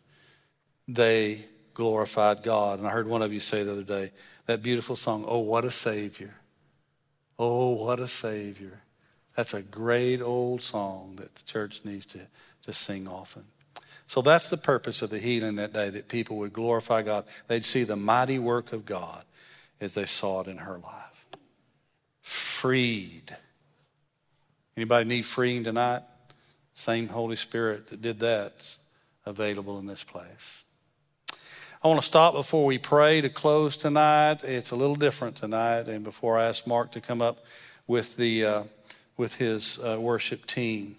They 0.87 1.39
glorified 1.73 2.43
God. 2.43 2.79
And 2.79 2.87
I 2.87 2.91
heard 2.91 3.07
one 3.07 3.21
of 3.21 3.31
you 3.31 3.39
say 3.39 3.63
the 3.63 3.71
other 3.71 3.83
day 3.83 4.11
that 4.45 4.61
beautiful 4.61 4.95
song, 4.95 5.25
Oh, 5.27 5.39
what 5.39 5.65
a 5.65 5.71
Savior. 5.71 6.35
Oh, 7.39 7.69
what 7.71 7.99
a 7.99 8.07
Savior. 8.07 8.81
That's 9.35 9.53
a 9.53 9.61
great 9.61 10.21
old 10.21 10.61
song 10.61 11.15
that 11.17 11.35
the 11.35 11.43
church 11.43 11.81
needs 11.83 12.05
to, 12.07 12.19
to 12.63 12.73
sing 12.73 13.07
often. 13.07 13.43
So 14.07 14.21
that's 14.21 14.49
the 14.49 14.57
purpose 14.57 15.01
of 15.01 15.09
the 15.09 15.19
healing 15.19 15.55
that 15.55 15.73
day, 15.73 15.89
that 15.89 16.07
people 16.07 16.37
would 16.37 16.53
glorify 16.53 17.01
God. 17.01 17.25
They'd 17.47 17.65
see 17.65 17.83
the 17.83 17.95
mighty 17.95 18.39
work 18.39 18.71
of 18.71 18.85
God 18.85 19.25
as 19.81 19.95
they 19.95 20.05
saw 20.05 20.41
it 20.41 20.47
in 20.47 20.57
her 20.57 20.77
life. 20.77 21.25
Freed. 22.21 23.35
Anybody 24.77 25.05
need 25.05 25.25
freeing 25.25 25.63
tonight? 25.63 26.03
Same 26.73 27.07
Holy 27.07 27.35
Spirit 27.35 27.87
that 27.87 28.01
did 28.01 28.19
that's 28.19 28.79
available 29.25 29.79
in 29.79 29.85
this 29.85 30.03
place. 30.03 30.63
I 31.83 31.87
want 31.87 32.01
to 32.01 32.07
stop 32.07 32.33
before 32.33 32.65
we 32.65 32.77
pray 32.77 33.21
to 33.21 33.29
close 33.29 33.77
tonight. 33.77 34.43
It's 34.43 34.71
a 34.71 34.75
little 34.75 34.95
different 34.95 35.35
tonight, 35.35 35.87
and 35.87 36.03
before 36.03 36.37
I 36.37 36.45
ask 36.45 36.65
Mark 36.65 36.91
to 36.93 37.01
come 37.01 37.21
up 37.21 37.45
with 37.87 38.17
the 38.17 38.45
uh, 38.45 38.63
with 39.17 39.35
his 39.35 39.79
uh, 39.79 39.97
worship 39.99 40.45
team. 40.45 40.95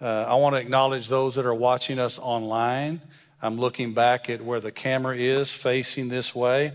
Uh, 0.00 0.26
I 0.28 0.34
want 0.34 0.54
to 0.56 0.60
acknowledge 0.60 1.08
those 1.08 1.34
that 1.36 1.46
are 1.46 1.54
watching 1.54 1.98
us 1.98 2.18
online. 2.18 3.00
I'm 3.40 3.58
looking 3.58 3.94
back 3.94 4.30
at 4.30 4.42
where 4.42 4.60
the 4.60 4.72
camera 4.72 5.16
is 5.16 5.50
facing 5.50 6.08
this 6.08 6.34
way, 6.34 6.72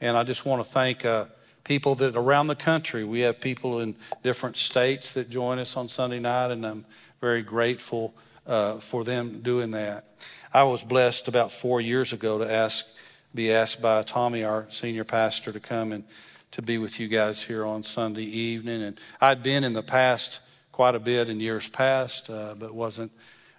and 0.00 0.16
I 0.16 0.24
just 0.24 0.44
want 0.44 0.64
to 0.64 0.70
thank 0.70 1.04
uh, 1.04 1.26
people 1.64 1.94
that 1.96 2.16
around 2.16 2.46
the 2.46 2.56
country. 2.56 3.04
We 3.04 3.20
have 3.20 3.40
people 3.40 3.80
in 3.80 3.94
different 4.22 4.56
states 4.56 5.14
that 5.14 5.28
join 5.28 5.58
us 5.58 5.76
on 5.76 5.88
Sunday 5.88 6.18
night, 6.18 6.50
and 6.50 6.64
I'm 6.64 6.84
very 7.20 7.42
grateful 7.42 8.14
uh, 8.46 8.78
for 8.78 9.04
them 9.04 9.40
doing 9.42 9.70
that. 9.72 10.04
I 10.52 10.62
was 10.62 10.82
blessed 10.82 11.28
about 11.28 11.52
four 11.52 11.80
years 11.80 12.12
ago 12.12 12.38
to 12.38 12.50
ask, 12.50 12.86
be 13.34 13.52
asked 13.52 13.82
by 13.82 14.02
Tommy, 14.02 14.44
our 14.44 14.66
senior 14.70 15.04
pastor, 15.04 15.52
to 15.52 15.60
come 15.60 15.92
and 15.92 16.04
to 16.52 16.62
be 16.62 16.78
with 16.78 16.98
you 16.98 17.08
guys 17.08 17.42
here 17.42 17.64
on 17.64 17.82
Sunday 17.82 18.24
evening. 18.24 18.82
And 18.82 19.00
I'd 19.20 19.42
been 19.42 19.64
in 19.64 19.72
the 19.72 19.82
past 19.82 20.40
quite 20.72 20.94
a 20.94 21.00
bit 21.00 21.28
in 21.28 21.40
years 21.40 21.68
past, 21.68 22.30
uh, 22.30 22.54
but 22.58 22.74
wasn't 22.74 23.12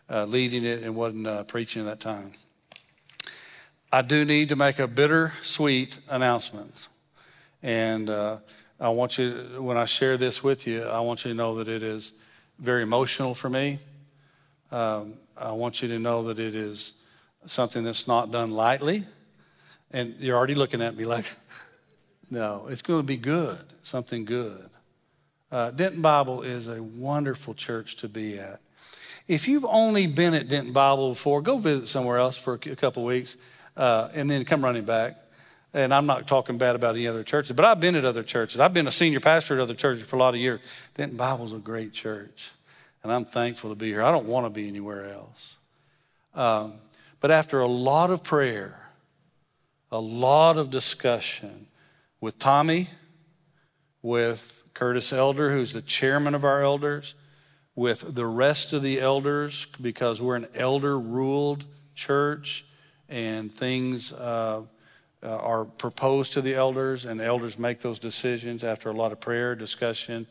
uh, 0.09 0.25
leading 0.25 0.65
it 0.65 0.83
and 0.83 0.95
wasn't 0.95 1.27
uh, 1.27 1.43
preaching 1.43 1.81
at 1.81 1.85
that 1.85 1.99
time. 1.99 2.31
I 3.91 4.01
do 4.01 4.23
need 4.23 4.49
to 4.49 4.55
make 4.55 4.79
a 4.79 4.87
bittersweet 4.87 5.99
announcement. 6.09 6.87
And 7.61 8.09
uh, 8.09 8.37
I 8.79 8.89
want 8.89 9.17
you, 9.17 9.57
when 9.59 9.77
I 9.77 9.85
share 9.85 10.15
this 10.15 10.43
with 10.43 10.67
you, 10.67 10.83
I 10.83 10.99
want 10.99 11.25
you 11.25 11.31
to 11.31 11.35
know 11.35 11.55
that 11.55 11.67
it 11.67 11.83
is 11.83 12.13
very 12.59 12.83
emotional 12.83 13.33
for 13.33 13.49
me. 13.49 13.79
Um, 14.71 15.15
I 15.35 15.51
want 15.51 15.81
you 15.81 15.87
to 15.89 15.99
know 15.99 16.23
that 16.23 16.39
it 16.39 16.55
is 16.55 16.93
something 17.45 17.83
that's 17.83 18.07
not 18.07 18.31
done 18.31 18.51
lightly. 18.51 19.03
And 19.91 20.15
you're 20.19 20.37
already 20.37 20.55
looking 20.55 20.81
at 20.81 20.95
me 20.95 21.05
like, 21.05 21.25
no, 22.29 22.67
it's 22.69 22.81
going 22.81 22.99
to 22.99 23.05
be 23.05 23.17
good, 23.17 23.59
something 23.81 24.25
good. 24.25 24.69
Uh, 25.51 25.71
Denton 25.71 26.01
Bible 26.01 26.43
is 26.43 26.67
a 26.67 26.81
wonderful 26.81 27.53
church 27.53 27.95
to 27.97 28.07
be 28.07 28.37
at. 28.37 28.59
If 29.27 29.47
you've 29.47 29.65
only 29.65 30.07
been 30.07 30.33
at 30.33 30.47
Denton 30.47 30.73
Bible 30.73 31.09
before, 31.09 31.41
go 31.41 31.57
visit 31.57 31.87
somewhere 31.87 32.17
else 32.17 32.37
for 32.37 32.53
a 32.53 32.75
couple 32.75 33.03
weeks 33.03 33.37
uh, 33.77 34.09
and 34.13 34.29
then 34.29 34.45
come 34.45 34.63
running 34.63 34.85
back. 34.85 35.17
And 35.73 35.93
I'm 35.93 36.07
not 36.07 36.27
talking 36.27 36.57
bad 36.57 36.75
about 36.75 36.95
any 36.95 37.05
other 37.05 37.23
churches, 37.23 37.55
but 37.55 37.63
I've 37.63 37.79
been 37.79 37.95
at 37.95 38.05
other 38.05 38.23
churches. 38.23 38.59
I've 38.59 38.73
been 38.73 38.87
a 38.87 38.91
senior 38.91 39.19
pastor 39.19 39.55
at 39.55 39.61
other 39.61 39.75
churches 39.75 40.07
for 40.07 40.15
a 40.15 40.19
lot 40.19 40.33
of 40.33 40.39
years. 40.39 40.61
Denton 40.95 41.15
Bible's 41.15 41.53
a 41.53 41.59
great 41.59 41.93
church, 41.93 42.51
and 43.03 43.11
I'm 43.11 43.23
thankful 43.23 43.69
to 43.69 43.75
be 43.75 43.89
here. 43.89 44.01
I 44.01 44.11
don't 44.11 44.25
want 44.25 44.47
to 44.47 44.49
be 44.49 44.67
anywhere 44.67 45.11
else. 45.11 45.57
Um, 46.33 46.73
but 47.19 47.29
after 47.29 47.59
a 47.59 47.67
lot 47.67 48.09
of 48.09 48.23
prayer, 48.23 48.79
a 49.91 49.99
lot 49.99 50.57
of 50.57 50.71
discussion 50.71 51.67
with 52.21 52.37
Tommy, 52.39 52.87
with 54.01 54.63
Curtis 54.73 55.13
Elder, 55.13 55.51
who's 55.51 55.73
the 55.73 55.81
chairman 55.81 56.35
of 56.35 56.43
our 56.43 56.63
elders, 56.63 57.15
with 57.75 58.15
the 58.15 58.25
rest 58.25 58.73
of 58.73 58.81
the 58.81 58.99
elders, 58.99 59.67
because 59.81 60.21
we're 60.21 60.35
an 60.35 60.47
elder 60.53 60.99
ruled 60.99 61.65
church 61.95 62.65
and 63.07 63.53
things 63.53 64.13
uh, 64.13 64.61
uh, 65.21 65.35
are 65.37 65.65
proposed 65.65 66.33
to 66.33 66.41
the 66.41 66.55
elders, 66.55 67.05
and 67.05 67.19
elders 67.19 67.59
make 67.59 67.79
those 67.79 67.99
decisions 67.99 68.63
after 68.63 68.89
a 68.89 68.93
lot 68.93 69.11
of 69.11 69.19
prayer, 69.19 69.55
discussion. 69.55 70.27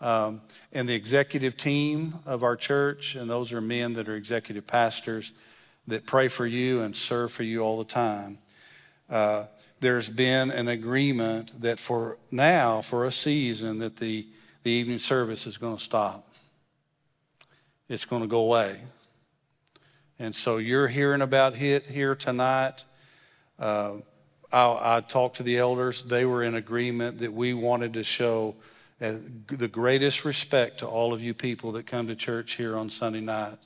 Um, 0.00 0.40
and 0.72 0.88
the 0.88 0.94
executive 0.94 1.56
team 1.56 2.14
of 2.26 2.42
our 2.42 2.56
church, 2.56 3.14
and 3.14 3.30
those 3.30 3.52
are 3.52 3.60
men 3.60 3.92
that 3.92 4.08
are 4.08 4.16
executive 4.16 4.66
pastors 4.66 5.32
that 5.86 6.06
pray 6.06 6.28
for 6.28 6.46
you 6.46 6.80
and 6.80 6.96
serve 6.96 7.30
for 7.30 7.42
you 7.42 7.60
all 7.60 7.78
the 7.78 7.84
time. 7.84 8.38
Uh, 9.08 9.46
there's 9.80 10.08
been 10.08 10.50
an 10.50 10.68
agreement 10.68 11.60
that 11.60 11.78
for 11.78 12.18
now, 12.30 12.80
for 12.80 13.04
a 13.04 13.12
season, 13.12 13.78
that 13.78 13.96
the, 13.96 14.26
the 14.62 14.70
evening 14.70 14.98
service 14.98 15.46
is 15.46 15.56
going 15.56 15.76
to 15.76 15.82
stop. 15.82 16.28
It's 17.88 18.04
going 18.04 18.22
to 18.22 18.28
go 18.28 18.40
away. 18.40 18.80
And 20.18 20.34
so 20.34 20.56
you're 20.56 20.88
hearing 20.88 21.20
about 21.20 21.56
it 21.60 21.86
here 21.86 22.14
tonight. 22.14 22.84
Uh, 23.58 23.94
I, 24.52 24.96
I, 24.96 25.00
talked 25.00 25.36
to 25.36 25.42
the 25.42 25.58
elders. 25.58 26.02
They 26.02 26.24
were 26.24 26.42
in 26.42 26.54
agreement 26.54 27.18
that 27.18 27.32
we 27.32 27.52
wanted 27.52 27.92
to 27.94 28.04
show 28.04 28.54
uh, 29.00 29.14
the 29.48 29.68
greatest 29.68 30.24
respect 30.24 30.78
to 30.78 30.86
all 30.86 31.12
of 31.12 31.22
you 31.22 31.34
people 31.34 31.72
that 31.72 31.86
come 31.86 32.06
to 32.06 32.16
church 32.16 32.52
here 32.52 32.76
on 32.76 32.90
Sunday 32.90 33.20
night 33.20 33.58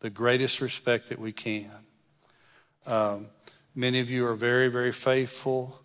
the 0.00 0.10
greatest 0.10 0.60
respect 0.60 1.08
that 1.08 1.18
we 1.18 1.32
can. 1.32 1.70
Um, 2.86 3.26
many 3.74 4.00
of 4.00 4.10
you 4.10 4.26
are 4.26 4.34
very, 4.34 4.68
very 4.68 4.92
faithful. 4.92 5.80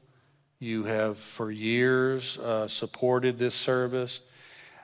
You 0.60 0.86
have 0.86 1.18
for 1.18 1.52
years 1.52 2.38
uh, 2.38 2.68
supported 2.68 3.38
this 3.38 3.56
service. 3.56 4.22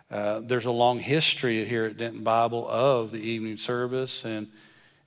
Uh, 0.10 0.42
there's 0.44 0.66
a 0.66 0.72
long 0.72 1.00
history 1.00 1.64
here 1.66 1.86
at 1.86 1.98
Denton 1.98 2.24
Bible 2.24 2.68
of 2.68 3.12
the 3.12 3.20
evening 3.20 3.58
service. 3.58 4.26
And 4.26 4.48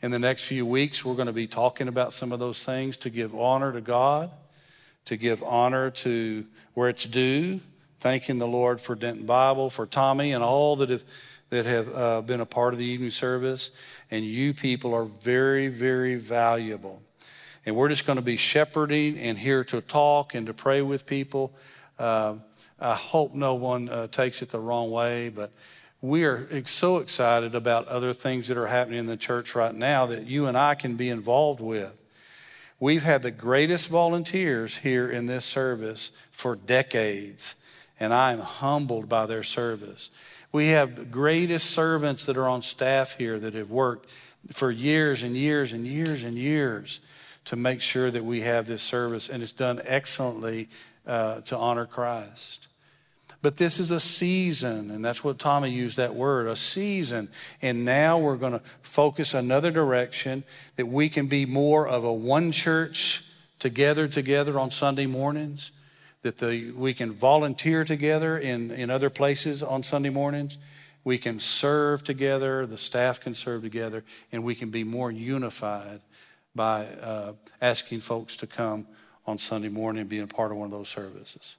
in 0.02 0.10
the 0.10 0.18
next 0.18 0.44
few 0.44 0.64
weeks, 0.64 1.04
we're 1.04 1.14
going 1.14 1.26
to 1.26 1.32
be 1.32 1.46
talking 1.46 1.88
about 1.88 2.12
some 2.12 2.32
of 2.32 2.38
those 2.38 2.64
things 2.64 2.96
to 2.98 3.10
give 3.10 3.34
honor 3.34 3.72
to 3.72 3.80
God, 3.80 4.30
to 5.04 5.16
give 5.16 5.42
honor 5.42 5.90
to 5.90 6.46
where 6.72 6.88
it's 6.88 7.04
due, 7.04 7.60
thanking 8.00 8.38
the 8.38 8.46
Lord 8.46 8.80
for 8.80 8.94
Denton 8.94 9.26
Bible, 9.26 9.70
for 9.70 9.86
Tommy, 9.86 10.32
and 10.32 10.42
all 10.42 10.76
that 10.76 10.90
have 10.90 11.04
that 11.50 11.66
have 11.66 11.94
uh, 11.94 12.20
been 12.22 12.40
a 12.40 12.46
part 12.46 12.72
of 12.72 12.78
the 12.80 12.84
evening 12.84 13.10
service. 13.10 13.70
And 14.10 14.24
you 14.24 14.54
people 14.54 14.92
are 14.94 15.04
very, 15.04 15.68
very 15.68 16.16
valuable. 16.16 17.00
And 17.66 17.74
we're 17.76 17.88
just 17.88 18.06
going 18.06 18.16
to 18.16 18.22
be 18.22 18.36
shepherding 18.36 19.18
and 19.18 19.38
here 19.38 19.64
to 19.64 19.80
talk 19.80 20.34
and 20.34 20.46
to 20.46 20.54
pray 20.54 20.82
with 20.82 21.06
people. 21.06 21.52
Uh, 21.98 22.34
I 22.78 22.94
hope 22.94 23.34
no 23.34 23.54
one 23.54 23.88
uh, 23.88 24.08
takes 24.08 24.42
it 24.42 24.50
the 24.50 24.58
wrong 24.58 24.90
way, 24.90 25.30
but 25.30 25.50
we 26.02 26.24
are 26.24 26.66
so 26.66 26.98
excited 26.98 27.54
about 27.54 27.88
other 27.88 28.12
things 28.12 28.48
that 28.48 28.58
are 28.58 28.66
happening 28.66 28.98
in 28.98 29.06
the 29.06 29.16
church 29.16 29.54
right 29.54 29.74
now 29.74 30.04
that 30.06 30.26
you 30.26 30.46
and 30.46 30.58
I 30.58 30.74
can 30.74 30.96
be 30.96 31.08
involved 31.08 31.60
with. 31.60 31.96
We've 32.78 33.02
had 33.02 33.22
the 33.22 33.30
greatest 33.30 33.88
volunteers 33.88 34.76
here 34.78 35.08
in 35.08 35.24
this 35.24 35.46
service 35.46 36.10
for 36.30 36.56
decades, 36.56 37.54
and 37.98 38.12
I 38.12 38.32
am 38.32 38.40
humbled 38.40 39.08
by 39.08 39.24
their 39.24 39.44
service. 39.44 40.10
We 40.52 40.68
have 40.68 40.96
the 40.96 41.06
greatest 41.06 41.70
servants 41.70 42.26
that 42.26 42.36
are 42.36 42.48
on 42.48 42.60
staff 42.60 43.16
here 43.16 43.38
that 43.38 43.54
have 43.54 43.70
worked 43.70 44.10
for 44.52 44.70
years 44.70 45.22
and 45.22 45.34
years 45.34 45.72
and 45.72 45.86
years 45.86 46.22
and 46.22 46.36
years 46.36 47.00
to 47.46 47.56
make 47.56 47.80
sure 47.80 48.10
that 48.10 48.24
we 48.24 48.40
have 48.42 48.66
this 48.66 48.82
service, 48.82 49.28
and 49.28 49.42
it's 49.42 49.52
done 49.52 49.80
excellently 49.84 50.68
uh, 51.06 51.40
to 51.42 51.56
honor 51.56 51.86
Christ. 51.86 52.68
But 53.42 53.58
this 53.58 53.78
is 53.78 53.90
a 53.90 54.00
season, 54.00 54.90
and 54.90 55.04
that's 55.04 55.22
what 55.22 55.38
Tommy 55.38 55.68
used 55.68 55.98
that 55.98 56.14
word 56.14 56.46
a 56.46 56.56
season. 56.56 57.28
And 57.60 57.84
now 57.84 58.16
we're 58.16 58.36
going 58.36 58.54
to 58.54 58.62
focus 58.80 59.34
another 59.34 59.70
direction 59.70 60.44
that 60.76 60.86
we 60.86 61.10
can 61.10 61.26
be 61.26 61.44
more 61.44 61.86
of 61.86 62.04
a 62.04 62.12
one 62.12 62.52
church 62.52 63.22
together, 63.58 64.08
together 64.08 64.58
on 64.58 64.70
Sunday 64.70 65.04
mornings 65.04 65.72
that 66.22 66.38
the, 66.38 66.70
we 66.70 66.94
can 66.94 67.12
volunteer 67.12 67.84
together 67.84 68.38
in, 68.38 68.70
in 68.70 68.88
other 68.88 69.10
places 69.10 69.62
on 69.62 69.82
Sunday 69.82 70.08
mornings. 70.08 70.56
We 71.04 71.18
can 71.18 71.38
serve 71.38 72.02
together, 72.02 72.64
the 72.64 72.78
staff 72.78 73.20
can 73.20 73.34
serve 73.34 73.60
together, 73.60 74.04
and 74.32 74.42
we 74.42 74.54
can 74.54 74.70
be 74.70 74.84
more 74.84 75.10
unified 75.10 76.00
by 76.54 76.86
uh, 76.86 77.32
asking 77.60 78.00
folks 78.00 78.36
to 78.36 78.46
come 78.46 78.86
on 79.26 79.38
Sunday 79.38 79.68
morning 79.68 80.00
and 80.00 80.08
being 80.08 80.22
a 80.22 80.26
part 80.26 80.52
of 80.52 80.58
one 80.58 80.66
of 80.66 80.70
those 80.70 80.88
services. 80.88 81.56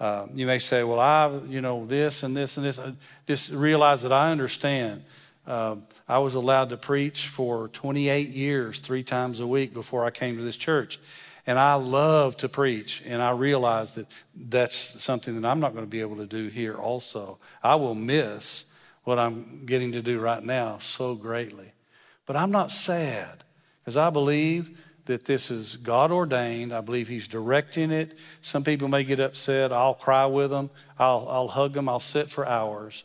Uh, 0.00 0.26
you 0.34 0.46
may 0.46 0.58
say, 0.58 0.82
well, 0.82 0.98
I, 0.98 1.30
you 1.46 1.60
know, 1.60 1.86
this 1.86 2.22
and 2.22 2.36
this 2.36 2.56
and 2.56 2.66
this. 2.66 2.78
Uh, 2.78 2.92
just 3.26 3.52
realize 3.52 4.02
that 4.02 4.12
I 4.12 4.30
understand. 4.30 5.04
Uh, 5.46 5.76
I 6.08 6.18
was 6.18 6.34
allowed 6.34 6.70
to 6.70 6.76
preach 6.76 7.28
for 7.28 7.68
28 7.68 8.30
years, 8.30 8.78
three 8.78 9.02
times 9.02 9.40
a 9.40 9.46
week 9.46 9.74
before 9.74 10.04
I 10.04 10.10
came 10.10 10.36
to 10.36 10.42
this 10.42 10.56
church. 10.56 10.98
And 11.46 11.58
I 11.58 11.74
love 11.74 12.36
to 12.38 12.48
preach, 12.48 13.02
and 13.04 13.20
I 13.20 13.30
realize 13.32 13.96
that 13.96 14.06
that's 14.34 14.76
something 15.02 15.40
that 15.40 15.48
I'm 15.48 15.58
not 15.58 15.72
going 15.72 15.84
to 15.84 15.90
be 15.90 16.00
able 16.00 16.16
to 16.16 16.26
do 16.26 16.48
here 16.48 16.74
also. 16.74 17.38
I 17.62 17.74
will 17.74 17.96
miss 17.96 18.64
what 19.02 19.18
I'm 19.18 19.66
getting 19.66 19.92
to 19.92 20.02
do 20.02 20.20
right 20.20 20.42
now 20.42 20.78
so 20.78 21.16
greatly. 21.16 21.72
But 22.26 22.36
I'm 22.36 22.52
not 22.52 22.70
sad 22.70 23.42
because 23.82 23.96
I 23.96 24.10
believe 24.10 24.78
that 25.06 25.24
this 25.24 25.50
is 25.50 25.76
God 25.76 26.12
ordained. 26.12 26.72
I 26.72 26.80
believe 26.80 27.08
He's 27.08 27.26
directing 27.26 27.90
it. 27.90 28.16
Some 28.40 28.62
people 28.62 28.88
may 28.88 29.04
get 29.04 29.20
upset. 29.20 29.72
I'll 29.72 29.94
cry 29.94 30.26
with 30.26 30.50
them, 30.50 30.70
I'll, 30.98 31.26
I'll 31.28 31.48
hug 31.48 31.72
them, 31.72 31.88
I'll 31.88 32.00
sit 32.00 32.28
for 32.28 32.46
hours. 32.46 33.04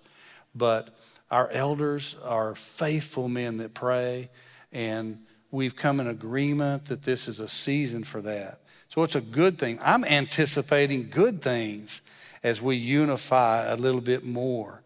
But 0.53 0.95
our 1.29 1.49
elders 1.49 2.15
are 2.23 2.55
faithful 2.55 3.27
men 3.27 3.57
that 3.57 3.73
pray, 3.73 4.29
and 4.71 5.23
we've 5.51 5.75
come 5.75 5.99
in 5.99 6.07
agreement 6.07 6.85
that 6.85 7.03
this 7.03 7.27
is 7.27 7.39
a 7.39 7.47
season 7.47 8.03
for 8.03 8.21
that. 8.21 8.59
So 8.89 9.03
it's 9.03 9.15
a 9.15 9.21
good 9.21 9.59
thing. 9.59 9.79
I'm 9.81 10.05
anticipating 10.05 11.09
good 11.09 11.41
things 11.41 12.01
as 12.43 12.61
we 12.61 12.77
unify 12.77 13.65
a 13.65 13.75
little 13.75 14.01
bit 14.01 14.23
more. 14.23 14.81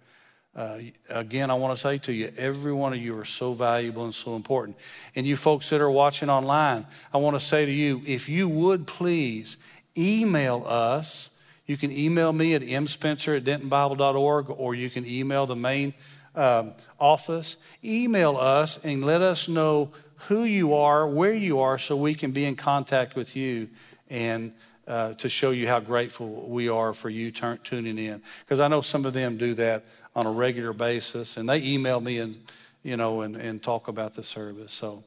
Uh, 0.54 0.80
again, 1.10 1.50
I 1.50 1.54
want 1.54 1.78
to 1.78 1.82
say 1.82 1.98
to 2.00 2.14
you, 2.14 2.32
every 2.38 2.74
one 2.74 2.92
of 2.92 3.00
you 3.00 3.18
are 3.18 3.26
so 3.26 3.54
valuable 3.54 4.04
and 4.04 4.14
so 4.14 4.36
important. 4.36 4.76
And 5.16 5.26
you 5.26 5.38
folks 5.38 5.70
that 5.70 5.80
are 5.80 5.90
watching 5.90 6.30
online, 6.30 6.86
I 7.14 7.18
want 7.18 7.38
to 7.38 7.40
say 7.40 7.66
to 7.66 7.72
you, 7.72 8.02
if 8.06 8.28
you 8.28 8.50
would 8.50 8.86
please 8.86 9.56
email 9.98 10.66
us, 10.68 11.30
you 11.68 11.78
can 11.78 11.92
email 11.92 12.34
me 12.34 12.54
at 12.54 12.64
mspencer 12.64 13.38
at 13.38 13.46
dentonbible.org 13.46 14.50
or 14.50 14.76
you 14.76 14.90
can 14.90 15.06
email 15.06 15.46
the 15.46 15.56
main 15.56 15.94
um, 16.36 16.74
office. 17.00 17.56
Email 17.82 18.36
us 18.36 18.78
and 18.84 19.06
let 19.06 19.22
us 19.22 19.48
know 19.48 19.92
who 20.28 20.44
you 20.44 20.74
are, 20.74 21.08
where 21.08 21.34
you 21.34 21.62
are, 21.62 21.78
so 21.78 21.96
we 21.96 22.14
can 22.14 22.32
be 22.32 22.46
in 22.46 22.56
contact 22.56 23.16
with 23.16 23.36
you 23.38 23.70
and 24.10 24.52
uh, 24.88 25.14
to 25.14 25.30
show 25.30 25.52
you 25.52 25.68
how 25.68 25.80
grateful 25.80 26.50
we 26.50 26.68
are 26.68 26.94
for 26.94 27.10
you 27.10 27.32
t- 27.32 27.58
tuning 27.64 27.98
in. 27.98 28.22
Because 28.42 28.60
I 28.60 28.68
know 28.68 28.82
some 28.82 29.06
of 29.06 29.14
them 29.14 29.38
do 29.38 29.54
that 29.54 29.86
on 30.16 30.26
a 30.26 30.32
regular 30.32 30.74
basis, 30.74 31.38
and 31.38 31.48
they 31.48 31.64
email 31.64 32.00
me 32.00 32.20
and 32.20 32.38
you 32.84 32.98
know 32.98 33.22
and, 33.22 33.36
and 33.36 33.62
talk 33.62 33.88
about 33.88 34.14
the 34.14 34.24
service. 34.24 34.74
So 34.74 35.04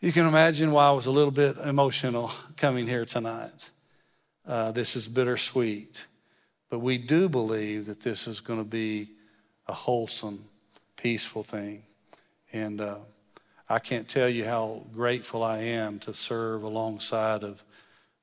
you 0.00 0.12
can 0.12 0.26
imagine 0.26 0.72
why 0.72 0.88
I 0.88 0.92
was 0.92 1.06
a 1.06 1.10
little 1.10 1.30
bit 1.30 1.56
emotional 1.58 2.30
coming 2.56 2.86
here 2.86 3.04
tonight. 3.04 3.70
Uh, 4.46 4.72
this 4.72 4.96
is 4.96 5.08
bittersweet, 5.08 6.04
but 6.68 6.80
we 6.80 6.98
do 6.98 7.28
believe 7.28 7.86
that 7.86 8.00
this 8.00 8.26
is 8.26 8.40
going 8.40 8.58
to 8.58 8.64
be 8.64 9.10
a 9.66 9.72
wholesome, 9.72 10.44
peaceful 10.96 11.42
thing, 11.42 11.82
and. 12.52 12.80
Uh, 12.80 12.98
I 13.68 13.78
can't 13.78 14.06
tell 14.06 14.28
you 14.28 14.44
how 14.44 14.82
grateful 14.92 15.42
I 15.42 15.60
am 15.60 15.98
to 16.00 16.12
serve 16.12 16.64
alongside 16.64 17.42
of 17.42 17.64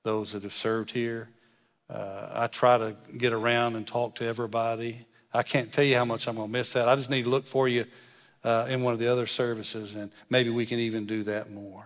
those 0.03 0.33
that 0.33 0.43
have 0.43 0.53
served 0.53 0.91
here. 0.91 1.29
Uh, 1.89 2.29
I 2.33 2.47
try 2.47 2.77
to 2.77 2.95
get 3.17 3.33
around 3.33 3.75
and 3.75 3.87
talk 3.87 4.15
to 4.15 4.25
everybody. 4.25 4.99
I 5.33 5.43
can't 5.43 5.71
tell 5.71 5.83
you 5.83 5.95
how 5.95 6.05
much 6.05 6.27
I'm 6.27 6.35
going 6.35 6.47
to 6.47 6.51
miss 6.51 6.73
that. 6.73 6.87
I 6.87 6.95
just 6.95 7.09
need 7.09 7.23
to 7.23 7.29
look 7.29 7.47
for 7.47 7.67
you 7.67 7.85
uh, 8.43 8.67
in 8.69 8.83
one 8.83 8.93
of 8.93 8.99
the 8.99 9.07
other 9.07 9.27
services, 9.27 9.93
and 9.93 10.11
maybe 10.29 10.49
we 10.49 10.65
can 10.65 10.79
even 10.79 11.05
do 11.05 11.23
that 11.23 11.51
more. 11.51 11.85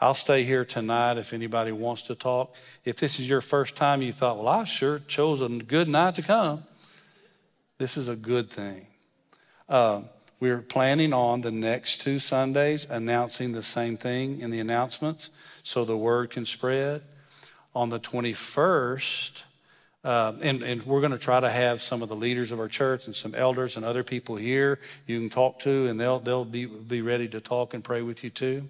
I'll 0.00 0.14
stay 0.14 0.44
here 0.44 0.64
tonight 0.64 1.18
if 1.18 1.32
anybody 1.32 1.72
wants 1.72 2.02
to 2.02 2.14
talk. 2.14 2.54
If 2.84 2.96
this 2.96 3.18
is 3.18 3.28
your 3.28 3.40
first 3.40 3.74
time, 3.74 4.00
you 4.00 4.12
thought, 4.12 4.36
well, 4.36 4.46
I 4.46 4.64
sure 4.64 5.00
chose 5.00 5.42
a 5.42 5.48
good 5.48 5.88
night 5.88 6.14
to 6.16 6.22
come. 6.22 6.62
This 7.78 7.96
is 7.96 8.06
a 8.06 8.14
good 8.14 8.50
thing. 8.50 8.86
Uh, 9.68 10.02
we're 10.40 10.62
planning 10.62 11.12
on 11.12 11.40
the 11.40 11.50
next 11.50 12.00
two 12.00 12.20
Sundays 12.20 12.88
announcing 12.88 13.52
the 13.52 13.62
same 13.62 13.96
thing 13.96 14.40
in 14.40 14.50
the 14.50 14.60
announcements 14.60 15.30
so 15.64 15.84
the 15.84 15.96
word 15.96 16.30
can 16.30 16.46
spread. 16.46 17.02
On 17.74 17.88
the 17.88 17.98
21st, 17.98 19.42
uh, 20.04 20.32
and, 20.42 20.62
and, 20.62 20.82
we're 20.84 21.00
going 21.00 21.12
to 21.12 21.18
try 21.18 21.40
to 21.40 21.50
have 21.50 21.82
some 21.82 22.02
of 22.02 22.08
the 22.08 22.14
leaders 22.14 22.52
of 22.52 22.60
our 22.60 22.68
church 22.68 23.06
and 23.06 23.16
some 23.16 23.34
elders 23.34 23.76
and 23.76 23.84
other 23.84 24.04
people 24.04 24.36
here 24.36 24.78
you 25.06 25.18
can 25.18 25.28
talk 25.28 25.58
to, 25.58 25.88
and 25.88 25.98
they'll, 25.98 26.20
they'll 26.20 26.44
be, 26.44 26.66
be 26.66 27.02
ready 27.02 27.26
to 27.26 27.40
talk 27.40 27.74
and 27.74 27.82
pray 27.82 28.00
with 28.00 28.22
you 28.22 28.30
too. 28.30 28.68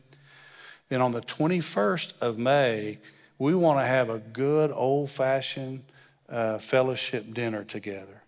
Then 0.89 1.03
on 1.03 1.13
the 1.13 1.21
21st 1.21 2.15
of 2.23 2.39
May, 2.39 2.99
we 3.39 3.55
want 3.55 3.79
to 3.79 3.85
have 3.85 4.09
a 4.09 4.19
good 4.19 4.73
old 4.73 5.11
fashioned 5.11 5.85
uh, 6.31 6.59
fellowship 6.59 7.35
dinner 7.35 7.63
together. 7.63 8.23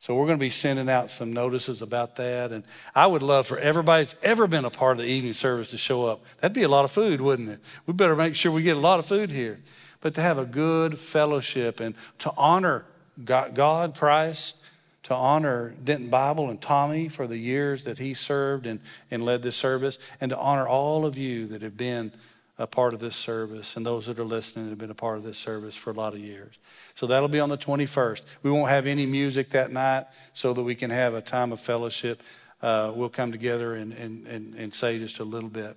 So 0.00 0.14
we're 0.14 0.26
going 0.26 0.38
to 0.38 0.44
be 0.44 0.50
sending 0.50 0.88
out 0.88 1.10
some 1.10 1.32
notices 1.32 1.82
about 1.82 2.16
that. 2.16 2.52
And 2.52 2.64
I 2.94 3.06
would 3.06 3.22
love 3.22 3.46
for 3.46 3.58
everybody 3.58 4.04
that's 4.04 4.16
ever 4.22 4.46
been 4.46 4.64
a 4.64 4.70
part 4.70 4.92
of 4.92 5.04
the 5.04 5.10
evening 5.10 5.34
service 5.34 5.70
to 5.70 5.76
show 5.76 6.06
up. 6.06 6.24
That'd 6.40 6.54
be 6.54 6.62
a 6.62 6.68
lot 6.68 6.84
of 6.84 6.90
food, 6.90 7.20
wouldn't 7.20 7.50
it? 7.50 7.60
We 7.86 7.92
better 7.92 8.16
make 8.16 8.34
sure 8.34 8.50
we 8.50 8.62
get 8.62 8.78
a 8.78 8.80
lot 8.80 8.98
of 8.98 9.06
food 9.06 9.30
here. 9.30 9.60
But 10.00 10.14
to 10.14 10.20
have 10.22 10.38
a 10.38 10.44
good 10.44 10.98
fellowship 10.98 11.80
and 11.80 11.94
to 12.20 12.32
honor 12.36 12.86
God, 13.24 13.94
Christ, 13.96 14.56
to 15.04 15.14
honor 15.14 15.74
Denton 15.82 16.08
Bible 16.08 16.50
and 16.50 16.60
Tommy 16.60 17.08
for 17.08 17.26
the 17.26 17.36
years 17.36 17.84
that 17.84 17.98
he 17.98 18.14
served 18.14 18.66
and, 18.66 18.80
and 19.10 19.24
led 19.24 19.42
this 19.42 19.56
service, 19.56 19.98
and 20.20 20.30
to 20.30 20.38
honor 20.38 20.66
all 20.66 21.04
of 21.04 21.18
you 21.18 21.46
that 21.48 21.62
have 21.62 21.76
been 21.76 22.12
a 22.58 22.66
part 22.66 22.92
of 22.92 23.00
this 23.00 23.16
service 23.16 23.76
and 23.76 23.86
those 23.86 24.06
that 24.06 24.20
are 24.20 24.24
listening 24.24 24.66
that 24.66 24.70
have 24.70 24.78
been 24.78 24.90
a 24.90 24.94
part 24.94 25.16
of 25.16 25.24
this 25.24 25.38
service 25.38 25.74
for 25.74 25.90
a 25.90 25.94
lot 25.94 26.12
of 26.12 26.20
years. 26.20 26.58
So 26.94 27.06
that'll 27.06 27.30
be 27.30 27.40
on 27.40 27.48
the 27.48 27.56
21st. 27.56 28.22
We 28.42 28.50
won't 28.50 28.68
have 28.68 28.86
any 28.86 29.06
music 29.06 29.50
that 29.50 29.72
night 29.72 30.04
so 30.34 30.52
that 30.52 30.62
we 30.62 30.74
can 30.74 30.90
have 30.90 31.14
a 31.14 31.22
time 31.22 31.52
of 31.52 31.60
fellowship. 31.60 32.22
Uh, 32.60 32.92
we'll 32.94 33.08
come 33.08 33.32
together 33.32 33.74
and, 33.74 33.94
and, 33.94 34.26
and, 34.26 34.54
and 34.54 34.74
say 34.74 34.98
just 34.98 35.20
a 35.20 35.24
little 35.24 35.48
bit. 35.48 35.74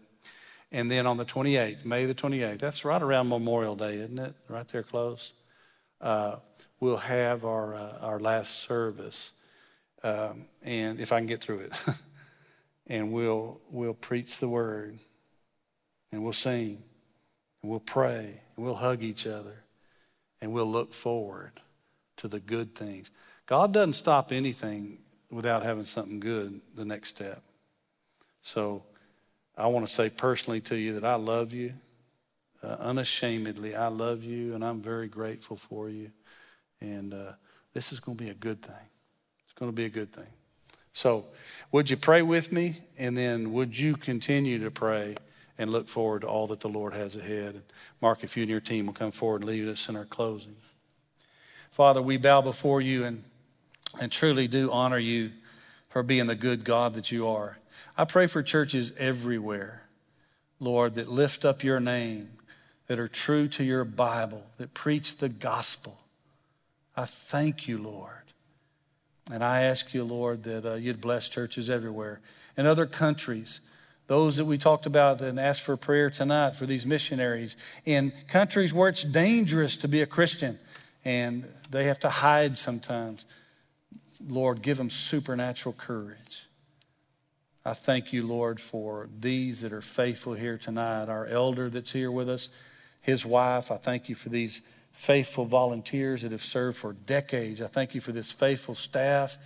And 0.74 0.92
then 0.92 1.08
on 1.08 1.16
the 1.16 1.24
28th, 1.24 1.86
May 1.86 2.06
the 2.06 2.16
28th, 2.16 2.60
that's 2.60 2.84
right 2.84 3.02
around 3.02 3.30
Memorial 3.30 3.78
Day, 3.78 3.96
isn't 3.96 4.20
it? 4.20 4.36
Right 4.50 4.68
there 4.68 4.84
close. 4.84 5.32
Uh, 6.02 6.38
we'll 6.82 6.98
have 6.98 7.46
our, 7.46 7.76
uh, 7.76 8.00
our 8.02 8.20
last 8.20 8.56
service. 8.56 9.32
Um, 10.04 10.48
and 10.62 11.00
if 11.00 11.14
I 11.14 11.20
can 11.20 11.28
get 11.28 11.42
through 11.42 11.60
it, 11.60 11.74
and 12.88 13.14
we'll, 13.14 13.62
we'll 13.70 13.94
preach 13.94 14.40
the 14.40 14.50
word, 14.50 15.00
and 16.12 16.22
we'll 16.22 16.34
sing, 16.34 16.84
and 17.62 17.72
we'll 17.72 17.80
pray, 17.80 18.42
and 18.58 18.66
we'll 18.66 18.76
hug 18.76 19.02
each 19.02 19.26
other 19.26 19.64
and 20.44 20.52
we'll 20.52 20.70
look 20.70 20.94
forward 20.94 21.62
to 22.18 22.28
the 22.28 22.42
good 22.42 22.76
things. 22.76 23.12
God 23.46 23.72
doesn't 23.72 23.94
stop 23.94 24.34
anything 24.34 24.98
without 25.32 25.64
having 25.64 25.86
something 25.86 26.20
good 26.20 26.60
the 26.76 26.84
next 26.84 27.10
step. 27.16 27.42
So 28.42 28.84
I 29.58 29.68
want 29.68 29.88
to 29.88 29.94
say 29.94 30.10
personally 30.10 30.62
to 30.62 30.76
you 30.76 30.94
that 30.94 31.06
I 31.06 31.16
love 31.16 31.54
you. 31.54 31.74
Uh, 32.64 32.78
unashamedly, 32.80 33.76
I 33.76 33.88
love 33.88 34.24
you, 34.24 34.56
and 34.56 34.64
I'm 34.64 34.82
very 34.82 35.08
grateful 35.08 35.58
for 35.58 35.90
you. 35.90 36.12
And 36.80 37.14
uh, 37.14 37.34
this 37.74 37.92
is 37.92 38.00
going 38.00 38.18
to 38.18 38.24
be 38.24 38.30
a 38.30 38.36
good 38.36 38.62
thing. 38.62 38.76
It's 39.44 39.54
going 39.54 39.70
to 39.70 39.76
be 39.76 39.86
a 39.86 39.90
good 39.90 40.14
thing. 40.14 40.30
So, 40.94 41.26
would 41.72 41.90
you 41.90 41.98
pray 41.98 42.22
with 42.22 42.52
me? 42.52 42.76
And 42.98 43.18
then 43.18 43.52
would 43.54 43.78
you 43.78 43.96
continue 43.96 44.64
to 44.64 44.72
pray? 44.72 45.16
and 45.58 45.72
look 45.72 45.88
forward 45.88 46.22
to 46.22 46.28
all 46.28 46.48
that 46.48 46.60
the 46.60 46.70
Lord 46.70 46.94
has 46.94 47.16
ahead. 47.16 47.56
And 47.56 47.64
Mark, 48.02 48.24
if 48.24 48.36
you 48.36 48.44
and 48.44 48.50
your 48.50 48.60
team 48.60 48.88
will 48.88 48.94
come 48.94 49.12
forward 49.12 49.42
and 49.42 49.50
lead 49.50 49.68
us 49.68 49.88
in 49.88 49.96
our 49.96 50.06
closing. 50.06 50.56
Father, 51.72 52.02
we 52.02 52.18
bow 52.18 52.42
before 52.42 52.82
you 52.82 53.04
and, 53.04 53.24
and 54.00 54.12
truly 54.12 54.48
do 54.48 54.72
honor 54.72 54.98
you 54.98 55.32
for 55.90 56.04
being 56.04 56.28
the 56.28 56.36
good 56.36 56.64
God 56.64 56.96
that 56.96 57.12
you 57.12 57.28
are. 57.28 57.58
I 57.98 58.06
pray 58.06 58.28
for 58.28 58.42
churches 58.42 58.94
everywhere, 58.98 59.84
Lord, 60.60 60.96
that 60.96 61.10
lift 61.10 61.46
up 61.46 61.64
your 61.64 61.80
name, 61.80 62.30
that 62.88 63.00
are 63.00 63.08
true 63.08 63.48
to 63.50 63.64
your 63.64 63.86
Bible, 63.86 64.44
that 64.58 64.74
preach 64.74 65.18
the 65.18 65.30
gospel. 65.30 66.00
I 66.96 67.06
thank 67.06 67.68
you, 67.68 67.78
Lord. 67.78 68.10
And 69.32 69.44
I 69.44 69.62
ask 69.64 69.94
you, 69.94 70.04
Lord, 70.04 70.44
that 70.44 70.66
uh, 70.66 70.74
you'd 70.76 71.02
bless 71.02 71.30
churches 71.30 71.70
everywhere 71.70 72.20
in 72.58 72.66
other 72.66 72.86
countries 72.86 73.62
those 74.08 74.38
that 74.38 74.46
we 74.46 74.58
talked 74.58 74.86
about 74.86 75.22
and 75.22 75.40
asked 75.40 75.62
for 75.62 75.78
prayer 75.78 76.10
tonight 76.10 76.56
for 76.58 76.66
these 76.66 76.86
missionaries 76.86 77.56
in 77.86 78.12
countries 78.28 78.74
where 78.74 78.90
it's 78.90 79.04
dangerous 79.04 79.78
to 79.78 79.88
be 79.88 80.02
a 80.02 80.06
Christian 80.06 80.60
and 81.06 81.46
they 81.70 81.86
have 81.86 82.00
to 82.00 82.10
hide 82.10 82.58
sometimes. 82.58 83.26
Lord, 84.26 84.62
give 84.62 84.78
them 84.78 84.90
supernatural 84.90 85.74
courage. 85.74 86.43
I 87.66 87.74
thank 87.74 88.12
you, 88.12 88.28
Lord, 88.28 88.60
for 88.60 89.08
these 89.20 89.62
that 89.62 89.72
are 89.72 89.82
faithful 89.82 90.34
here 90.34 90.58
tonight. 90.58 91.08
Our 91.08 91.26
elder 91.28 91.70
that's 91.70 91.94
here 91.94 92.12
with 92.12 92.30
us, 92.30 92.50
his 93.02 93.26
wife. 93.26 93.72
I 93.72 93.78
thank 93.78 94.10
you 94.10 94.16
for 94.16 94.28
these 94.30 94.64
faithful 94.92 95.46
volunteers 95.46 96.24
that 96.24 96.32
have 96.34 96.44
served 96.44 96.78
for 96.78 96.92
decades. 96.92 97.62
I 97.62 97.68
thank 97.68 97.96
you 97.96 98.02
for 98.02 98.12
this 98.12 98.32
faithful 98.32 98.76
staff 98.76 99.38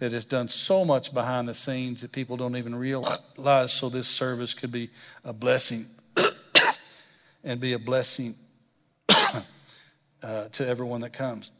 that 0.00 0.12
has 0.12 0.24
done 0.24 0.48
so 0.48 0.84
much 0.84 1.14
behind 1.14 1.48
the 1.48 1.54
scenes 1.54 2.02
that 2.02 2.12
people 2.12 2.36
don't 2.36 2.56
even 2.56 2.74
realize 2.74 3.72
so 3.72 3.88
this 3.88 4.08
service 4.08 4.52
could 4.52 4.72
be 4.72 4.90
a 5.24 5.32
blessing 5.32 5.86
and 7.44 7.58
be 7.58 7.72
a 7.72 7.78
blessing 7.78 8.34
uh, 9.08 10.48
to 10.52 10.66
everyone 10.66 11.00
that 11.00 11.12
comes. 11.12 11.50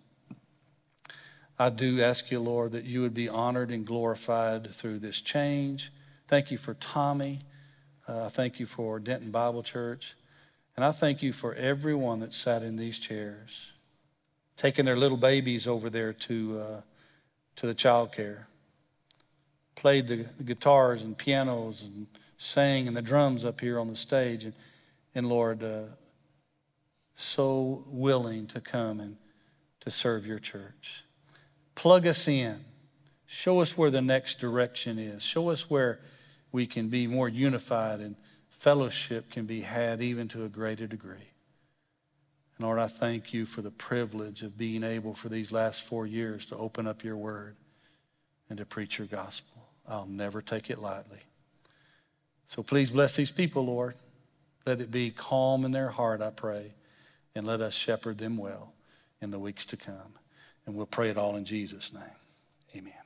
I 1.59 1.71
do 1.71 2.03
ask 2.03 2.31
you, 2.31 2.41
Lord, 2.41 2.73
that 2.73 2.85
you 2.85 3.01
would 3.01 3.15
be 3.15 3.29
honored 3.29 3.71
and 3.71 3.87
glorified 3.87 4.75
through 4.75 4.99
this 4.99 5.21
change. 5.21 5.91
Thank 6.33 6.51
you 6.51 6.57
for 6.57 6.73
Tommy. 6.73 7.41
Uh, 8.09 8.31
thank 8.31 8.59
you 8.59 8.65
for 8.65 8.99
Denton 8.99 9.31
Bible 9.31 9.63
Church. 9.63 10.15
And 10.75 10.83
I 10.83 10.91
thank 10.91 11.23
you 11.23 11.31
for 11.31 11.53
everyone 11.53 12.21
that 12.21 12.33
sat 12.33 12.63
in 12.63 12.77
these 12.77 12.99
chairs, 12.99 13.73
taking 14.57 14.87
their 14.87 14.97
little 14.97 15.19
babies 15.19 15.67
over 15.67 15.91
there 15.91 16.15
to. 16.15 16.59
Uh, 16.59 16.81
to 17.57 17.67
the 17.67 17.75
child 17.75 18.13
care. 18.13 18.49
Played 19.75 20.09
the, 20.09 20.17
guitars 20.43 21.03
and 21.03 21.19
pianos 21.19 21.83
and 21.83 22.07
sang 22.39 22.89
and 22.89 22.97
the 22.97 23.03
drums 23.03 23.45
up 23.45 23.61
here 23.61 23.79
on 23.79 23.89
the 23.89 23.95
stage. 23.95 24.45
And, 24.45 24.55
and 25.15 25.27
Lord, 25.27 25.63
uh, 25.63 25.83
so 27.15 27.85
willing 27.89 28.47
to 28.47 28.61
come 28.63 29.01
and 29.01 29.19
to 29.81 29.91
serve 29.91 30.27
your 30.27 30.39
church. 30.39 31.05
Plug 31.75 32.07
us 32.07 32.27
in. 32.27 32.61
Show 33.27 33.61
us 33.61 33.77
where 33.77 33.91
the 33.91 34.01
next 34.01 34.41
direction 34.41 34.99
is. 34.99 35.23
Show 35.23 35.51
us 35.51 35.69
where 35.69 36.01
we 36.53 36.67
can 36.67 36.89
be 36.89 37.07
more 37.07 37.29
unified 37.29 38.01
and 38.01 38.15
fellowship 38.51 39.31
can 39.31 39.47
be 39.47 39.63
had 39.63 40.01
even 40.01 40.29
to 40.29 40.45
a 40.45 40.49
greater 40.49 40.87
degree. 40.87 41.31
And 42.57 42.67
Lord, 42.67 42.79
I 42.79 42.87
thank 42.87 43.33
you 43.33 43.47
for 43.47 43.63
the 43.63 43.71
privilege 43.71 44.43
of 44.43 44.59
being 44.59 44.85
able 44.85 45.15
for 45.15 45.29
these 45.29 45.51
last 45.51 45.83
four 45.83 46.07
years 46.07 46.45
to 46.47 46.57
open 46.57 46.87
up 46.87 47.03
your 47.03 47.17
word 47.17 47.57
and 48.49 48.59
to 48.59 48.67
preach 48.67 48.99
your 48.99 49.09
gospel. 49.09 49.63
I'll 49.89 50.07
never 50.07 50.43
take 50.43 50.71
it 50.71 50.79
lightly. 50.79 51.21
So 52.47 52.63
please 52.63 52.91
bless 52.91 53.17
these 53.17 53.31
people, 53.31 53.65
Lord. 53.65 53.95
Let 54.67 54.81
it 54.81 54.91
be 54.91 55.11
calm 55.11 55.65
in 55.65 55.73
their 55.73 55.89
heart, 55.89 56.21
I 56.21 56.31
pray, 56.31 56.75
and 57.35 57.47
let 57.47 57.61
us 57.61 57.75
shepherd 57.75 58.19
them 58.19 58.37
well 58.37 58.75
in 59.21 59.31
the 59.31 59.39
weeks 59.39 59.65
to 59.67 59.77
come. 59.77 60.19
And 60.67 60.77
we'll 60.77 60.87
pray 60.87 61.09
it 61.09 61.17
all 61.17 61.35
in 61.35 61.45
Jesus' 61.45 61.93
name. 61.93 62.03
Amen. 62.77 63.02